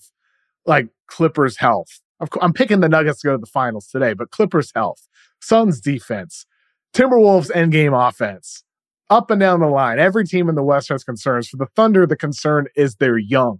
like 0.65 0.87
Clippers' 1.07 1.57
health. 1.57 1.99
Of 2.19 2.29
course, 2.29 2.43
I'm 2.43 2.53
picking 2.53 2.79
the 2.79 2.89
Nuggets 2.89 3.21
to 3.21 3.27
go 3.27 3.31
to 3.33 3.37
the 3.37 3.45
finals 3.45 3.87
today, 3.87 4.13
but 4.13 4.31
Clippers' 4.31 4.71
health, 4.73 5.07
Suns' 5.41 5.81
defense, 5.81 6.45
Timberwolves' 6.93 7.51
endgame 7.51 7.93
offense, 8.07 8.63
up 9.09 9.29
and 9.29 9.39
down 9.39 9.59
the 9.59 9.67
line. 9.67 9.99
Every 9.99 10.25
team 10.25 10.47
in 10.49 10.55
the 10.55 10.63
West 10.63 10.89
has 10.89 11.03
concerns. 11.03 11.49
For 11.49 11.57
the 11.57 11.67
Thunder, 11.75 12.07
the 12.07 12.15
concern 12.15 12.67
is 12.75 12.95
they're 12.95 13.17
young. 13.17 13.59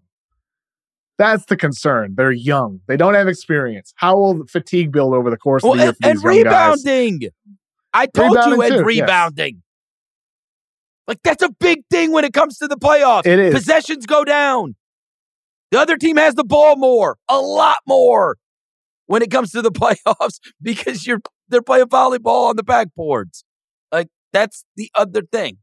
That's 1.17 1.45
the 1.45 1.55
concern. 1.55 2.15
They're 2.17 2.31
young. 2.31 2.81
They 2.87 2.97
don't 2.97 3.13
have 3.13 3.27
experience. 3.27 3.93
How 3.95 4.17
will 4.17 4.33
the 4.39 4.45
fatigue 4.45 4.91
build 4.91 5.13
over 5.13 5.29
the 5.29 5.37
course 5.37 5.63
Well, 5.63 5.73
of 5.73 5.77
the 5.77 5.83
year 5.83 5.93
and, 6.03 6.21
for 6.21 6.29
and 6.29 6.37
these 6.37 6.43
young 6.43 6.53
guys? 6.53 6.83
rebounding. 6.85 7.29
I 7.93 8.05
told 8.07 8.31
Rebounding 8.31 8.53
you 8.57 8.61
and 8.61 8.71
too, 8.71 8.77
yes. 8.77 8.85
rebounding. 8.85 9.63
Like 11.07 11.19
that's 11.23 11.43
a 11.43 11.49
big 11.49 11.83
thing 11.89 12.11
when 12.11 12.25
it 12.25 12.33
comes 12.33 12.57
to 12.57 12.67
the 12.67 12.75
playoffs. 12.77 13.25
It 13.25 13.39
is. 13.39 13.53
Possessions 13.53 14.05
go 14.05 14.25
down. 14.25 14.75
The 15.71 15.79
other 15.79 15.97
team 15.97 16.17
has 16.17 16.35
the 16.35 16.43
ball 16.43 16.75
more, 16.75 17.17
a 17.29 17.39
lot 17.39 17.77
more 17.87 18.37
when 19.07 19.21
it 19.21 19.31
comes 19.31 19.51
to 19.51 19.61
the 19.61 19.71
playoffs 19.71 20.39
because 20.61 21.05
you're 21.05 21.21
they're 21.47 21.61
playing 21.61 21.85
volleyball 21.85 22.49
on 22.49 22.55
the 22.55 22.63
backboards. 22.63 23.43
Like 23.91 24.07
that's 24.33 24.65
the 24.75 24.89
other 24.95 25.21
thing. 25.21 25.57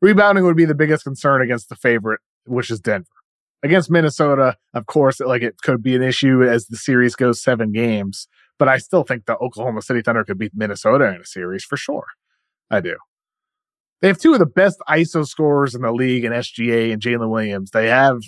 rebounding 0.00 0.44
would 0.44 0.56
be 0.56 0.64
the 0.64 0.74
biggest 0.74 1.04
concern 1.04 1.42
against 1.42 1.68
the 1.68 1.76
favorite, 1.76 2.20
which 2.46 2.70
is 2.70 2.80
Denver. 2.80 3.06
Against 3.62 3.90
Minnesota, 3.90 4.56
of 4.72 4.86
course, 4.86 5.18
like 5.20 5.42
it 5.42 5.56
could 5.62 5.82
be 5.82 5.96
an 5.96 6.02
issue 6.02 6.44
as 6.44 6.66
the 6.66 6.76
series 6.76 7.16
goes 7.16 7.42
seven 7.42 7.72
games, 7.72 8.28
but 8.56 8.68
I 8.68 8.78
still 8.78 9.02
think 9.02 9.26
the 9.26 9.36
Oklahoma 9.36 9.82
City 9.82 10.00
Thunder 10.00 10.24
could 10.24 10.38
beat 10.38 10.52
Minnesota 10.54 11.08
in 11.08 11.20
a 11.20 11.24
series 11.24 11.64
for 11.64 11.76
sure. 11.76 12.06
I 12.70 12.80
do. 12.80 12.96
They 14.00 14.08
have 14.08 14.18
two 14.18 14.32
of 14.32 14.38
the 14.38 14.46
best 14.46 14.78
ISO 14.88 15.26
scorers 15.26 15.74
in 15.74 15.82
the 15.82 15.90
league 15.90 16.24
in 16.24 16.32
SGA 16.32 16.92
and 16.92 17.02
Jalen 17.02 17.30
Williams. 17.30 17.72
They 17.72 17.88
have 17.88 18.20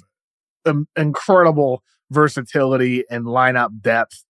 um, 0.67 0.89
incredible 0.97 1.85
versatility 2.11 3.05
and 3.09 3.25
lineup 3.25 3.81
depth. 3.81 4.25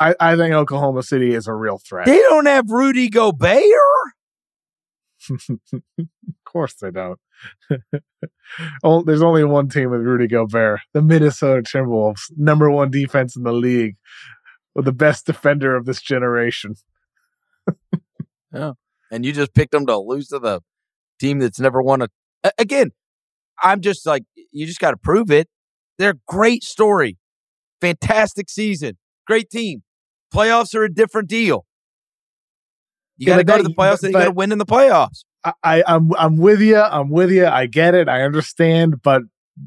I, 0.00 0.14
I 0.20 0.36
think 0.36 0.54
Oklahoma 0.54 1.02
City 1.02 1.34
is 1.34 1.46
a 1.46 1.54
real 1.54 1.78
threat. 1.78 2.06
They 2.06 2.18
don't 2.18 2.46
have 2.46 2.70
Rudy 2.70 3.08
Gobert. 3.08 3.62
of 5.30 5.80
course 6.44 6.74
they 6.74 6.90
don't. 6.90 7.18
oh, 8.84 9.02
there's 9.02 9.22
only 9.22 9.44
one 9.44 9.68
team 9.68 9.90
with 9.90 10.00
Rudy 10.00 10.26
Gobert, 10.26 10.80
the 10.92 11.02
Minnesota 11.02 11.62
Timberwolves, 11.62 12.30
number 12.36 12.70
one 12.70 12.90
defense 12.90 13.36
in 13.36 13.42
the 13.42 13.52
league, 13.52 13.96
with 14.74 14.84
the 14.84 14.92
best 14.92 15.26
defender 15.26 15.76
of 15.76 15.84
this 15.84 16.00
generation. 16.00 16.74
yeah, 18.52 18.72
and 19.10 19.24
you 19.24 19.32
just 19.32 19.54
picked 19.54 19.72
them 19.72 19.86
to 19.86 19.98
lose 19.98 20.28
to 20.28 20.38
the 20.38 20.60
team 21.18 21.38
that's 21.38 21.60
never 21.60 21.82
won 21.82 22.02
a. 22.02 22.08
A- 22.44 22.52
Again, 22.58 22.92
I'm 23.62 23.80
just 23.80 24.06
like 24.06 24.22
you 24.52 24.66
just 24.66 24.80
got 24.80 24.92
to 24.92 24.96
prove 24.96 25.30
it. 25.30 25.48
They're 25.98 26.10
a 26.10 26.20
great 26.28 26.62
story, 26.62 27.18
fantastic 27.80 28.48
season, 28.48 28.98
great 29.26 29.50
team. 29.50 29.82
Playoffs 30.32 30.74
are 30.74 30.84
a 30.84 30.92
different 30.92 31.28
deal. 31.28 31.64
You 33.16 33.26
Yeah, 33.28 33.34
got 33.34 33.38
to 33.38 33.44
go 33.44 33.56
to 33.58 33.62
the 33.62 33.70
playoffs. 33.70 34.00
but- 34.00 34.04
and 34.04 34.12
you 34.12 34.18
got 34.20 34.24
to 34.26 34.30
win 34.32 34.52
in 34.52 34.58
the 34.58 34.66
playoffs. 34.66 35.24
I, 35.44 35.52
I 35.62 35.84
I'm 35.86 36.10
I'm 36.18 36.36
with 36.36 36.60
you. 36.60 36.78
I'm 36.78 37.10
with 37.10 37.30
you. 37.30 37.46
I 37.46 37.66
get 37.66 37.94
it. 37.94 38.08
I 38.08 38.22
understand, 38.22 39.02
but 39.02 39.22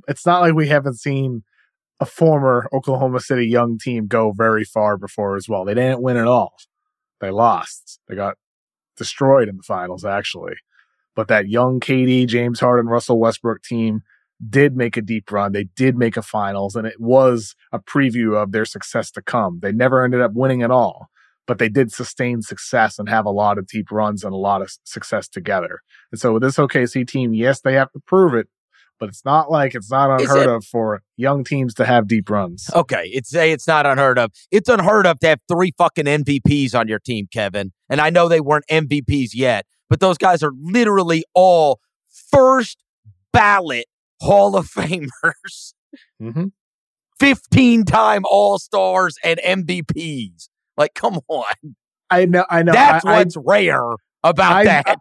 it's 0.07 0.25
not 0.25 0.41
like 0.41 0.53
we 0.53 0.67
haven't 0.67 0.95
seen 0.99 1.43
a 1.99 2.05
former 2.05 2.67
Oklahoma 2.73 3.19
City 3.21 3.45
young 3.47 3.77
team 3.77 4.07
go 4.07 4.31
very 4.31 4.63
far 4.65 4.97
before 4.97 5.35
as 5.37 5.47
well. 5.47 5.63
They 5.65 5.73
didn't 5.73 6.01
win 6.01 6.17
at 6.17 6.27
all. 6.27 6.53
They 7.21 7.29
lost. 7.31 7.99
They 8.07 8.15
got 8.15 8.35
destroyed 8.97 9.47
in 9.47 9.57
the 9.57 9.63
finals, 9.63 10.03
actually. 10.03 10.55
But 11.15 11.27
that 11.29 11.47
young 11.47 11.79
KD, 11.79 12.27
James 12.27 12.59
Harden, 12.59 12.87
Russell 12.87 13.19
Westbrook 13.19 13.61
team 13.63 14.01
did 14.49 14.75
make 14.75 14.97
a 14.97 15.01
deep 15.01 15.31
run. 15.31 15.51
They 15.51 15.65
did 15.75 15.97
make 15.97 16.17
a 16.17 16.21
finals, 16.21 16.75
and 16.75 16.87
it 16.87 16.99
was 16.99 17.55
a 17.71 17.79
preview 17.79 18.35
of 18.41 18.51
their 18.51 18.65
success 18.65 19.11
to 19.11 19.21
come. 19.21 19.59
They 19.61 19.71
never 19.71 20.03
ended 20.03 20.21
up 20.21 20.33
winning 20.33 20.63
at 20.63 20.71
all, 20.71 21.09
but 21.47 21.57
they 21.59 21.69
did 21.69 21.91
sustain 21.91 22.41
success 22.41 22.97
and 22.99 23.07
have 23.09 23.25
a 23.25 23.31
lot 23.31 23.57
of 23.57 23.67
deep 23.67 23.91
runs 23.91 24.23
and 24.23 24.33
a 24.33 24.37
lot 24.37 24.61
of 24.61 24.71
success 24.83 25.27
together. 25.27 25.79
And 26.11 26.19
so 26.19 26.33
with 26.33 26.41
this 26.43 26.57
OKC 26.57 27.07
team, 27.07 27.33
yes, 27.33 27.61
they 27.61 27.73
have 27.73 27.91
to 27.91 27.99
prove 27.99 28.33
it, 28.33 28.47
but 28.99 29.09
it's 29.09 29.23
not 29.25 29.49
like 29.51 29.75
it's 29.75 29.91
not 29.91 30.19
unheard 30.21 30.43
it- 30.43 30.49
of 30.49 30.65
for 30.65 31.01
young 31.17 31.43
teams 31.43 31.73
to 31.75 31.85
have 31.85 32.07
deep 32.07 32.29
runs. 32.29 32.69
Okay, 32.75 33.09
it's 33.13 33.29
say 33.29 33.51
it's 33.51 33.67
not 33.67 33.85
unheard 33.85 34.17
of. 34.19 34.31
It's 34.51 34.69
unheard 34.69 35.05
of 35.05 35.19
to 35.19 35.27
have 35.27 35.39
three 35.47 35.71
fucking 35.77 36.05
MVPs 36.05 36.73
on 36.73 36.87
your 36.87 36.99
team, 36.99 37.27
Kevin. 37.31 37.71
And 37.89 38.01
I 38.01 38.09
know 38.09 38.27
they 38.27 38.41
weren't 38.41 38.65
MVPs 38.69 39.29
yet, 39.33 39.65
but 39.89 39.99
those 39.99 40.17
guys 40.17 40.41
are 40.43 40.51
literally 40.61 41.23
all 41.33 41.79
first 42.31 42.77
ballot 43.33 43.85
Hall 44.21 44.55
of 44.55 44.67
Famers, 44.67 45.73
Mm-hmm. 46.21 46.45
15 47.19 47.83
time 47.85 48.23
All 48.29 48.57
Stars 48.59 49.15
and 49.23 49.39
MVPs. 49.45 50.47
Like, 50.77 50.93
come 50.93 51.19
on. 51.27 51.43
I 52.09 52.25
know. 52.25 52.45
I 52.49 52.63
know. 52.63 52.71
That's 52.71 53.05
I, 53.05 53.17
what's 53.17 53.35
rare 53.37 53.83
about 54.23 54.53
I- 54.55 54.63
that. 54.65 54.97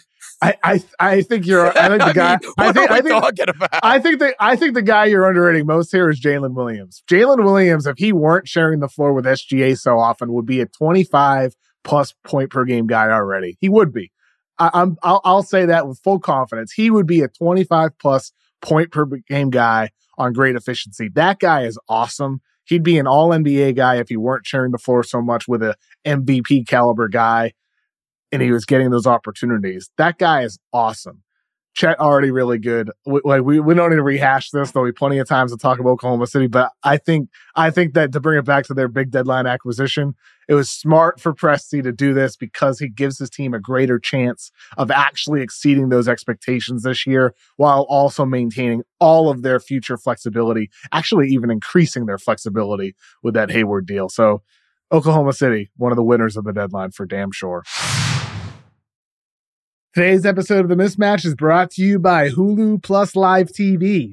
I, 0.42 0.56
I, 0.64 0.82
I 0.98 1.22
think 1.22 1.46
you're. 1.46 1.66
I 1.78 1.88
think 1.88 2.02
the 2.02 2.12
guy. 2.14 2.38
mean, 2.42 2.52
I 2.58 2.72
think. 2.72 2.90
I 2.90 3.00
think. 3.00 3.08
talking 3.22 3.48
about? 3.48 3.70
I 3.84 4.00
think 4.00 4.18
the 4.18 4.34
I 4.40 4.56
think 4.56 4.74
the 4.74 4.82
guy 4.82 5.04
you're 5.04 5.28
underrating 5.28 5.66
most 5.66 5.92
here 5.92 6.10
is 6.10 6.20
Jalen 6.20 6.54
Williams. 6.54 7.04
Jalen 7.08 7.44
Williams, 7.44 7.86
if 7.86 7.96
he 7.96 8.12
weren't 8.12 8.48
sharing 8.48 8.80
the 8.80 8.88
floor 8.88 9.12
with 9.12 9.24
SGA 9.24 9.78
so 9.78 10.00
often, 10.00 10.32
would 10.32 10.46
be 10.46 10.60
a 10.60 10.66
25 10.66 11.54
plus 11.84 12.12
point 12.24 12.50
per 12.50 12.64
game 12.64 12.88
guy 12.88 13.08
already. 13.08 13.56
He 13.60 13.68
would 13.68 13.92
be. 13.92 14.10
I, 14.58 14.70
I'm. 14.74 14.96
I'll, 15.04 15.20
I'll 15.24 15.42
say 15.44 15.64
that 15.66 15.86
with 15.86 16.00
full 16.02 16.18
confidence. 16.18 16.72
He 16.72 16.90
would 16.90 17.06
be 17.06 17.20
a 17.20 17.28
25 17.28 17.96
plus 18.00 18.32
point 18.62 18.90
per 18.90 19.04
game 19.04 19.50
guy 19.50 19.90
on 20.16 20.32
great 20.32 20.56
efficiency. 20.56 21.08
That 21.10 21.38
guy 21.38 21.64
is 21.64 21.78
awesome. 21.88 22.40
He'd 22.64 22.82
be 22.82 22.98
an 22.98 23.06
All 23.06 23.30
NBA 23.30 23.76
guy 23.76 23.96
if 23.96 24.08
he 24.08 24.16
weren't 24.16 24.46
sharing 24.46 24.72
the 24.72 24.78
floor 24.78 25.02
so 25.02 25.20
much 25.20 25.48
with 25.48 25.62
a 25.62 25.74
MVP 26.06 26.66
caliber 26.66 27.08
guy, 27.08 27.52
and 28.30 28.40
he 28.40 28.52
was 28.52 28.64
getting 28.64 28.90
those 28.90 29.06
opportunities. 29.06 29.90
That 29.98 30.18
guy 30.18 30.42
is 30.42 30.58
awesome. 30.72 31.22
Chet 31.74 31.98
already 31.98 32.30
really 32.30 32.58
good. 32.58 32.90
We, 33.06 33.20
like 33.24 33.42
we, 33.42 33.58
we 33.58 33.74
don't 33.74 33.90
need 33.90 33.96
to 33.96 34.02
rehash 34.02 34.50
this. 34.50 34.70
There'll 34.70 34.86
be 34.86 34.92
plenty 34.92 35.18
of 35.18 35.26
times 35.26 35.52
to 35.52 35.58
talk 35.58 35.78
about 35.78 35.90
Oklahoma 35.90 36.26
City, 36.26 36.46
but 36.46 36.70
I 36.84 36.98
think 36.98 37.30
I 37.56 37.70
think 37.70 37.94
that 37.94 38.12
to 38.12 38.20
bring 38.20 38.38
it 38.38 38.44
back 38.44 38.66
to 38.66 38.74
their 38.74 38.88
big 38.88 39.10
deadline 39.10 39.46
acquisition, 39.46 40.14
it 40.48 40.54
was 40.54 40.70
smart 40.70 41.20
for 41.20 41.32
Presti 41.32 41.82
to 41.82 41.92
do 41.92 42.14
this 42.14 42.36
because 42.36 42.78
he 42.78 42.88
gives 42.88 43.18
his 43.18 43.30
team 43.30 43.54
a 43.54 43.60
greater 43.60 43.98
chance 43.98 44.50
of 44.76 44.90
actually 44.90 45.42
exceeding 45.42 45.88
those 45.88 46.08
expectations 46.08 46.82
this 46.82 47.06
year, 47.06 47.34
while 47.56 47.86
also 47.88 48.24
maintaining 48.24 48.82
all 49.00 49.30
of 49.30 49.42
their 49.42 49.60
future 49.60 49.96
flexibility, 49.96 50.70
actually 50.92 51.28
even 51.28 51.50
increasing 51.50 52.06
their 52.06 52.18
flexibility 52.18 52.94
with 53.22 53.34
that 53.34 53.50
Hayward 53.50 53.86
deal. 53.86 54.08
So 54.08 54.42
Oklahoma 54.90 55.32
City, 55.32 55.70
one 55.76 55.92
of 55.92 55.96
the 55.96 56.04
winners 56.04 56.36
of 56.36 56.44
the 56.44 56.52
deadline 56.52 56.90
for 56.90 57.06
damn 57.06 57.32
sure. 57.32 57.62
Today's 59.94 60.24
episode 60.24 60.60
of 60.60 60.68
The 60.68 60.74
Mismatch 60.74 61.26
is 61.26 61.34
brought 61.34 61.70
to 61.72 61.82
you 61.82 61.98
by 61.98 62.30
Hulu 62.30 62.82
Plus 62.82 63.14
Live 63.14 63.48
TV. 63.48 64.12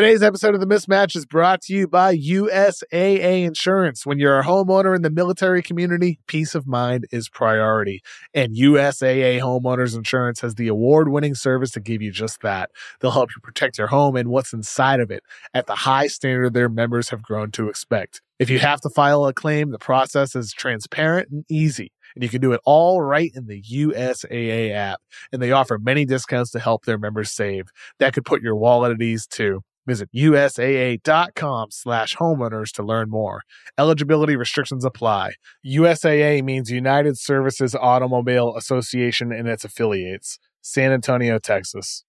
Today's 0.00 0.22
episode 0.22 0.54
of 0.54 0.62
The 0.62 0.66
Mismatch 0.66 1.14
is 1.14 1.26
brought 1.26 1.60
to 1.64 1.74
you 1.74 1.86
by 1.86 2.16
USAA 2.16 3.44
Insurance. 3.44 4.06
When 4.06 4.18
you're 4.18 4.38
a 4.38 4.42
homeowner 4.42 4.96
in 4.96 5.02
the 5.02 5.10
military 5.10 5.60
community, 5.60 6.18
peace 6.26 6.54
of 6.54 6.66
mind 6.66 7.06
is 7.12 7.28
priority. 7.28 8.00
And 8.32 8.56
USAA 8.56 9.40
Homeowners 9.40 9.94
Insurance 9.94 10.40
has 10.40 10.54
the 10.54 10.68
award 10.68 11.10
winning 11.10 11.34
service 11.34 11.70
to 11.72 11.80
give 11.80 12.00
you 12.00 12.12
just 12.12 12.40
that. 12.40 12.70
They'll 13.00 13.10
help 13.10 13.28
you 13.36 13.42
protect 13.42 13.76
your 13.76 13.88
home 13.88 14.16
and 14.16 14.30
what's 14.30 14.54
inside 14.54 15.00
of 15.00 15.10
it 15.10 15.22
at 15.52 15.66
the 15.66 15.74
high 15.74 16.06
standard 16.06 16.54
their 16.54 16.70
members 16.70 17.10
have 17.10 17.22
grown 17.22 17.50
to 17.50 17.68
expect. 17.68 18.22
If 18.38 18.48
you 18.48 18.58
have 18.58 18.80
to 18.80 18.88
file 18.88 19.26
a 19.26 19.34
claim, 19.34 19.70
the 19.70 19.78
process 19.78 20.34
is 20.34 20.54
transparent 20.54 21.28
and 21.28 21.44
easy. 21.50 21.92
And 22.14 22.24
you 22.24 22.30
can 22.30 22.40
do 22.40 22.52
it 22.52 22.62
all 22.64 23.02
right 23.02 23.30
in 23.34 23.48
the 23.48 23.60
USAA 23.60 24.72
app. 24.72 25.00
And 25.30 25.42
they 25.42 25.52
offer 25.52 25.78
many 25.78 26.06
discounts 26.06 26.52
to 26.52 26.58
help 26.58 26.86
their 26.86 26.96
members 26.96 27.30
save. 27.30 27.66
That 27.98 28.14
could 28.14 28.24
put 28.24 28.40
your 28.40 28.56
wallet 28.56 28.92
at 28.92 29.02
ease 29.02 29.26
too. 29.26 29.62
Visit 29.86 30.10
usaa.com 30.14 31.70
slash 31.70 32.16
homeowners 32.16 32.70
to 32.72 32.82
learn 32.82 33.10
more. 33.10 33.42
Eligibility 33.78 34.36
restrictions 34.36 34.84
apply. 34.84 35.32
USAA 35.66 36.44
means 36.44 36.70
United 36.70 37.18
Services 37.18 37.74
Automobile 37.74 38.56
Association 38.56 39.32
and 39.32 39.48
its 39.48 39.64
affiliates. 39.64 40.38
San 40.60 40.92
Antonio, 40.92 41.38
Texas. 41.38 42.04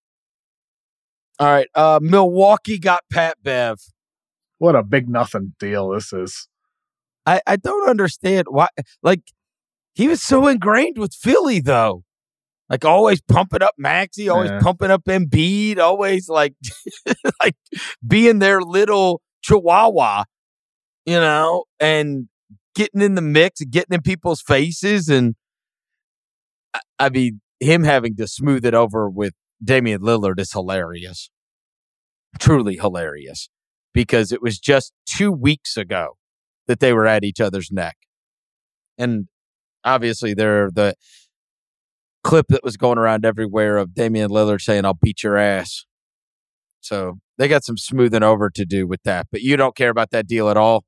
All 1.40 1.48
right. 1.48 1.68
Uh, 1.74 2.00
Milwaukee 2.02 2.78
got 2.78 3.04
Pat 3.12 3.38
Bev. 3.42 3.80
What 4.58 4.76
a 4.76 4.84
big 4.84 5.10
nothing 5.10 5.56
deal 5.60 5.90
this 5.90 6.14
is. 6.14 6.48
I, 7.26 7.42
I 7.48 7.56
don't 7.56 7.90
understand 7.90 8.48
why. 8.50 8.68
Like, 9.02 9.22
he 9.94 10.08
was 10.08 10.22
so 10.22 10.48
ingrained 10.48 10.98
with 10.98 11.14
Philly, 11.14 11.60
though. 11.60 12.04
Like, 12.72 12.86
always 12.86 13.20
pumping 13.22 13.62
up 13.62 13.74
Maxey, 13.78 14.30
always 14.30 14.50
Yeah. 14.50 14.60
pumping 14.62 14.90
up 14.92 15.04
Embiid, 15.04 15.78
always 15.78 16.30
like, 16.30 16.54
like 17.44 17.56
being 18.08 18.40
their 18.40 18.62
little 18.62 19.22
chihuahua, 19.44 20.24
you 21.06 21.20
know, 21.20 21.66
and 21.82 22.30
getting 22.74 23.02
in 23.02 23.16
the 23.16 23.22
mix, 23.22 23.60
and 23.60 23.72
getting 23.72 23.94
in 23.94 24.02
people's 24.02 24.42
faces. 24.42 25.10
And 25.10 25.36
I, 26.74 26.80
I 26.98 27.10
mean, 27.10 27.42
him 27.60 27.84
having 27.84 28.16
to 28.16 28.26
smooth 28.28 28.64
it 28.66 28.74
over 28.74 29.10
with 29.10 29.34
Damian 29.62 30.00
Lillard 30.02 30.40
is 30.40 30.54
hilarious. 30.54 31.30
Truly 32.40 32.78
hilarious 32.78 33.50
because 33.94 34.32
it 34.32 34.42
was 34.42 34.58
just 34.58 34.94
two 35.06 35.34
weeks 35.34 35.76
ago 35.76 36.16
that 36.68 36.80
they 36.80 36.94
were 36.94 37.06
at 37.06 37.26
each 37.26 37.42
other's 37.42 37.70
neck. 37.70 37.98
And 38.98 39.28
obviously, 39.84 40.34
they're 40.34 40.72
the 40.72 40.96
clip 42.24 42.48
that 42.50 42.64
was 42.64 42.78
going 42.78 42.98
around 42.98 43.26
everywhere 43.26 43.78
of 43.78 43.94
Damian 43.94 44.30
Lillard 44.30 44.62
saying, 44.62 44.86
I'll 44.86 44.94
beat 44.94 45.24
your 45.24 45.38
ass. 45.38 45.86
So 46.80 47.20
they 47.38 47.48
got 47.48 47.64
some 47.64 47.78
smoothing 47.78 48.24
over 48.24 48.50
to 48.50 48.66
do 48.66 48.88
with 48.88 49.02
that. 49.04 49.28
But 49.32 49.42
you 49.42 49.58
don't 49.58 49.76
care 49.76 49.90
about 49.90 50.12
that 50.12 50.28
deal 50.28 50.50
at 50.50 50.58
all. 50.58 50.84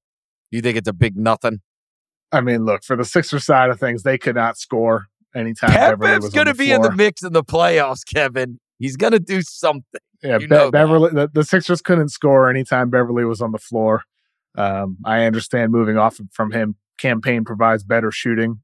You 0.51 0.61
think 0.61 0.77
it's 0.77 0.87
a 0.87 0.93
big 0.93 1.15
nothing. 1.15 1.61
I 2.31 2.41
mean, 2.41 2.65
look, 2.65 2.83
for 2.83 2.95
the 2.95 3.05
Sixers 3.05 3.45
side 3.45 3.69
of 3.69 3.79
things, 3.79 4.03
they 4.03 4.17
could 4.17 4.35
not 4.35 4.57
score 4.57 5.05
anytime 5.35 5.71
Beverley 5.71 6.11
Kev's 6.11 6.23
was 6.25 6.33
going 6.33 6.47
to 6.47 6.53
be 6.55 6.71
in 6.71 6.81
the 6.81 6.91
mix 6.91 7.23
in 7.23 7.33
the 7.33 7.43
playoffs, 7.43 8.01
Kevin. 8.05 8.59
He's 8.79 8.97
going 8.97 9.13
to 9.13 9.19
do 9.19 9.41
something. 9.41 10.01
Yeah, 10.23 10.39
Be- 10.39 10.47
Beverley. 10.47 11.11
The, 11.11 11.29
the 11.31 11.43
Sixers 11.43 11.81
couldn't 11.81 12.09
score 12.09 12.49
anytime 12.49 12.89
Beverley 12.89 13.25
was 13.25 13.41
on 13.41 13.51
the 13.51 13.57
floor. 13.57 14.03
Um, 14.57 14.97
I 15.05 15.25
understand 15.25 15.71
moving 15.71 15.97
off 15.97 16.19
from 16.31 16.51
him. 16.51 16.75
Cam 16.97 17.21
Payne 17.21 17.43
provides 17.43 17.83
better 17.83 18.11
shooting, 18.11 18.61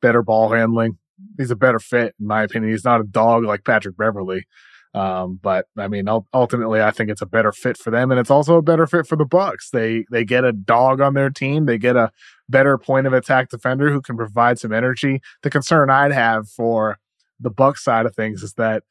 better 0.00 0.22
ball 0.22 0.50
handling. 0.50 0.98
He's 1.38 1.50
a 1.50 1.56
better 1.56 1.78
fit, 1.78 2.14
in 2.20 2.26
my 2.26 2.42
opinion. 2.42 2.72
He's 2.72 2.84
not 2.84 3.00
a 3.00 3.04
dog 3.04 3.44
like 3.44 3.64
Patrick 3.64 3.96
Beverley. 3.96 4.46
Um, 4.92 5.38
but 5.40 5.66
I 5.78 5.86
mean, 5.86 6.08
ultimately, 6.34 6.82
I 6.82 6.90
think 6.90 7.10
it's 7.10 7.22
a 7.22 7.26
better 7.26 7.52
fit 7.52 7.76
for 7.76 7.90
them, 7.92 8.10
and 8.10 8.18
it's 8.18 8.30
also 8.30 8.56
a 8.56 8.62
better 8.62 8.86
fit 8.88 9.06
for 9.06 9.14
the 9.16 9.24
Bucks. 9.24 9.70
They 9.70 10.04
they 10.10 10.24
get 10.24 10.44
a 10.44 10.52
dog 10.52 11.00
on 11.00 11.14
their 11.14 11.30
team. 11.30 11.66
They 11.66 11.78
get 11.78 11.94
a 11.94 12.10
better 12.48 12.76
point 12.76 13.06
of 13.06 13.12
attack 13.12 13.50
defender 13.50 13.90
who 13.92 14.00
can 14.02 14.16
provide 14.16 14.58
some 14.58 14.72
energy. 14.72 15.20
The 15.42 15.50
concern 15.50 15.90
I'd 15.90 16.10
have 16.10 16.48
for 16.48 16.98
the 17.38 17.50
Bucks 17.50 17.84
side 17.84 18.04
of 18.04 18.16
things 18.16 18.42
is 18.42 18.54
that 18.54 18.82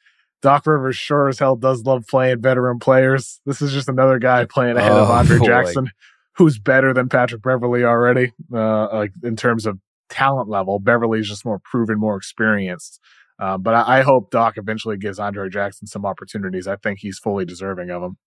Doc 0.42 0.66
Rivers 0.66 0.96
sure 0.96 1.28
as 1.28 1.38
hell 1.40 1.58
does 1.58 1.84
love 1.84 2.08
playing 2.08 2.42
veteran 2.42 2.80
players. 2.80 3.42
This 3.46 3.62
is 3.62 3.74
just 3.74 3.90
another 3.90 4.20
guy 4.20 4.46
playing 4.46 4.78
ahead 4.78 4.94
of 4.94 5.10
Oh, 5.10 5.12
Andre 5.12 5.38
boy. 5.40 5.46
Jackson, 5.48 5.92
who's 6.38 6.58
better 6.58 6.94
than 6.94 7.10
Patrick 7.10 7.42
Beverley 7.42 7.84
already, 7.84 8.32
uh, 8.54 8.88
like 8.94 9.12
in 9.22 9.36
terms 9.36 9.66
of 9.66 9.78
talent 10.10 10.50
level. 10.50 10.80
Beverley's 10.80 11.28
just 11.28 11.46
more 11.46 11.60
proven, 11.60 12.00
more 12.00 12.18
experienced. 12.18 13.00
Uh, 13.40 13.58
but 13.58 13.74
I, 13.74 14.00
I 14.00 14.02
hope 14.02 14.32
Doc 14.32 14.56
eventually 14.58 14.98
gives 14.98 15.20
Andre 15.20 15.50
Jackson 15.50 15.88
some 15.88 16.06
opportunities. 16.06 16.68
I 16.68 16.76
think 16.76 17.00
he's 17.00 17.18
fully 17.18 17.46
deserving 17.46 17.90
of 17.90 18.02
them. 18.02 18.18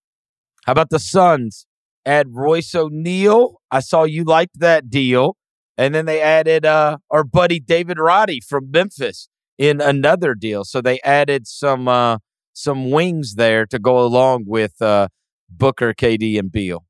How 0.65 0.73
about 0.73 0.91
the 0.91 0.99
Suns? 0.99 1.67
Add 2.07 2.29
Royce 2.31 2.75
O'Neale. 2.75 3.61
I 3.71 3.81
saw 3.81 4.05
you 4.05 4.25
liked 4.25 4.59
that 4.59 4.89
deal. 4.89 5.37
And 5.77 5.95
then 5.95 6.07
they 6.07 6.21
added 6.21 6.65
uh, 6.65 6.99
our 7.11 7.25
buddy 7.25 7.59
David 7.59 7.99
Roddy 7.99 8.41
from 8.41 8.71
Memphis 8.71 9.29
in 9.59 9.81
another 9.81 10.35
deal. 10.35 10.65
So 10.65 10.81
they 10.81 11.01
added 11.01 11.47
some 11.47 11.89
uh, 11.89 12.19
some 12.53 12.91
wings 12.91 13.35
there 13.35 13.67
to 13.67 13.79
go 13.79 13.99
along 13.99 14.45
with 14.47 14.81
uh, 14.83 15.09
Booker, 15.49 15.95
KD, 15.95 16.39
and 16.39 16.53
Beal. 16.53 16.85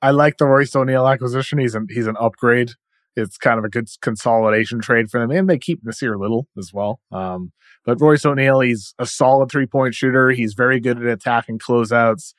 I 0.00 0.10
like 0.10 0.38
the 0.38 0.46
Royce 0.46 0.74
O'Neale 0.74 1.06
acquisition. 1.06 1.58
He's 1.58 1.74
an 1.74 1.86
he's 1.90 2.06
an 2.06 2.16
upgrade. 2.18 2.72
It's 3.14 3.36
kind 3.36 3.58
of 3.58 3.64
a 3.64 3.68
good 3.68 3.88
consolidation 4.00 4.80
trade 4.80 5.10
for 5.10 5.20
them, 5.20 5.30
and 5.30 5.48
they 5.48 5.58
keep 5.58 5.84
Nassir 5.84 6.18
Little 6.18 6.48
as 6.56 6.70
well. 6.72 7.00
Um, 7.10 7.52
but 7.84 8.00
Royce 8.00 8.24
O'Neale, 8.24 8.60
he's 8.60 8.94
a 8.98 9.06
solid 9.06 9.50
three 9.50 9.66
point 9.66 9.94
shooter. 9.94 10.30
He's 10.30 10.54
very 10.54 10.80
good 10.80 10.98
at 10.98 11.06
attacking 11.06 11.58
closeouts. 11.58 12.32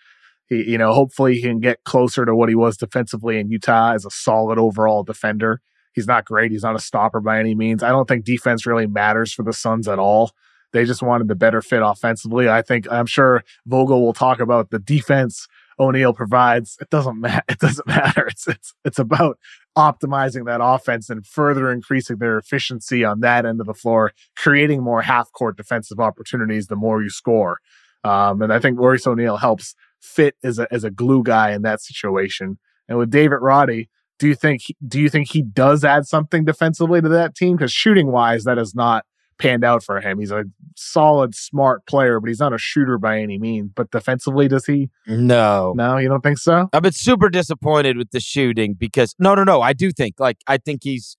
He, 0.48 0.72
you 0.72 0.78
know, 0.78 0.94
hopefully 0.94 1.36
he 1.36 1.42
can 1.42 1.60
get 1.60 1.84
closer 1.84 2.26
to 2.26 2.36
what 2.36 2.50
he 2.50 2.56
was 2.56 2.78
defensively 2.78 3.40
in 3.40 3.50
Utah 3.50 3.94
as 3.94 4.06
a 4.06 4.10
solid 4.10 4.58
overall 4.58 5.04
defender. 5.04 5.62
He's 5.94 6.08
not 6.08 6.26
great. 6.26 6.52
He's 6.52 6.64
not 6.64 6.76
a 6.76 6.80
stopper 6.80 7.20
by 7.20 7.40
any 7.40 7.56
means. 7.56 7.84
I 7.84 7.90
don't 7.90 8.08
think 8.08 8.26
defense 8.26 8.66
really 8.66 8.88
matters 8.88 9.32
for 9.32 9.44
the 9.44 9.54
Suns 9.54 9.88
at 9.88 10.00
all. 10.00 10.32
They 10.72 10.86
just 10.86 11.04
wanted 11.04 11.28
the 11.28 11.36
better 11.36 11.62
fit 11.62 11.84
offensively. 11.84 12.50
I 12.50 12.64
think 12.64 12.92
I'm 12.92 13.06
sure 13.06 13.44
Vogel 13.68 14.04
will 14.04 14.14
talk 14.14 14.40
about 14.40 14.72
the 14.72 14.80
defense 14.80 15.48
O'Neale 15.80 16.14
provides. 16.14 16.78
It 16.82 16.90
doesn't 16.90 17.20
matter. 17.20 17.44
It 17.50 17.60
doesn't 17.60 17.88
matter. 17.88 18.28
It's 18.28 18.48
it's 18.48 18.74
it's 18.86 19.00
about 19.00 19.38
optimizing 19.78 20.46
that 20.46 20.60
offense 20.62 21.10
and 21.10 21.26
further 21.26 21.72
increasing 21.72 22.18
their 22.18 22.38
efficiency 22.38 23.04
on 23.04 23.22
that 23.22 23.46
end 23.46 23.60
of 23.60 23.68
the 23.68 23.74
floor, 23.74 24.12
creating 24.36 24.84
more 24.84 25.02
half 25.02 25.32
court 25.32 25.58
defensive 25.58 26.00
opportunities 26.00 26.68
the 26.68 26.76
more 26.76 27.02
you 27.02 27.10
score. 27.10 27.60
Um, 28.04 28.42
and 28.42 28.52
I 28.52 28.60
think 28.60 28.80
Royce 28.80 29.08
O'Neale 29.08 29.38
helps 29.38 29.76
fit 30.02 30.36
as 30.44 30.60
a 30.60 30.72
as 30.72 30.84
a 30.84 30.92
glue 30.92 31.24
guy 31.24 31.52
in 31.52 31.62
that 31.64 31.82
situation. 31.82 32.60
And 32.88 32.98
with 32.98 33.10
David 33.10 33.38
Roddy, 33.42 33.90
do 34.20 34.28
you 34.28 34.36
think 34.36 34.62
do 34.86 35.00
you 35.00 35.10
think 35.10 35.32
he 35.32 35.42
does 35.42 35.84
add 35.84 36.06
something 36.06 36.46
defensively 36.46 37.02
to 37.02 37.10
that 37.10 37.36
team? 37.36 37.56
Because 37.56 37.72
shooting 37.72 38.12
wise, 38.12 38.44
that 38.44 38.58
is 38.58 38.76
not 38.76 39.06
panned 39.38 39.64
out 39.64 39.84
for 39.84 40.00
him. 40.00 40.20
He's 40.20 40.32
a 40.32 40.46
solid, 40.76 41.36
smart 41.36 41.86
player, 41.86 42.20
but 42.20 42.28
he's 42.28 42.40
not 42.40 42.54
a 42.54 42.58
shooter 42.58 42.98
by 42.98 43.20
any 43.20 43.38
means. 43.38 43.72
But 43.76 43.92
defensively, 43.92 44.48
does 44.48 44.66
he? 44.66 44.90
No. 45.08 45.74
No, 45.76 45.98
you 45.98 46.08
don't 46.08 46.22
think 46.22 46.38
so? 46.38 46.70
I've 46.74 46.84
been 46.84 46.92
super 46.92 47.30
disappointed 47.30 47.98
with 47.98 48.12
the 48.12 48.20
shooting 48.20 48.74
because 48.74 49.16
no, 49.20 49.36
no, 49.36 49.44
no. 49.44 49.62
I 49.62 49.74
do 49.74 49.92
think 49.92 50.16
like 50.20 50.38
I 50.48 50.58
think 50.58 50.82
he's 50.84 51.18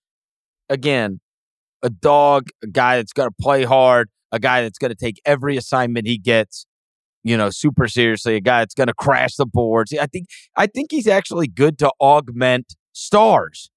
again 0.69 1.21
a 1.83 1.91
dog, 1.91 2.49
a 2.63 2.67
guy 2.67 2.97
that's 2.97 3.13
going 3.13 3.29
to 3.29 3.35
play 3.41 3.65
hard, 3.65 4.09
a 4.33 4.39
guy 4.39 4.63
that's 4.63 4.79
going 4.79 4.91
to 4.91 4.97
take 4.97 5.21
every 5.25 5.57
assignment 5.57 6.07
he 6.07 6.19
gets, 6.19 6.67
you 7.23 7.37
know, 7.37 7.51
super 7.51 7.87
seriously, 7.87 8.37
a 8.37 8.41
guy 8.41 8.61
that's 8.61 8.75
going 8.75 8.89
to 8.89 8.95
crash 8.95 9.37
the 9.37 9.47
boards. 9.47 9.93
I 9.93 10.07
think 10.07 10.27
I 10.57 10.67
think 10.67 10.91
he's 10.91 11.07
actually 11.07 11.47
good 11.47 11.79
to 11.79 11.93
augment 12.01 12.75
stars. 12.93 13.71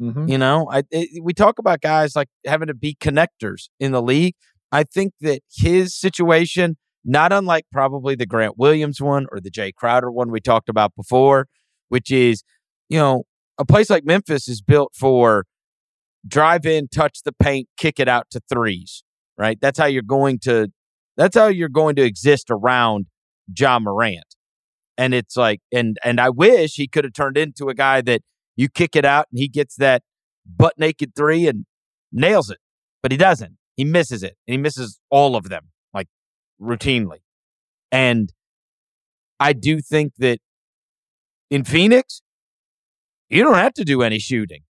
Mm-hmm. 0.00 0.28
You 0.28 0.38
know, 0.38 0.68
I 0.70 0.82
it, 0.90 1.22
we 1.22 1.32
talk 1.32 1.58
about 1.58 1.80
guys 1.80 2.16
like 2.16 2.28
having 2.44 2.68
to 2.68 2.74
be 2.74 2.96
connectors 3.00 3.68
in 3.78 3.92
the 3.92 4.02
league. 4.02 4.34
I 4.72 4.82
think 4.82 5.12
that 5.20 5.40
his 5.54 5.96
situation, 5.96 6.76
not 7.04 7.32
unlike 7.32 7.66
probably 7.70 8.16
the 8.16 8.26
Grant 8.26 8.58
Williams 8.58 9.00
one 9.00 9.26
or 9.30 9.40
the 9.40 9.50
Jae 9.50 9.72
Crowder 9.72 10.10
one 10.10 10.30
we 10.30 10.40
talked 10.40 10.68
about 10.68 10.94
before, 10.96 11.46
which 11.88 12.10
is, 12.10 12.42
you 12.88 12.98
know, 12.98 13.22
a 13.58 13.64
place 13.64 13.88
like 13.88 14.04
Memphis 14.04 14.48
is 14.48 14.60
built 14.60 14.92
for 14.98 15.46
drive 16.26 16.66
in, 16.66 16.88
touch 16.88 17.20
the 17.24 17.32
paint, 17.32 17.68
kick 17.76 18.00
it 18.00 18.08
out 18.08 18.26
to 18.30 18.40
threes, 18.48 19.04
right? 19.38 19.58
That's 19.60 19.78
how 19.78 19.86
you're 19.86 20.02
going 20.02 20.38
to 20.40 20.68
that's 21.16 21.36
how 21.36 21.46
you're 21.46 21.68
going 21.68 21.94
to 21.96 22.02
exist 22.02 22.50
around 22.50 23.06
Ja 23.56 23.78
Morant. 23.78 24.24
And 24.96 25.14
it's 25.14 25.36
like, 25.36 25.60
and 25.72 25.96
and 26.04 26.20
I 26.20 26.30
wish 26.30 26.74
he 26.74 26.88
could 26.88 27.04
have 27.04 27.12
turned 27.12 27.36
into 27.36 27.68
a 27.68 27.74
guy 27.74 28.00
that 28.02 28.22
you 28.56 28.68
kick 28.68 28.96
it 28.96 29.04
out 29.04 29.26
and 29.30 29.38
he 29.38 29.48
gets 29.48 29.76
that 29.76 30.02
butt 30.46 30.74
naked 30.78 31.14
three 31.14 31.48
and 31.48 31.66
nails 32.12 32.50
it, 32.50 32.58
but 33.02 33.12
he 33.12 33.18
doesn't. 33.18 33.56
He 33.76 33.84
misses 33.84 34.22
it, 34.22 34.36
and 34.46 34.52
he 34.52 34.58
misses 34.58 35.00
all 35.10 35.34
of 35.34 35.48
them 35.48 35.70
like 35.92 36.06
routinely. 36.60 37.18
And 37.90 38.32
I 39.40 39.52
do 39.52 39.80
think 39.80 40.12
that 40.18 40.38
in 41.50 41.64
Phoenix, 41.64 42.22
you 43.28 43.42
don't 43.42 43.56
have 43.56 43.74
to 43.74 43.84
do 43.84 44.02
any 44.02 44.18
shooting. 44.18 44.62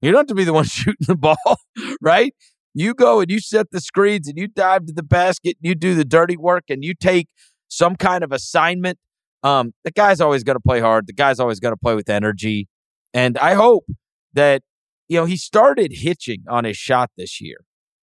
You 0.00 0.10
don't 0.10 0.20
have 0.20 0.26
to 0.28 0.34
be 0.34 0.44
the 0.44 0.52
one 0.52 0.64
shooting 0.66 1.06
the 1.06 1.16
ball, 1.16 1.58
right? 2.00 2.34
You 2.74 2.94
go 2.94 3.20
and 3.20 3.30
you 3.30 3.40
set 3.40 3.70
the 3.70 3.80
screens 3.80 4.28
and 4.28 4.36
you 4.38 4.48
dive 4.48 4.86
to 4.86 4.92
the 4.92 5.02
basket, 5.02 5.56
and 5.62 5.68
you 5.68 5.74
do 5.74 5.94
the 5.94 6.04
dirty 6.04 6.36
work, 6.36 6.64
and 6.68 6.84
you 6.84 6.94
take 6.94 7.28
some 7.68 7.96
kind 7.96 8.22
of 8.24 8.32
assignment. 8.32 8.98
Um, 9.42 9.72
the 9.84 9.90
guy's 9.90 10.20
always 10.20 10.44
going 10.44 10.56
to 10.56 10.60
play 10.60 10.80
hard. 10.80 11.06
The 11.06 11.12
guy's 11.12 11.38
always 11.38 11.60
going 11.60 11.72
to 11.72 11.78
play 11.78 11.94
with 11.94 12.08
energy. 12.08 12.68
And 13.16 13.38
I 13.38 13.54
hope 13.54 13.86
that, 14.34 14.60
you 15.08 15.18
know, 15.18 15.24
he 15.24 15.38
started 15.38 15.90
hitching 15.94 16.44
on 16.50 16.64
his 16.64 16.76
shot 16.76 17.10
this 17.16 17.40
year. 17.40 17.56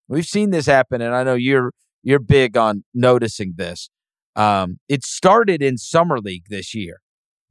We've 0.08 0.26
seen 0.26 0.50
this 0.50 0.66
happen, 0.66 1.02
and 1.02 1.14
I 1.14 1.22
know 1.24 1.36
you're 1.36 1.72
you're 2.02 2.18
big 2.18 2.58
on 2.58 2.84
noticing 2.96 3.54
this. 3.56 3.92
Um, 4.36 4.80
it 4.90 5.04
started 5.04 5.62
in 5.62 5.78
summer 5.78 6.18
league 6.18 6.46
this 6.50 6.74
year, 6.74 7.00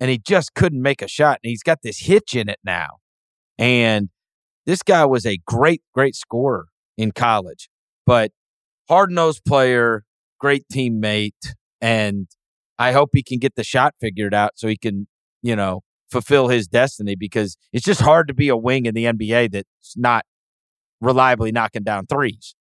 and 0.00 0.10
he 0.10 0.18
just 0.18 0.54
couldn't 0.54 0.82
make 0.82 1.02
a 1.02 1.08
shot, 1.08 1.38
and 1.44 1.50
he's 1.50 1.62
got 1.62 1.78
this 1.84 2.00
hitch 2.00 2.34
in 2.34 2.48
it 2.48 2.58
now. 2.64 2.96
And 3.58 4.08
this 4.66 4.82
guy 4.82 5.04
was 5.04 5.24
a 5.24 5.38
great, 5.46 5.82
great 5.94 6.16
scorer 6.16 6.66
in 6.98 7.12
college, 7.12 7.68
but 8.04 8.32
hard 8.88 9.12
nosed 9.12 9.44
player, 9.44 10.02
great 10.40 10.64
teammate, 10.72 11.54
and 11.80 12.26
I 12.76 12.90
hope 12.90 13.10
he 13.12 13.22
can 13.22 13.38
get 13.38 13.54
the 13.54 13.62
shot 13.62 13.94
figured 14.00 14.34
out 14.34 14.54
so 14.56 14.66
he 14.66 14.76
can, 14.76 15.06
you 15.42 15.54
know, 15.54 15.82
fulfill 16.12 16.48
his 16.48 16.68
destiny 16.68 17.16
because 17.16 17.56
it's 17.72 17.84
just 17.84 18.00
hard 18.00 18.28
to 18.28 18.34
be 18.34 18.48
a 18.48 18.56
wing 18.56 18.86
in 18.86 18.94
the 18.94 19.06
NBA 19.06 19.50
that's 19.52 19.96
not 19.96 20.24
reliably 21.00 21.50
knocking 21.50 21.82
down 21.82 22.06
threes. 22.06 22.54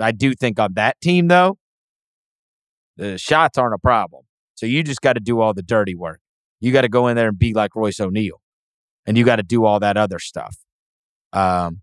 I 0.00 0.12
do 0.12 0.34
think 0.34 0.58
on 0.58 0.74
that 0.74 1.00
team, 1.00 1.28
though, 1.28 1.58
the 2.96 3.18
shots 3.18 3.58
aren't 3.58 3.74
a 3.74 3.78
problem. 3.78 4.22
So 4.54 4.64
you 4.66 4.82
just 4.82 5.02
got 5.02 5.14
to 5.14 5.20
do 5.20 5.40
all 5.40 5.52
the 5.52 5.62
dirty 5.62 5.94
work. 5.94 6.20
You 6.60 6.72
got 6.72 6.82
to 6.82 6.88
go 6.88 7.08
in 7.08 7.16
there 7.16 7.28
and 7.28 7.38
be 7.38 7.52
like 7.52 7.76
Royce 7.76 8.00
O'Neale, 8.00 8.40
and 9.06 9.18
you 9.18 9.24
got 9.24 9.36
to 9.36 9.42
do 9.42 9.64
all 9.64 9.80
that 9.80 9.96
other 9.98 10.18
stuff. 10.18 10.56
Um, 11.32 11.82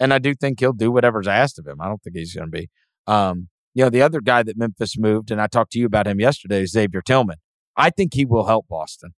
and 0.00 0.14
I 0.14 0.18
do 0.18 0.34
think 0.34 0.60
he'll 0.60 0.72
do 0.72 0.90
whatever's 0.90 1.28
asked 1.28 1.58
of 1.58 1.66
him. 1.66 1.80
I 1.80 1.88
don't 1.88 2.02
think 2.02 2.16
he's 2.16 2.34
going 2.34 2.50
to 2.50 2.50
be. 2.50 2.70
Um, 3.06 3.48
you 3.74 3.84
know, 3.84 3.90
the 3.90 4.02
other 4.02 4.20
guy 4.20 4.42
that 4.42 4.56
Memphis 4.56 4.96
moved, 4.96 5.30
and 5.30 5.40
I 5.40 5.46
talked 5.46 5.72
to 5.72 5.78
you 5.78 5.86
about 5.86 6.06
him 6.06 6.20
yesterday, 6.20 6.62
is 6.62 6.72
Xavier 6.72 7.02
Tillman. 7.02 7.36
I 7.76 7.90
think 7.90 8.14
he 8.14 8.24
will 8.24 8.46
help 8.46 8.66
Boston. 8.68 9.14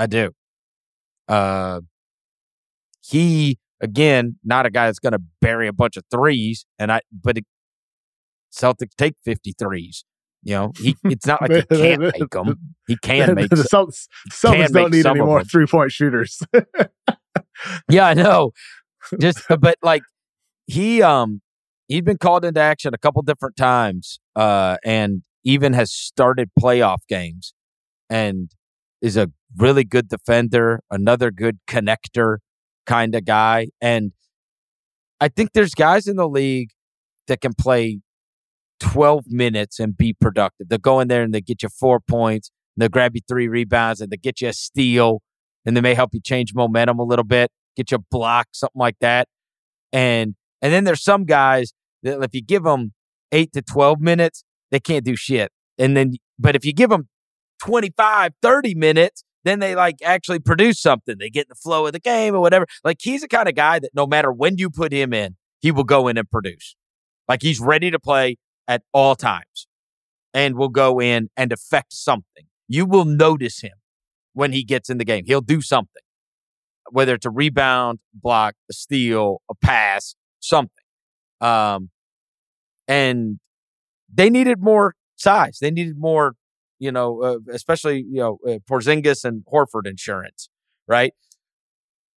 I 0.00 0.06
do. 0.06 0.30
Uh, 1.28 1.82
he 3.02 3.58
again, 3.82 4.38
not 4.42 4.64
a 4.64 4.70
guy 4.70 4.86
that's 4.86 4.98
going 4.98 5.12
to 5.12 5.20
bury 5.42 5.68
a 5.68 5.74
bunch 5.74 5.98
of 5.98 6.04
threes, 6.10 6.64
and 6.78 6.90
I, 6.90 7.02
but 7.12 7.36
it, 7.36 7.44
Celtics 8.50 8.94
take 8.96 9.14
53s. 9.26 10.04
You 10.42 10.54
know, 10.54 10.72
he 10.78 10.96
it's 11.04 11.26
not 11.26 11.42
like 11.42 11.66
he 11.68 11.76
can't 11.76 12.00
make 12.00 12.30
them. 12.30 12.74
He 12.86 12.96
can 12.96 13.34
make 13.34 13.50
the 13.50 13.56
Celtics, 13.56 14.06
Celtics 14.30 14.72
don't 14.72 14.90
need 14.90 15.04
any 15.04 15.20
more 15.20 15.44
three 15.44 15.66
point 15.66 15.92
shooters. 15.92 16.42
yeah, 17.90 18.06
I 18.06 18.14
know. 18.14 18.52
Just 19.20 19.42
but 19.60 19.76
like 19.82 20.02
he 20.66 21.02
um 21.02 21.42
he's 21.88 22.00
been 22.00 22.16
called 22.16 22.46
into 22.46 22.60
action 22.60 22.94
a 22.94 22.98
couple 22.98 23.20
different 23.20 23.56
times, 23.56 24.18
uh, 24.34 24.78
and 24.82 25.24
even 25.44 25.74
has 25.74 25.92
started 25.92 26.48
playoff 26.58 27.00
games, 27.06 27.52
and 28.08 28.50
is 29.00 29.16
a 29.16 29.30
really 29.56 29.84
good 29.84 30.08
defender, 30.08 30.80
another 30.90 31.30
good 31.30 31.58
connector 31.66 32.38
kind 32.86 33.14
of 33.14 33.24
guy, 33.24 33.68
and 33.80 34.12
I 35.20 35.28
think 35.28 35.52
there's 35.52 35.74
guys 35.74 36.06
in 36.06 36.16
the 36.16 36.28
league 36.28 36.70
that 37.28 37.40
can 37.40 37.52
play 37.52 38.00
12 38.80 39.24
minutes 39.28 39.78
and 39.78 39.96
be 39.96 40.14
productive. 40.14 40.68
They'll 40.68 40.78
go 40.78 41.00
in 41.00 41.08
there 41.08 41.22
and 41.22 41.34
they 41.34 41.42
get 41.42 41.62
you 41.62 41.68
four 41.68 42.00
points, 42.00 42.50
and 42.74 42.82
they'll 42.82 42.88
grab 42.88 43.14
you 43.14 43.20
three 43.28 43.48
rebounds, 43.48 44.00
and 44.00 44.10
they 44.10 44.16
get 44.16 44.40
you 44.40 44.48
a 44.48 44.52
steal, 44.52 45.22
and 45.64 45.76
they 45.76 45.80
may 45.80 45.94
help 45.94 46.10
you 46.14 46.20
change 46.20 46.54
momentum 46.54 46.98
a 46.98 47.04
little 47.04 47.24
bit, 47.24 47.50
get 47.76 47.90
you 47.90 47.98
a 47.98 48.04
block, 48.10 48.48
something 48.52 48.80
like 48.80 48.96
that. 49.00 49.28
And 49.92 50.34
and 50.62 50.72
then 50.72 50.84
there's 50.84 51.02
some 51.02 51.24
guys 51.24 51.72
that 52.02 52.22
if 52.22 52.34
you 52.34 52.42
give 52.42 52.62
them 52.64 52.92
eight 53.32 53.52
to 53.52 53.62
12 53.62 54.00
minutes, 54.00 54.44
they 54.70 54.80
can't 54.80 55.04
do 55.04 55.16
shit. 55.16 55.50
And 55.78 55.96
then, 55.96 56.14
but 56.38 56.56
if 56.56 56.64
you 56.64 56.72
give 56.72 56.90
them 56.90 57.08
25, 57.60 58.32
30 58.42 58.74
minutes, 58.74 59.24
then 59.44 59.58
they 59.58 59.74
like 59.74 59.96
actually 60.04 60.38
produce 60.38 60.80
something. 60.80 61.16
They 61.18 61.30
get 61.30 61.46
in 61.46 61.50
the 61.50 61.54
flow 61.54 61.86
of 61.86 61.92
the 61.92 62.00
game 62.00 62.34
or 62.34 62.40
whatever. 62.40 62.66
Like 62.84 62.98
he's 63.00 63.22
the 63.22 63.28
kind 63.28 63.48
of 63.48 63.54
guy 63.54 63.78
that 63.78 63.90
no 63.94 64.06
matter 64.06 64.32
when 64.32 64.58
you 64.58 64.70
put 64.70 64.92
him 64.92 65.12
in, 65.12 65.36
he 65.60 65.70
will 65.70 65.84
go 65.84 66.08
in 66.08 66.18
and 66.18 66.30
produce. 66.30 66.76
Like 67.28 67.42
he's 67.42 67.60
ready 67.60 67.90
to 67.90 67.98
play 67.98 68.36
at 68.66 68.82
all 68.92 69.14
times 69.14 69.66
and 70.34 70.56
will 70.56 70.68
go 70.68 71.00
in 71.00 71.28
and 71.36 71.52
affect 71.52 71.92
something. 71.92 72.44
You 72.68 72.86
will 72.86 73.04
notice 73.04 73.60
him 73.60 73.72
when 74.32 74.52
he 74.52 74.64
gets 74.64 74.90
in 74.90 74.98
the 74.98 75.04
game. 75.04 75.24
He'll 75.26 75.40
do 75.40 75.60
something, 75.60 76.02
whether 76.90 77.14
it's 77.14 77.26
a 77.26 77.30
rebound, 77.30 77.98
block, 78.14 78.54
a 78.70 78.72
steal, 78.72 79.42
a 79.50 79.54
pass, 79.54 80.14
something. 80.38 80.70
Um, 81.40 81.90
and 82.86 83.38
they 84.12 84.30
needed 84.30 84.60
more 84.60 84.94
size. 85.16 85.58
They 85.60 85.70
needed 85.70 85.98
more, 85.98 86.34
you 86.80 86.90
know, 86.90 87.22
uh, 87.22 87.38
especially 87.52 87.98
you 87.98 88.20
know 88.20 88.38
uh, 88.44 88.58
Porzingis 88.68 89.24
and 89.24 89.44
Horford 89.52 89.86
insurance, 89.86 90.48
right? 90.88 91.12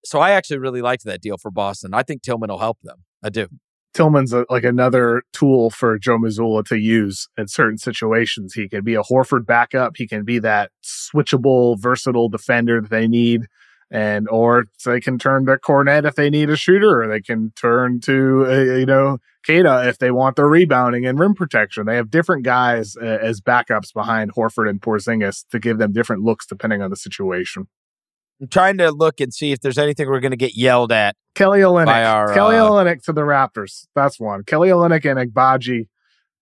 So 0.03 0.19
I 0.19 0.31
actually 0.31 0.57
really 0.57 0.81
liked 0.81 1.03
that 1.05 1.21
deal 1.21 1.37
for 1.37 1.51
Boston. 1.51 1.93
I 1.93 2.01
think 2.01 2.23
Tillman 2.23 2.49
will 2.49 2.59
help 2.59 2.79
them. 2.81 3.03
I 3.23 3.29
do. 3.29 3.47
Tillman's 3.93 4.33
a, 4.33 4.45
like 4.49 4.63
another 4.63 5.21
tool 5.33 5.69
for 5.69 5.99
Joe 5.99 6.17
Mazzulla 6.17 6.65
to 6.65 6.77
use 6.77 7.27
in 7.37 7.47
certain 7.47 7.77
situations. 7.77 8.53
He 8.53 8.67
can 8.67 8.83
be 8.83 8.95
a 8.95 9.03
Horford 9.03 9.45
backup. 9.45 9.97
He 9.97 10.07
can 10.07 10.25
be 10.25 10.39
that 10.39 10.71
switchable, 10.83 11.79
versatile 11.79 12.27
defender 12.27 12.81
that 12.81 12.89
they 12.89 13.07
need. 13.07 13.43
And, 13.93 14.27
or 14.27 14.65
they 14.83 14.99
can 14.99 15.19
turn 15.19 15.45
to 15.45 15.57
Kornet 15.57 16.03
if 16.03 16.15
they 16.15 16.31
need 16.31 16.49
a 16.49 16.55
shooter, 16.55 17.03
or 17.03 17.07
they 17.07 17.21
can 17.21 17.51
turn 17.55 17.99
to, 18.01 18.45
uh, 18.47 18.75
you 18.77 18.87
know, 18.87 19.19
Queta 19.45 19.87
if 19.87 19.99
they 19.99 20.09
want 20.09 20.35
the 20.35 20.45
rebounding 20.45 21.05
and 21.05 21.19
rim 21.19 21.35
protection. 21.35 21.85
They 21.85 21.95
have 21.95 22.09
different 22.09 22.43
guys 22.43 22.97
uh, 22.99 23.05
as 23.05 23.39
backups 23.39 23.93
behind 23.93 24.33
Horford 24.33 24.67
and 24.67 24.81
Porzingis 24.81 25.45
to 25.51 25.59
give 25.59 25.77
them 25.77 25.91
different 25.91 26.23
looks 26.23 26.47
depending 26.47 26.81
on 26.81 26.89
the 26.89 26.95
situation. 26.95 27.67
I'm 28.41 28.47
trying 28.47 28.79
to 28.79 28.91
look 28.91 29.21
and 29.21 29.31
see 29.31 29.51
if 29.51 29.61
there's 29.61 29.77
anything 29.77 30.09
we're 30.09 30.19
going 30.19 30.31
to 30.31 30.37
get 30.37 30.55
yelled 30.55 30.91
at. 30.91 31.15
Kelly 31.35 31.59
Olynyk. 31.59 31.87
Our, 31.87 32.33
Kelly 32.33 32.55
uh, 32.55 32.67
Olynyk 32.67 33.03
to 33.03 33.13
the 33.13 33.21
Raptors. 33.21 33.85
That's 33.95 34.19
one. 34.19 34.43
Kelly 34.43 34.69
Olynyk 34.69 35.05
and 35.05 35.31
Agbaji 35.31 35.87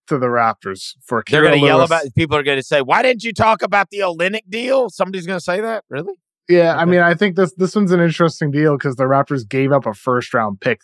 to 0.08 0.18
the 0.18 0.28
Raptors 0.28 0.94
for. 1.04 1.24
They're 1.30 1.42
going 1.42 1.60
to 1.60 1.66
yell 1.66 1.82
about. 1.82 2.04
People 2.16 2.38
are 2.38 2.44
going 2.44 2.58
to 2.58 2.64
say, 2.64 2.82
"Why 2.82 3.02
didn't 3.02 3.24
you 3.24 3.34
talk 3.34 3.62
about 3.62 3.90
the 3.90 4.00
Olynyk 4.00 4.50
deal?" 4.50 4.90
Somebody's 4.90 5.26
going 5.26 5.38
to 5.38 5.44
say 5.44 5.60
that. 5.62 5.84
Really? 5.90 6.14
Yeah. 6.52 6.76
I 6.76 6.86
mean, 6.86 7.00
I 7.00 7.14
think 7.14 7.36
this 7.36 7.54
this 7.54 7.76
one's 7.76 7.92
an 7.92 8.02
interesting 8.02 8.52
deal 8.52 8.78
because 8.78 8.96
the 8.96 9.06
Raptors 9.06 9.48
gave 9.48 9.72
up 9.72 9.86
a 9.86 9.94
first 9.94 10.34
round 10.34 10.60
pick 10.60 10.82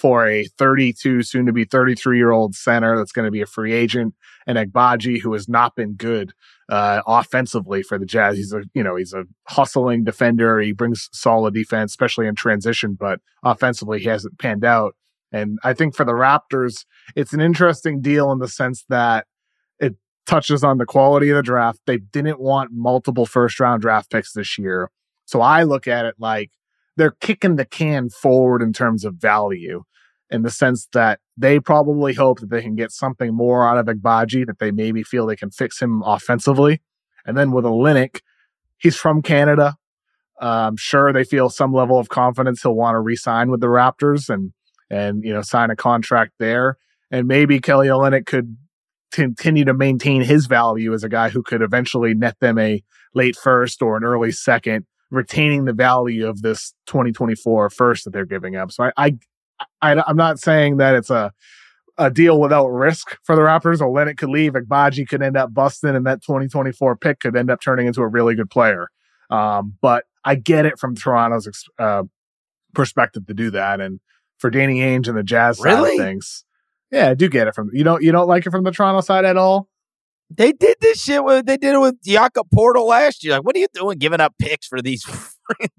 for 0.00 0.26
a 0.26 0.46
32, 0.56 1.22
soon 1.22 1.44
to 1.44 1.52
be 1.52 1.64
33 1.64 2.16
year 2.16 2.30
old 2.30 2.54
center 2.54 2.96
that's 2.96 3.12
going 3.12 3.26
to 3.26 3.30
be 3.30 3.42
a 3.42 3.46
free 3.46 3.74
agent, 3.74 4.14
and 4.46 4.56
Agbaji, 4.56 5.20
who 5.20 5.34
has 5.34 5.46
not 5.46 5.76
been 5.76 5.92
good 5.92 6.32
uh, 6.70 7.02
offensively 7.06 7.82
for 7.82 7.98
the 7.98 8.06
Jazz. 8.06 8.38
He's 8.38 8.54
a 8.54 8.62
you 8.72 8.82
know 8.82 8.96
he's 8.96 9.12
a 9.12 9.24
hustling 9.48 10.04
defender. 10.04 10.58
He 10.60 10.72
brings 10.72 11.10
solid 11.12 11.52
defense, 11.52 11.92
especially 11.92 12.26
in 12.26 12.34
transition, 12.34 12.96
but 12.98 13.20
offensively 13.44 14.00
he 14.00 14.08
hasn't 14.08 14.38
panned 14.38 14.64
out. 14.64 14.94
And 15.32 15.58
I 15.62 15.74
think 15.74 15.94
for 15.94 16.04
the 16.04 16.12
Raptors, 16.12 16.86
it's 17.14 17.34
an 17.34 17.40
interesting 17.40 18.00
deal 18.00 18.32
in 18.32 18.38
the 18.38 18.48
sense 18.48 18.84
that 18.88 19.26
it 19.78 19.96
touches 20.26 20.64
on 20.64 20.78
the 20.78 20.86
quality 20.86 21.28
of 21.28 21.36
the 21.36 21.42
draft. 21.42 21.80
They 21.86 21.98
didn't 21.98 22.40
want 22.40 22.70
multiple 22.72 23.26
first 23.26 23.60
round 23.60 23.82
draft 23.82 24.10
picks 24.10 24.32
this 24.32 24.56
year. 24.56 24.90
So 25.30 25.40
I 25.40 25.62
look 25.62 25.86
at 25.86 26.04
it 26.04 26.16
like 26.18 26.50
they're 26.96 27.14
kicking 27.20 27.54
the 27.54 27.64
can 27.64 28.08
forward 28.08 28.62
in 28.62 28.72
terms 28.72 29.04
of 29.04 29.14
value 29.14 29.84
in 30.28 30.42
the 30.42 30.50
sense 30.50 30.88
that 30.92 31.20
they 31.36 31.60
probably 31.60 32.14
hope 32.14 32.40
that 32.40 32.50
they 32.50 32.62
can 32.62 32.74
get 32.74 32.90
something 32.90 33.32
more 33.32 33.68
out 33.68 33.78
of 33.78 33.86
Agbaji, 33.86 34.44
that 34.46 34.58
they 34.58 34.72
maybe 34.72 35.04
feel 35.04 35.26
they 35.26 35.36
can 35.36 35.50
fix 35.50 35.80
him 35.80 36.02
offensively. 36.04 36.80
And 37.24 37.36
then 37.38 37.52
with 37.52 37.64
Olynyk, 37.64 38.22
he's 38.76 38.96
from 38.96 39.22
Canada. 39.22 39.76
I'm 40.40 40.76
sure 40.76 41.12
they 41.12 41.24
feel 41.24 41.48
some 41.48 41.72
level 41.72 41.98
of 41.98 42.08
confidence 42.08 42.62
he'll 42.62 42.74
want 42.74 42.96
to 42.96 43.00
re-sign 43.00 43.50
with 43.50 43.60
the 43.60 43.68
Raptors 43.68 44.28
and 44.28 44.52
and 44.90 45.22
you 45.22 45.32
know 45.32 45.42
sign 45.42 45.70
a 45.70 45.76
contract 45.76 46.32
there. 46.40 46.76
And 47.10 47.28
maybe 47.28 47.60
Kelly 47.60 47.86
Olynyk 47.86 48.26
could 48.26 48.56
continue 49.12 49.64
to 49.64 49.74
maintain 49.74 50.22
his 50.22 50.46
value 50.46 50.92
as 50.92 51.04
a 51.04 51.08
guy 51.08 51.28
who 51.28 51.42
could 51.42 51.62
eventually 51.62 52.14
net 52.14 52.36
them 52.40 52.58
a 52.58 52.82
late 53.14 53.36
first 53.36 53.82
or 53.82 53.96
an 53.96 54.04
early 54.04 54.32
second, 54.32 54.86
retaining 55.10 55.64
the 55.64 55.72
value 55.72 56.26
of 56.26 56.42
this 56.42 56.72
2024 56.86 57.70
first 57.70 58.04
that 58.04 58.12
they're 58.12 58.24
giving 58.24 58.56
up. 58.56 58.70
So 58.72 58.84
I, 58.84 58.92
I 58.96 59.18
I, 59.82 60.10
am 60.10 60.16
not 60.16 60.38
saying 60.38 60.78
that 60.78 60.94
it's 60.94 61.10
a 61.10 61.32
a 61.98 62.10
deal 62.10 62.40
without 62.40 62.68
risk 62.68 63.18
for 63.24 63.36
the 63.36 63.42
Raptors. 63.42 63.80
Olynyk 63.80 64.16
could 64.16 64.30
leave, 64.30 64.54
Agbaji 64.54 65.06
could 65.06 65.22
end 65.22 65.36
up 65.36 65.52
busting, 65.52 65.94
and 65.94 66.06
that 66.06 66.22
2024 66.22 66.96
pick 66.96 67.20
could 67.20 67.36
end 67.36 67.50
up 67.50 67.60
turning 67.60 67.86
into 67.86 68.00
a 68.00 68.08
really 68.08 68.34
good 68.34 68.48
player. 68.48 68.88
Um, 69.28 69.76
but 69.82 70.04
I 70.24 70.34
get 70.34 70.64
it 70.64 70.78
from 70.78 70.94
Toronto's 70.94 71.48
uh, 71.78 72.04
perspective 72.74 73.26
to 73.26 73.34
do 73.34 73.50
that, 73.50 73.80
and 73.80 74.00
for 74.38 74.50
Danny 74.50 74.80
Ainge 74.80 75.08
and 75.08 75.16
the 75.16 75.22
Jazz 75.22 75.60
really? 75.60 75.96
side 75.96 76.00
of 76.00 76.06
things, 76.06 76.44
yeah, 76.90 77.10
I 77.10 77.14
do 77.14 77.28
get 77.28 77.46
it 77.46 77.54
from 77.54 77.70
you. 77.72 77.84
Don't 77.84 78.02
you 78.02 78.12
don't 78.12 78.28
like 78.28 78.46
it 78.46 78.50
from 78.50 78.64
the 78.64 78.72
Toronto 78.72 79.00
side 79.02 79.24
at 79.24 79.36
all? 79.36 79.68
They 80.30 80.52
did 80.52 80.76
this 80.80 81.02
shit 81.02 81.24
with 81.24 81.46
they 81.46 81.56
did 81.56 81.74
it 81.74 81.80
with 81.80 82.02
Jakob 82.04 82.48
Poeltl 82.54 82.86
last 82.86 83.24
year. 83.24 83.34
Like, 83.34 83.44
what 83.44 83.56
are 83.56 83.58
you 83.58 83.68
doing 83.72 83.98
giving 83.98 84.20
up 84.20 84.34
picks 84.38 84.66
for 84.66 84.80
these 84.80 85.04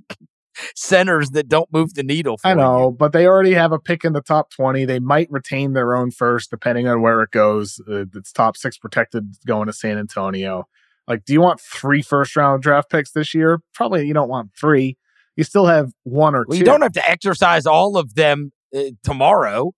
centers 0.75 1.29
that 1.31 1.47
don't 1.47 1.71
move 1.71 1.93
the 1.93 2.03
needle 2.03 2.37
I 2.43 2.53
know, 2.53 2.89
you? 2.89 2.91
but 2.91 3.13
they 3.13 3.25
already 3.25 3.53
have 3.53 3.71
a 3.71 3.79
pick 3.79 4.03
in 4.03 4.13
the 4.13 4.21
top 4.21 4.51
20. 4.51 4.85
They 4.85 4.99
might 4.99 5.31
retain 5.31 5.73
their 5.73 5.95
own 5.95 6.11
first, 6.11 6.49
depending 6.49 6.87
on 6.87 7.01
where 7.01 7.21
it 7.21 7.31
goes. 7.31 7.81
Uh, 7.89 8.05
it's 8.13 8.31
top 8.31 8.57
six 8.57 8.77
protected 8.77 9.35
going 9.45 9.67
to 9.67 9.73
San 9.73 9.97
Antonio. 9.97 10.67
Like, 11.07 11.25
do 11.25 11.33
you 11.33 11.41
want 11.41 11.59
three 11.59 12.01
first 12.01 12.35
round 12.35 12.61
draft 12.61 12.89
picks 12.89 13.11
this 13.11 13.33
year? 13.33 13.59
Probably 13.73 14.05
you 14.05 14.13
don't 14.13 14.29
want 14.29 14.51
three. 14.59 14.97
You 15.35 15.43
still 15.43 15.65
have 15.65 15.91
one 16.03 16.35
or 16.35 16.45
well, 16.47 16.55
two. 16.55 16.59
You 16.59 16.65
don't 16.65 16.81
have 16.81 16.93
to 16.93 17.09
exercise 17.09 17.65
all 17.65 17.97
of 17.97 18.15
them 18.15 18.51
uh, 18.75 18.91
tomorrow. 19.03 19.71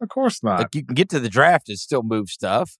Of 0.00 0.08
course 0.08 0.42
not. 0.42 0.60
Like, 0.60 0.74
you 0.74 0.84
can 0.84 0.94
get 0.94 1.08
to 1.10 1.20
the 1.20 1.28
draft 1.28 1.68
and 1.68 1.78
still 1.78 2.02
move 2.02 2.28
stuff. 2.28 2.76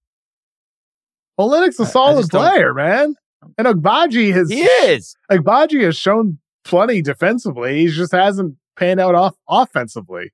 Olynyk's 1.41 1.81
a 1.81 1.87
solid 1.87 2.29
player, 2.29 2.75
man. 2.75 3.15
And 3.57 3.67
Agbaji 3.67 4.33
has 4.35 4.51
he 4.51 4.63
is. 4.63 5.17
Agbaji 5.31 5.83
has 5.85 5.97
shown 5.97 6.39
plenty 6.65 7.01
defensively. 7.01 7.79
He 7.79 7.89
just 7.89 8.13
hasn't 8.13 8.57
panned 8.77 9.01
out 9.01 9.15
off 9.15 9.35
offensively. 9.49 10.33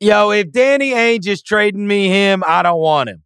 Yo, 0.00 0.30
if 0.30 0.52
Danny 0.52 0.92
Ainge 0.92 1.26
is 1.26 1.42
trading 1.42 1.88
me 1.88 2.08
him, 2.08 2.44
I 2.46 2.62
don't 2.62 2.78
want 2.78 3.08
him. 3.08 3.24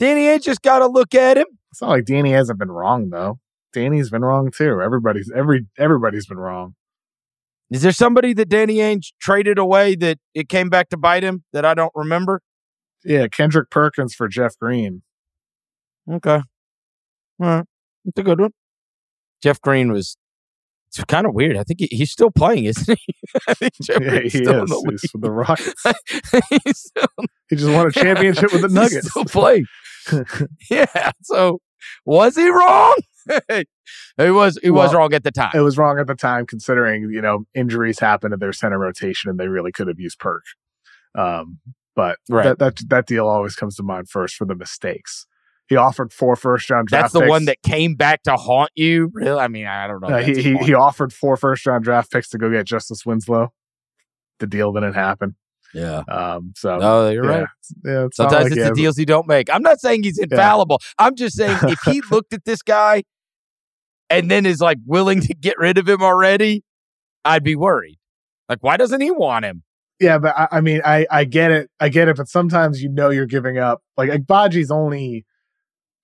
Danny 0.00 0.22
Ainge 0.22 0.42
just 0.42 0.62
got 0.62 0.80
to 0.80 0.88
look 0.88 1.14
at 1.14 1.38
him. 1.38 1.46
It's 1.70 1.80
not 1.80 1.90
like 1.90 2.04
Danny 2.04 2.32
hasn't 2.32 2.58
been 2.58 2.72
wrong 2.72 3.10
though. 3.10 3.38
Danny's 3.72 4.10
been 4.10 4.22
wrong 4.22 4.50
too. 4.50 4.80
Everybody's 4.82 5.30
every 5.34 5.66
everybody's 5.78 6.26
been 6.26 6.38
wrong. 6.38 6.74
Is 7.70 7.82
there 7.82 7.92
somebody 7.92 8.34
that 8.34 8.48
Danny 8.48 8.76
Ainge 8.76 9.12
traded 9.20 9.58
away 9.58 9.94
that 9.94 10.18
it 10.34 10.48
came 10.48 10.68
back 10.68 10.90
to 10.90 10.96
bite 10.96 11.22
him 11.22 11.44
that 11.52 11.64
I 11.64 11.72
don't 11.72 11.92
remember? 11.94 12.42
Yeah, 13.04 13.28
Kendrick 13.28 13.70
Perkins 13.70 14.14
for 14.14 14.28
Jeff 14.28 14.58
Green. 14.58 15.02
Okay. 16.10 16.40
All 17.40 17.46
right. 17.46 17.64
It's 18.04 18.18
a 18.18 18.22
good 18.22 18.40
one. 18.40 18.52
Jeff 19.42 19.60
Green 19.60 19.92
was 19.92 20.16
it's 20.88 21.02
kind 21.04 21.26
of 21.26 21.34
weird. 21.34 21.56
I 21.56 21.62
think 21.62 21.80
he, 21.80 21.88
he's 21.90 22.10
still 22.10 22.30
playing, 22.30 22.64
isn't 22.66 22.98
he? 22.98 23.14
I 23.48 23.54
think 23.54 23.72
Jeff 23.82 24.02
yeah, 24.02 24.20
he 24.20 24.26
is. 24.26 24.32
The 24.32 24.86
he's 24.90 25.12
with 25.12 25.22
the 25.22 25.30
Rockets. 25.30 25.82
still, 26.78 27.06
he 27.48 27.56
just 27.56 27.72
won 27.72 27.86
a 27.86 27.90
championship 27.92 28.52
with 28.52 28.62
the 28.62 28.68
Nuggets. 28.68 29.08
still 29.10 29.24
playing. 29.24 29.64
yeah. 30.70 31.12
So 31.22 31.60
was 32.04 32.36
he 32.36 32.48
wrong? 32.48 32.94
he 33.48 34.30
was 34.30 34.58
he 34.62 34.70
well, 34.70 34.84
was 34.84 34.94
wrong 34.94 35.14
at 35.14 35.24
the 35.24 35.30
time. 35.30 35.52
It 35.54 35.60
was 35.60 35.78
wrong 35.78 35.98
at 35.98 36.08
the 36.08 36.14
time, 36.14 36.44
considering 36.44 37.10
you 37.10 37.22
know 37.22 37.44
injuries 37.54 37.98
happened 37.98 38.32
to 38.32 38.36
their 38.36 38.52
center 38.52 38.78
rotation, 38.78 39.30
and 39.30 39.40
they 39.40 39.48
really 39.48 39.72
could 39.72 39.88
have 39.88 39.98
used 39.98 40.18
Perk. 40.18 40.42
Um, 41.16 41.60
but 41.96 42.18
right. 42.28 42.44
that, 42.44 42.58
that 42.58 42.88
that 42.88 43.06
deal 43.06 43.28
always 43.28 43.54
comes 43.54 43.76
to 43.76 43.82
mind 43.82 44.10
first 44.10 44.34
for 44.34 44.44
the 44.44 44.54
mistakes. 44.54 45.26
He 45.68 45.76
offered 45.76 46.12
four 46.12 46.36
first 46.36 46.68
round 46.70 46.88
draft. 46.88 47.04
Picks. 47.04 47.12
That's 47.12 47.12
the 47.12 47.20
picks. 47.20 47.30
one 47.30 47.44
that 47.46 47.62
came 47.62 47.94
back 47.94 48.22
to 48.24 48.36
haunt 48.36 48.70
you. 48.74 49.10
Really? 49.14 49.40
I 49.40 49.48
mean, 49.48 49.66
I 49.66 49.86
don't 49.86 50.00
know. 50.00 50.08
Uh, 50.08 50.22
he 50.22 50.42
he, 50.42 50.56
he 50.58 50.74
offered 50.74 51.12
four 51.12 51.36
first 51.36 51.66
round 51.66 51.84
draft 51.84 52.10
picks 52.10 52.28
to 52.30 52.38
go 52.38 52.50
get 52.50 52.66
Justice 52.66 53.06
Winslow. 53.06 53.52
The 54.38 54.46
deal 54.46 54.72
didn't 54.72 54.94
happen. 54.94 55.36
Yeah. 55.72 56.02
Um. 56.08 56.52
So. 56.56 56.78
No, 56.78 57.08
you're 57.08 57.24
yeah, 57.24 57.30
right. 57.30 57.48
Yeah. 57.84 58.04
It's 58.06 58.16
Sometimes 58.16 58.50
like 58.50 58.52
it's 58.52 58.68
the 58.68 58.74
deals 58.74 58.98
you 58.98 59.06
don't 59.06 59.26
make. 59.26 59.48
I'm 59.50 59.62
not 59.62 59.80
saying 59.80 60.02
he's 60.02 60.18
infallible. 60.18 60.78
Yeah. 60.80 61.06
I'm 61.06 61.16
just 61.16 61.36
saying 61.36 61.56
if 61.62 61.80
he 61.84 62.02
looked 62.10 62.32
at 62.34 62.44
this 62.44 62.62
guy 62.62 63.04
and 64.10 64.30
then 64.30 64.44
is 64.44 64.60
like 64.60 64.78
willing 64.84 65.20
to 65.22 65.34
get 65.34 65.56
rid 65.58 65.78
of 65.78 65.88
him 65.88 66.02
already, 66.02 66.64
I'd 67.24 67.44
be 67.44 67.56
worried. 67.56 67.98
Like, 68.48 68.58
why 68.62 68.76
doesn't 68.76 69.00
he 69.00 69.10
want 69.10 69.44
him? 69.44 69.62
Yeah, 69.98 70.18
but 70.18 70.36
I, 70.36 70.48
I 70.52 70.60
mean, 70.60 70.82
I 70.84 71.06
I 71.10 71.24
get 71.24 71.50
it. 71.50 71.70
I 71.80 71.88
get 71.88 72.08
it. 72.08 72.16
But 72.16 72.28
sometimes 72.28 72.82
you 72.82 72.88
know 72.88 73.10
you're 73.10 73.26
giving 73.26 73.56
up. 73.56 73.82
Like 73.96 74.10
Agbaji's 74.10 74.70
only 74.70 75.24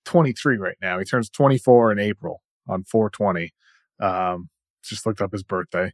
23 0.05 0.57
right 0.57 0.77
now. 0.81 0.99
He 0.99 1.05
turns 1.05 1.29
24 1.29 1.91
in 1.91 1.99
April 1.99 2.41
on 2.67 2.83
420. 2.83 3.53
Um, 3.99 4.49
just 4.83 5.05
looked 5.05 5.21
up 5.21 5.31
his 5.31 5.43
birthday. 5.43 5.91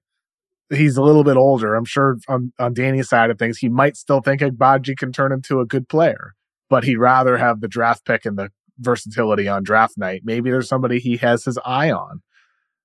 He's 0.70 0.98
a 0.98 1.04
little 1.04 1.24
bit 1.24 1.38
older. 1.38 1.76
I'm 1.76 1.86
sure 1.86 2.18
on, 2.28 2.52
on 2.60 2.74
Danny's 2.74 3.10
side 3.10 3.30
of 3.30 3.38
things, 3.38 3.60
he 3.60 3.70
might 3.70 3.96
still 3.96 4.22
think 4.22 4.42
Agbaji 4.42 4.98
can 4.98 5.12
turn 5.12 5.32
into 5.32 5.60
a 5.60 5.66
good 5.66 5.88
player, 5.88 6.34
but 6.70 6.84
he'd 6.84 6.98
rather 6.98 7.38
have 7.38 7.62
the 7.62 7.68
draft 7.68 8.06
pick 8.06 8.26
and 8.26 8.38
the 8.38 8.50
versatility 8.80 9.48
on 9.48 9.64
draft 9.64 9.98
night. 9.98 10.22
Maybe 10.24 10.50
there's 10.50 10.68
somebody 10.68 11.00
he 11.00 11.18
has 11.18 11.46
his 11.46 11.60
eye 11.64 11.92
on 11.92 12.22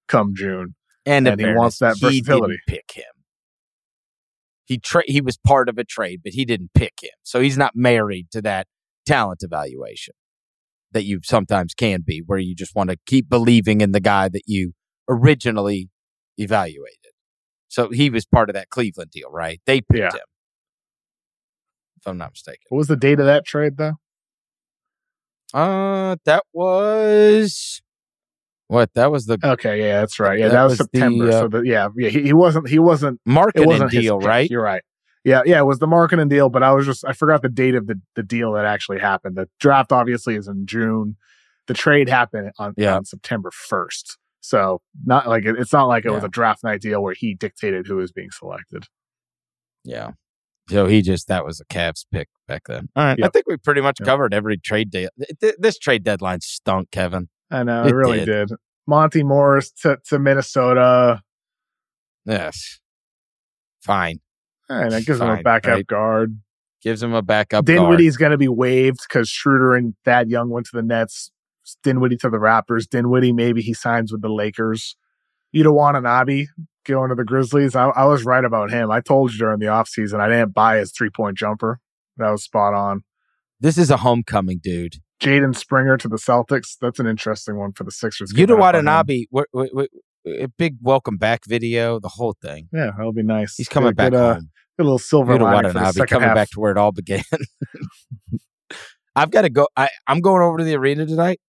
come 0.09 0.35
June. 0.35 0.75
And, 1.07 1.27
and 1.27 1.41
he 1.41 1.45
fairness, 1.45 1.59
wants 1.59 1.79
that 1.79 1.99
versatility. 1.99 2.59
pick 2.67 2.93
him. 2.93 3.05
He 4.67 4.79
tra- 4.79 5.05
he 5.07 5.21
was 5.21 5.39
part 5.39 5.69
of 5.69 5.79
a 5.79 5.85
trade, 5.85 6.21
but 6.23 6.35
he 6.35 6.45
didn't 6.45 6.71
pick 6.75 6.95
him. 7.03 7.11
So 7.23 7.41
he's 7.41 7.57
not 7.57 7.75
married 7.75 8.31
to 8.33 8.43
that 8.43 8.67
talent 9.07 9.43
evaluation 9.43 10.15
that 10.93 11.05
you 11.05 11.21
sometimes 11.23 11.75
can 11.75 12.03
be, 12.05 12.23
where 12.25 12.39
you 12.39 12.55
just 12.55 12.75
want 12.75 12.91
to 12.91 12.99
keep 13.07 13.29
believing 13.29 13.81
in 13.81 13.93
the 13.93 14.01
guy 14.01 14.29
that 14.29 14.43
you 14.47 14.73
originally 15.09 15.89
evaluated. 16.37 16.97
So 17.69 17.91
he 17.91 18.11
was 18.11 18.27
part 18.27 18.51
of 18.51 18.55
that 18.55 18.69
Cleveland 18.71 19.11
deal, 19.13 19.31
right? 19.31 19.61
They 19.67 19.81
picked 19.81 19.99
yeah. 19.99 20.07
him, 20.07 20.27
if 21.99 22.07
I'm 22.07 22.19
not 22.19 22.33
mistaken. 22.33 22.63
What 22.69 22.79
was 22.79 22.89
the 22.89 22.97
date 22.97 23.21
of 23.21 23.27
that 23.27 23.45
trade, 23.47 23.77
though? 23.77 23.95
Uh, 25.53 26.17
that 26.25 26.45
was 26.53 27.81
what? 28.69 28.95
That 28.95 29.11
was 29.11 29.27
the 29.27 29.39
okay. 29.43 29.81
Yeah, 29.81 30.01
that's 30.01 30.21
right. 30.21 30.39
Yeah, 30.39 30.49
that, 30.49 30.55
that 30.55 30.63
was, 30.63 30.71
was, 30.71 30.79
September. 30.79 31.27
The, 31.27 31.37
uh, 31.37 31.41
so 31.41 31.49
the, 31.49 31.61
yeah, 31.63 31.89
yeah, 31.97 32.09
he, 32.09 32.23
he, 32.23 32.33
wasn't. 32.33 32.69
He 32.69 32.79
wasn't 32.79 33.21
marketing 33.27 33.67
wasn't 33.67 33.91
deal, 33.91 34.21
right? 34.21 34.49
You're 34.49 34.63
right. 34.63 34.83
Yeah, 35.25 35.43
yeah, 35.45 35.59
it 35.59 35.67
was 35.67 35.79
the 35.79 35.87
marketing 35.87 36.29
deal, 36.29 36.49
but 36.49 36.63
I 36.63 36.73
was 36.73 36.87
just 36.87 37.05
I 37.05 37.13
forgot 37.13 37.43
the 37.43 37.49
date 37.49 37.75
of 37.75 37.87
the 37.87 38.01
the 38.17 38.23
deal 38.23 38.53
that 38.53 38.65
actually 38.65 39.01
happened. 39.01 39.37
The 39.37 39.49
draft 39.59 39.93
obviously 39.93 40.35
is 40.35 40.49
in 40.49 40.67
June. 40.67 41.17
The 41.67 41.75
trade 41.75 42.09
happened 42.09 42.53
on, 42.59 42.75
yeah. 42.77 42.97
on 42.97 43.05
September 43.05 43.51
first. 43.53 44.19
So 44.41 44.81
not 45.05 45.29
like 45.29 45.45
it, 45.45 45.57
it's 45.59 45.73
not 45.73 45.85
like 45.85 46.05
it 46.05 46.09
yeah. 46.09 46.15
was 46.15 46.25
a 46.25 46.29
draft 46.29 46.65
night 46.65 46.81
deal 46.81 47.03
where 47.03 47.15
he 47.15 47.35
dictated 47.35 47.87
who 47.87 47.97
was 47.97 48.13
being 48.13 48.31
selected. 48.31 48.87
Yeah. 49.85 50.13
So 50.71 50.87
he 50.87 51.03
just 51.03 51.29
that 51.29 51.45
was 51.45 51.61
a 51.61 51.65
Cavs 51.67 52.07
pick 52.11 52.29
back 52.49 52.63
then. 52.67 52.89
All 52.97 53.05
right, 53.05 53.19
yep. 53.19 53.27
I 53.27 53.31
think 53.31 53.47
we 53.47 53.57
pretty 53.57 53.81
much 53.81 53.99
yep. 54.01 54.07
covered 54.07 54.33
every 54.33 54.57
trade 54.57 54.91
deal. 54.91 55.11
This 55.59 55.79
trade 55.79 56.05
deadline 56.05 56.41
stunk, 56.41 56.91
Kevin. 56.91 57.29
I 57.51 57.63
know 57.65 57.85
it, 57.85 57.91
it 57.91 57.95
really 57.95 58.25
did. 58.25 58.49
did. 58.49 58.53
Monte 58.87 59.23
Morris 59.23 59.71
to, 59.83 59.99
to 60.07 60.19
Minnesota. 60.19 61.23
Yes, 62.25 62.81
fine. 63.83 64.21
And 64.71 64.93
that 64.93 65.05
gives 65.05 65.19
Fine, 65.19 65.31
him 65.31 65.39
a 65.41 65.43
backup 65.43 65.73
right? 65.73 65.87
guard. 65.87 66.39
Gives 66.83 67.03
him 67.03 67.13
a 67.13 67.21
backup 67.21 67.67
Dinwiddie's 67.67 68.17
going 68.17 68.31
to 68.31 68.39
be 68.39 68.49
waived 68.49 69.01
because 69.07 69.29
Schroeder 69.29 69.75
and 69.75 69.95
Thad 70.05 70.31
Young 70.31 70.49
went 70.49 70.67
to 70.67 70.73
the 70.77 70.83
Nets. 70.83 71.31
Dinwiddie 71.83 72.17
to 72.19 72.31
the 72.31 72.39
Raptors. 72.39 72.89
Dinwiddie, 72.89 73.33
maybe 73.33 73.61
he 73.61 73.75
signs 73.75 74.11
with 74.11 74.23
the 74.23 74.31
Lakers. 74.31 74.97
Yuta 75.55 75.73
Watanabe 75.75 76.47
going 76.87 77.11
to 77.11 77.15
the 77.15 77.25
Grizzlies. 77.25 77.77
I, 77.77 77.89
I, 77.89 78.05
was 78.07 78.25
right 78.25 78.45
about 78.45 78.71
him. 78.71 78.91
I 78.91 79.01
told 79.01 79.33
you 79.33 79.39
during 79.39 79.59
the 79.59 79.67
offseason 79.67 80.21
I 80.21 80.29
didn't 80.29 80.55
buy 80.55 80.79
his 80.79 80.93
three 80.93 81.11
point 81.11 81.37
jumper. 81.37 81.81
That 82.17 82.31
was 82.31 82.45
spot 82.45 82.73
on. 82.73 83.03
This 83.61 83.77
is 83.77 83.91
a 83.91 83.99
homecoming, 83.99 84.61
dude. 84.63 84.97
Jaden 85.21 85.55
Springer 85.55 85.99
to 85.99 86.09
the 86.09 86.17
Celtics. 86.17 86.77
That's 86.81 86.99
an 86.99 87.07
interesting 87.07 87.59
one 87.59 87.73
for 87.73 87.85
the 87.85 87.91
Sixers. 87.91 88.33
Yuta 88.33 88.59
Watanabe, 88.59 89.27
a 90.27 90.49
big 90.59 90.77
welcome 90.83 91.17
back 91.17 91.45
video, 91.47 91.99
the 91.99 92.09
whole 92.09 92.35
thing. 92.41 92.69
Yeah, 92.73 92.91
that'll 92.97 93.13
be 93.13 93.23
nice. 93.23 93.57
He's 93.57 93.69
coming 93.69 93.95
back 93.95 94.13
good, 94.13 94.19
home. 94.19 94.37
Uh, 94.37 94.41
a 94.79 94.83
little 94.83 94.99
silver 94.99 95.39
lining 95.39 95.73
for 95.73 95.93
the 95.93 96.07
coming 96.07 96.29
half. 96.29 96.35
back 96.35 96.51
to 96.51 96.61
where 96.61 96.73
it 96.73 96.79
all 96.79 96.93
began. 96.93 97.23
I've 99.17 99.31
got 99.31 99.43
to 99.43 99.51
go. 99.51 99.69
I, 99.77 99.89
I'm 100.07 100.21
going 100.21 100.43
over 100.43 100.59
to 100.59 100.65
the 100.65 100.75
arena 100.77 101.05
tonight 101.07 101.41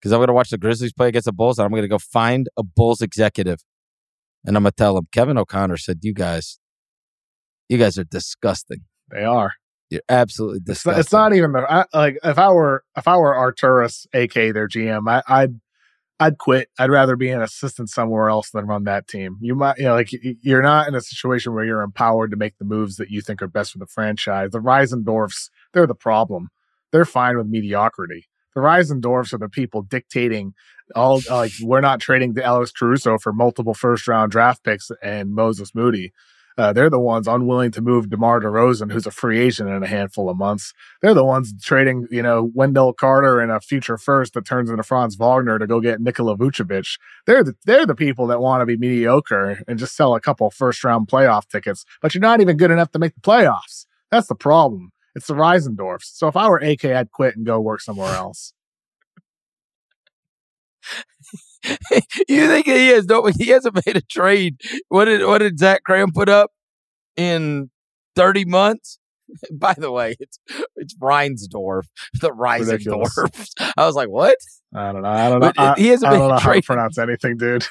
because 0.00 0.12
I'm 0.12 0.18
going 0.18 0.28
to 0.28 0.34
watch 0.34 0.50
the 0.50 0.58
Grizzlies 0.58 0.92
play 0.92 1.08
against 1.08 1.26
the 1.26 1.32
Bulls, 1.32 1.58
and 1.58 1.64
I'm 1.64 1.70
going 1.72 1.82
to 1.82 1.88
go 1.88 1.98
find 1.98 2.48
a 2.56 2.62
Bulls 2.62 3.00
executive, 3.00 3.58
and 4.44 4.56
I'm 4.56 4.62
going 4.62 4.70
to 4.70 4.76
tell 4.76 4.94
them 4.94 5.08
Kevin 5.12 5.38
O'Connor 5.38 5.78
said, 5.78 6.00
"You 6.02 6.14
guys, 6.14 6.58
you 7.68 7.78
guys 7.78 7.98
are 7.98 8.04
disgusting. 8.04 8.84
They 9.10 9.24
are. 9.24 9.52
You're 9.88 10.02
absolutely 10.08 10.60
disgusting. 10.60 11.00
It's, 11.00 11.06
it's 11.08 11.12
not 11.12 11.34
even 11.34 11.52
the 11.52 11.66
I, 11.68 11.84
like 11.92 12.18
if 12.22 12.38
I 12.38 12.50
were 12.50 12.84
if 12.96 13.08
I 13.08 13.16
were 13.16 13.34
Arturas, 13.34 14.06
aka 14.14 14.52
their 14.52 14.68
GM, 14.68 15.08
I, 15.08 15.22
I'd 15.26 15.60
I'd 16.22 16.36
quit. 16.36 16.68
I'd 16.78 16.90
rather 16.90 17.16
be 17.16 17.30
an 17.30 17.40
assistant 17.40 17.88
somewhere 17.88 18.28
else 18.28 18.50
than 18.50 18.66
run 18.66 18.84
that 18.84 19.08
team. 19.08 19.38
You 19.40 19.54
might, 19.54 19.78
you 19.78 19.84
know, 19.84 19.94
like 19.94 20.10
you're 20.42 20.62
not 20.62 20.86
in 20.86 20.94
a 20.94 21.00
situation 21.00 21.54
where 21.54 21.64
you're 21.64 21.80
empowered 21.80 22.30
to 22.32 22.36
make 22.36 22.58
the 22.58 22.66
moves 22.66 22.96
that 22.96 23.08
you 23.08 23.22
think 23.22 23.40
are 23.40 23.48
best 23.48 23.72
for 23.72 23.78
the 23.78 23.86
franchise. 23.86 24.50
The 24.50 24.58
Reisendorfs, 24.58 25.48
they're 25.72 25.86
the 25.86 25.94
problem. 25.94 26.50
They're 26.92 27.06
fine 27.06 27.38
with 27.38 27.46
mediocrity. 27.46 28.26
The 28.54 28.60
Reisendorfs 28.60 29.32
are 29.32 29.38
the 29.38 29.48
people 29.48 29.80
dictating 29.80 30.52
all, 30.94 31.22
like, 31.30 31.52
we're 31.62 31.80
not 31.80 32.00
trading 32.00 32.34
to 32.34 32.44
Alex 32.44 32.70
Caruso 32.72 33.16
for 33.16 33.32
multiple 33.32 33.74
first 33.74 34.06
round 34.06 34.30
draft 34.30 34.62
picks 34.62 34.90
and 35.02 35.32
Moses 35.32 35.74
Moody. 35.74 36.12
Uh, 36.60 36.74
they're 36.74 36.90
the 36.90 37.00
ones 37.00 37.26
unwilling 37.26 37.70
to 37.70 37.80
move 37.80 38.10
DeMar 38.10 38.38
DeRozan, 38.38 38.92
who's 38.92 39.06
a 39.06 39.10
free 39.10 39.40
agent 39.40 39.70
in 39.70 39.82
a 39.82 39.86
handful 39.86 40.28
of 40.28 40.36
months. 40.36 40.74
They're 41.00 41.14
the 41.14 41.24
ones 41.24 41.54
trading, 41.62 42.06
you 42.10 42.22
know, 42.22 42.50
Wendell 42.52 42.92
Carter 42.92 43.40
and 43.40 43.50
a 43.50 43.60
future 43.60 43.96
first 43.96 44.34
that 44.34 44.44
turns 44.44 44.68
into 44.68 44.82
Franz 44.82 45.16
Wagner 45.16 45.58
to 45.58 45.66
go 45.66 45.80
get 45.80 46.02
Nikola 46.02 46.36
Vucevic. 46.36 46.98
They're 47.26 47.42
the, 47.42 47.54
they're 47.64 47.86
the 47.86 47.94
people 47.94 48.26
that 48.26 48.42
want 48.42 48.60
to 48.60 48.66
be 48.66 48.76
mediocre 48.76 49.62
and 49.66 49.78
just 49.78 49.96
sell 49.96 50.14
a 50.14 50.20
couple 50.20 50.50
first 50.50 50.84
round 50.84 51.08
playoff 51.08 51.48
tickets, 51.48 51.86
but 52.02 52.14
you're 52.14 52.20
not 52.20 52.42
even 52.42 52.58
good 52.58 52.70
enough 52.70 52.90
to 52.90 52.98
make 52.98 53.14
the 53.14 53.22
playoffs. 53.22 53.86
That's 54.10 54.26
the 54.26 54.34
problem. 54.34 54.92
It's 55.14 55.28
the 55.28 55.34
Reisendorfs. 55.34 56.10
So 56.12 56.28
if 56.28 56.36
I 56.36 56.46
were 56.46 56.58
AK, 56.58 56.84
I'd 56.84 57.10
quit 57.10 57.36
and 57.36 57.46
go 57.46 57.58
work 57.58 57.80
somewhere 57.80 58.14
else. 58.14 58.52
you 62.28 62.46
think 62.48 62.66
he 62.66 62.88
has 62.88 63.06
no? 63.06 63.24
He 63.38 63.48
hasn't 63.48 63.74
made 63.86 63.96
a 63.96 64.00
trade. 64.02 64.56
What 64.88 65.06
did 65.06 65.26
what 65.26 65.38
did 65.38 65.58
Zach 65.58 65.82
Kram 65.88 66.12
put 66.12 66.28
up 66.28 66.50
in 67.16 67.70
thirty 68.16 68.44
months? 68.44 68.98
By 69.52 69.74
the 69.76 69.92
way, 69.92 70.16
it's 70.18 70.38
it's 70.76 70.96
Reinsdorf, 70.96 71.82
the 72.20 72.30
Reisendorf. 72.30 73.48
I 73.76 73.86
was 73.86 73.94
like, 73.94 74.08
what? 74.08 74.36
I 74.74 74.92
don't 74.92 75.02
know. 75.02 75.08
I 75.08 75.28
don't 75.28 75.40
know. 75.56 75.74
He 75.76 75.88
hasn't 75.88 76.10
I 76.10 76.14
don't 76.14 76.20
made 76.22 76.28
know 76.28 76.34
a 76.34 76.38
how 76.38 76.38
to 76.38 76.44
trade. 76.44 76.64
pronounce 76.64 76.98
anything, 76.98 77.36
dude. 77.36 77.66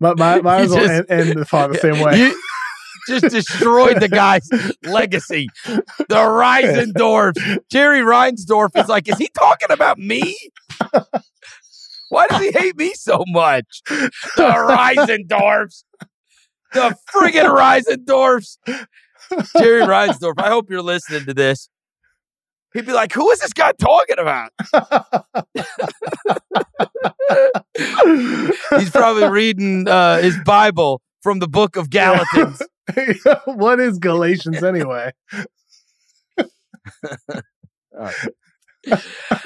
but 0.00 0.18
my 0.18 0.40
might 0.40 0.64
You 0.64 0.76
as 0.76 0.90
end, 0.90 1.06
end 1.08 1.38
the 1.38 1.44
thought 1.44 1.72
the 1.72 1.78
same 1.78 2.00
way. 2.00 2.18
You 2.18 2.42
just 3.08 3.28
destroyed 3.34 4.00
the 4.00 4.08
guy's 4.08 4.46
legacy. 4.84 5.48
The 5.64 5.86
Reisendorf. 6.10 7.58
Jerry 7.70 8.00
Reinsdorf 8.00 8.70
is 8.76 8.88
like, 8.88 9.08
is 9.08 9.16
he 9.18 9.28
talking 9.38 9.70
about 9.70 9.98
me? 9.98 10.36
Why 12.08 12.26
does 12.26 12.40
he 12.40 12.52
hate 12.52 12.76
me 12.76 12.94
so 12.94 13.24
much? 13.28 13.82
The 13.88 14.10
Reisendorfs. 14.36 15.84
The 16.72 16.96
friggin' 17.12 17.48
Reisendorfs. 17.48 18.58
Jerry 19.58 19.82
Reinsdorf, 19.82 20.34
I 20.38 20.48
hope 20.48 20.70
you're 20.70 20.82
listening 20.82 21.26
to 21.26 21.34
this. 21.34 21.68
He'd 22.74 22.86
be 22.86 22.92
like, 22.92 23.12
who 23.12 23.30
is 23.30 23.40
this 23.40 23.52
guy 23.52 23.72
talking 23.72 24.18
about? 24.18 24.50
He's 28.78 28.90
probably 28.90 29.28
reading 29.28 29.88
uh, 29.88 30.18
his 30.18 30.38
Bible 30.44 31.00
from 31.22 31.38
the 31.38 31.48
book 31.48 31.76
of 31.76 31.90
Galatians. 31.90 32.62
what 33.46 33.80
is 33.80 33.98
Galatians 33.98 34.62
anyway? 34.62 35.12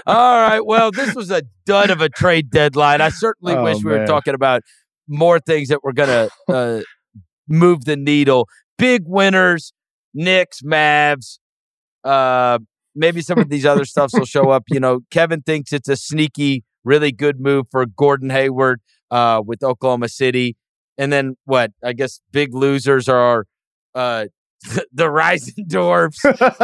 All 0.06 0.40
right. 0.40 0.60
Well, 0.64 0.90
this 0.90 1.14
was 1.14 1.30
a 1.30 1.42
dud 1.66 1.90
of 1.90 2.00
a 2.00 2.08
trade 2.08 2.50
deadline. 2.50 3.00
I 3.00 3.08
certainly 3.08 3.54
Oh, 3.54 3.64
wish 3.64 3.78
we 3.84 3.90
were 3.92 4.06
talking 4.06 4.34
about 4.34 4.62
more 5.08 5.38
things 5.40 5.68
that 5.68 5.82
were 5.82 5.92
going 5.92 6.08
to 6.08 6.54
uh, 6.54 6.82
move 7.48 7.84
the 7.84 7.96
needle. 7.96 8.48
Big 8.78 9.02
winners, 9.06 9.72
Knicks, 10.14 10.60
Mavs. 10.62 11.38
Uh, 12.04 12.58
maybe 12.94 13.20
some 13.20 13.38
of 13.38 13.48
these 13.48 13.64
other 13.64 13.84
stuffs 13.84 14.14
will 14.14 14.24
show 14.26 14.50
up. 14.50 14.64
You 14.68 14.80
know, 14.80 15.00
Kevin 15.10 15.42
thinks 15.42 15.72
it's 15.72 15.88
a 15.88 15.96
sneaky, 15.96 16.64
really 16.84 17.12
good 17.12 17.40
move 17.40 17.66
for 17.70 17.86
Gordon 17.86 18.30
Hayward 18.30 18.80
uh, 19.10 19.42
with 19.44 19.62
Oklahoma 19.62 20.08
City. 20.08 20.56
And 20.98 21.12
then 21.12 21.36
what? 21.44 21.70
I 21.82 21.92
guess 21.94 22.20
big 22.32 22.54
losers 22.54 23.08
are 23.08 23.46
uh, 23.94 24.26
the 24.92 25.04
Reisendorfs 25.04 26.18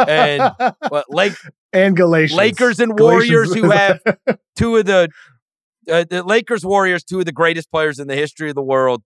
And 0.08 0.74
what, 0.88 1.06
Lake 1.08 1.34
and 1.72 1.96
Galatians. 1.96 2.36
Lakers 2.36 2.80
and 2.80 2.98
Warriors 2.98 3.54
who 3.54 3.70
have 3.70 4.00
two 4.56 4.76
of 4.76 4.86
the 4.86 5.08
uh, 5.90 6.04
the 6.08 6.22
Lakers 6.22 6.64
Warriors, 6.64 7.02
two 7.04 7.18
of 7.20 7.24
the 7.24 7.32
greatest 7.32 7.70
players 7.70 7.98
in 7.98 8.08
the 8.08 8.14
history 8.16 8.48
of 8.50 8.54
the 8.54 8.62
world, 8.62 9.02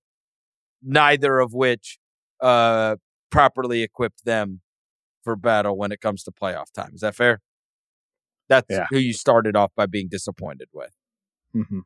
neither 0.83 1.39
of 1.39 1.53
which 1.55 1.99
uh, 2.41 2.97
properly 3.31 3.83
equipped 3.83 4.25
them 4.25 4.61
for 5.23 5.37
battle 5.37 5.77
when 5.77 5.93
it 5.93 6.01
comes 6.01 6.25
to 6.25 6.33
playoff 6.33 6.73
time. 6.75 6.91
Is 6.95 7.01
that 7.03 7.15
fair? 7.15 7.41
That's 8.49 8.67
Yeah. 8.69 8.87
who 8.91 8.99
you 8.99 9.13
started 9.13 9.55
off 9.57 9.71
by 9.77 9.87
being 9.87 10.09
disappointed 10.11 10.69
with. 10.73 10.91
Mhm. 11.55 11.83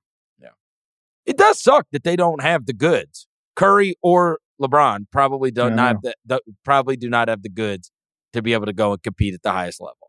It 1.27 1.37
does 1.37 1.61
suck 1.61 1.89
that 1.91 2.05
they 2.05 2.15
don't 2.15 2.41
have 2.41 2.67
the 2.67 2.73
goods. 2.73 3.27
Curry 3.57 3.97
or 4.01 4.39
LeBron 4.63 5.07
probably 5.11 5.51
don't 5.51 5.71
Yeah, 5.73 5.75
not 5.75 5.89
have 5.89 6.03
the, 6.03 6.15
the, 6.25 6.41
probably 6.65 6.97
do 6.97 7.11
not 7.11 7.27
have 7.27 7.43
the 7.43 7.49
goods 7.49 7.91
to 8.33 8.43
be 8.43 8.53
able 8.53 8.67
to 8.67 8.73
go 8.73 8.93
and 8.93 9.03
compete 9.03 9.35
at 9.35 9.43
the 9.43 9.51
highest 9.51 9.81
level 9.81 10.06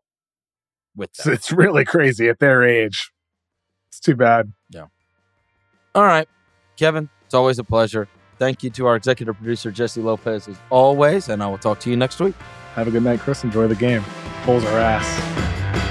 with 0.98 1.10
It's, 1.10 1.24
them. 1.24 1.32
it's 1.32 1.52
really 1.52 1.84
crazy 1.86 2.28
at 2.28 2.38
their 2.40 2.62
age. 2.62 3.10
It's 3.88 4.00
too 4.00 4.14
bad. 4.16 4.52
Yeah. 4.70 4.86
All 5.94 6.02
right, 6.04 6.28
Kevin, 6.76 7.08
it's 7.24 7.34
always 7.34 7.58
a 7.58 7.64
pleasure. 7.64 8.06
Thank 8.38 8.62
you 8.62 8.70
to 8.70 8.86
our 8.86 8.94
executive 8.96 9.36
producer, 9.36 9.70
Jessie 9.70 10.02
Lopez, 10.02 10.46
as 10.46 10.56
always, 10.70 11.28
and 11.28 11.42
I 11.42 11.46
will 11.46 11.58
talk 11.58 11.80
to 11.80 11.90
you 11.90 11.96
next 11.96 12.20
week. 12.20 12.34
Have 12.74 12.86
a 12.86 12.90
good 12.90 13.02
night, 13.02 13.20
Chris. 13.20 13.42
Enjoy 13.42 13.66
the 13.66 13.74
game. 13.74 14.04
Bulls 14.44 14.64
are 14.64 14.78
ass. 14.78 15.87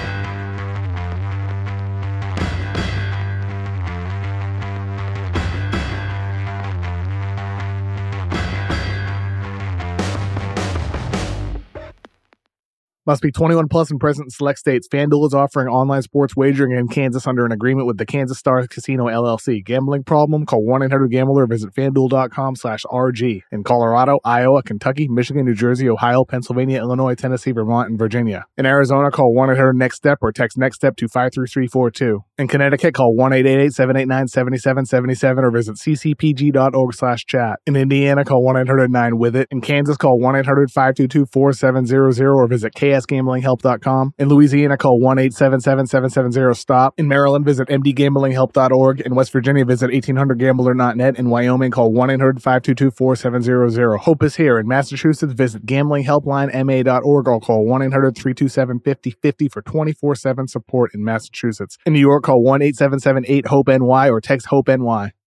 Must 13.08 13.22
be 13.22 13.32
21 13.32 13.70
plus 13.70 13.90
and 13.90 14.02
present 14.02 14.26
in 14.26 14.32
select 14.32 14.60
states. 14.60 14.90
FanDuel 14.90 15.28
is 15.28 15.34
offering 15.34 15.70
online 15.70 16.02
sports 16.02 16.36
wagering 16.36 16.78
in 16.78 16.90
Kansas 16.90 17.26
under 17.26 17.46
an 17.46 17.54
agreement 17.54 17.88
with 17.88 17.98
the 17.98 18.06
Kansas 18.06 18.38
Star 18.38 18.68
Casino 18.68 19.06
LLC. 19.06 19.64
Gambling 19.64 20.04
problem? 20.04 20.46
Call 20.46 20.64
1-800-GAMBLER 20.64 21.44
or 21.44 21.48
visit 21.48 21.74
FanDuel.com 21.74 22.58
slash 22.58 22.84
RG. 22.84 23.44
In 23.50 23.64
Colorado, 23.64 24.20
Iowa, 24.26 24.62
Kentucky, 24.62 25.08
Michigan, 25.08 25.46
New 25.46 25.56
Jersey, 25.56 25.90
Ohio, 25.90 26.26
Pennsylvania, 26.26 26.80
Illinois, 26.80 27.16
Tennessee, 27.16 27.54
Vermont, 27.54 27.90
and 27.90 27.98
Virginia. 27.98 28.46
In 28.58 28.66
Arizona, 28.66 29.10
call 29.10 29.34
1-800-NEXT-STEP 29.34 30.18
or 30.22 30.34
text 30.34 30.58
NEXT 30.58 30.76
STEP 30.76 30.98
to 30.98 31.08
53342. 31.08 32.26
In 32.40 32.50
Connecticut, 32.50 32.94
call 32.94 33.16
1-888-789-7777 33.16 35.44
or 35.44 35.52
visit 35.52 35.78
ccpg.org 35.78 36.94
slash 36.94 37.26
chat. 37.26 37.62
In 37.66 37.78
Indiana, 37.78 38.26
call 38.26 38.44
1-800-9-WITH-IT. 38.44 39.48
In 39.50 39.62
Kansas, 39.62 39.96
call 39.96 40.20
1-800-522-4700 40.20 42.36
or 42.36 42.48
visit 42.48 42.76
ksgamblinghelp.com. 42.98 44.14
In 44.18 44.30
Louisiana, 44.30 44.78
call 44.78 45.00
1-877-770-STOP. 45.00 46.94
In 46.98 47.08
Maryland, 47.08 47.46
visit 47.46 47.68
mdgamblinghelp.org. 47.68 49.02
In 49.02 49.16
West 49.16 49.32
Virginia, 49.32 49.66
visit 49.66 49.92
1800gambler.net. 49.92 51.18
In 51.18 51.30
Wyoming, 51.30 51.72
call 51.72 51.92
1-800-522-4700. 51.92 54.00
Hope 54.00 54.24
is 54.24 54.36
here. 54.36 54.60
In 54.60 54.68
Massachusetts, 54.68 55.34
visit 55.34 55.66
gamblinghelplinema.org 55.66 57.28
or 57.28 57.40
call 57.40 57.66
1-800-327-5050 57.66 59.52
for 59.52 59.62
24-7 59.62 60.50
support 60.50 60.94
in 60.94 61.04
Massachusetts. 61.04 61.78
In 61.86 61.94
New 61.94 62.00
York, 62.00 62.24
call 62.24 62.44
1-877-8-HOPE-NY 62.44 64.10
or 64.10 64.22
text 64.22 64.48
HOPE-NY. 64.48 65.12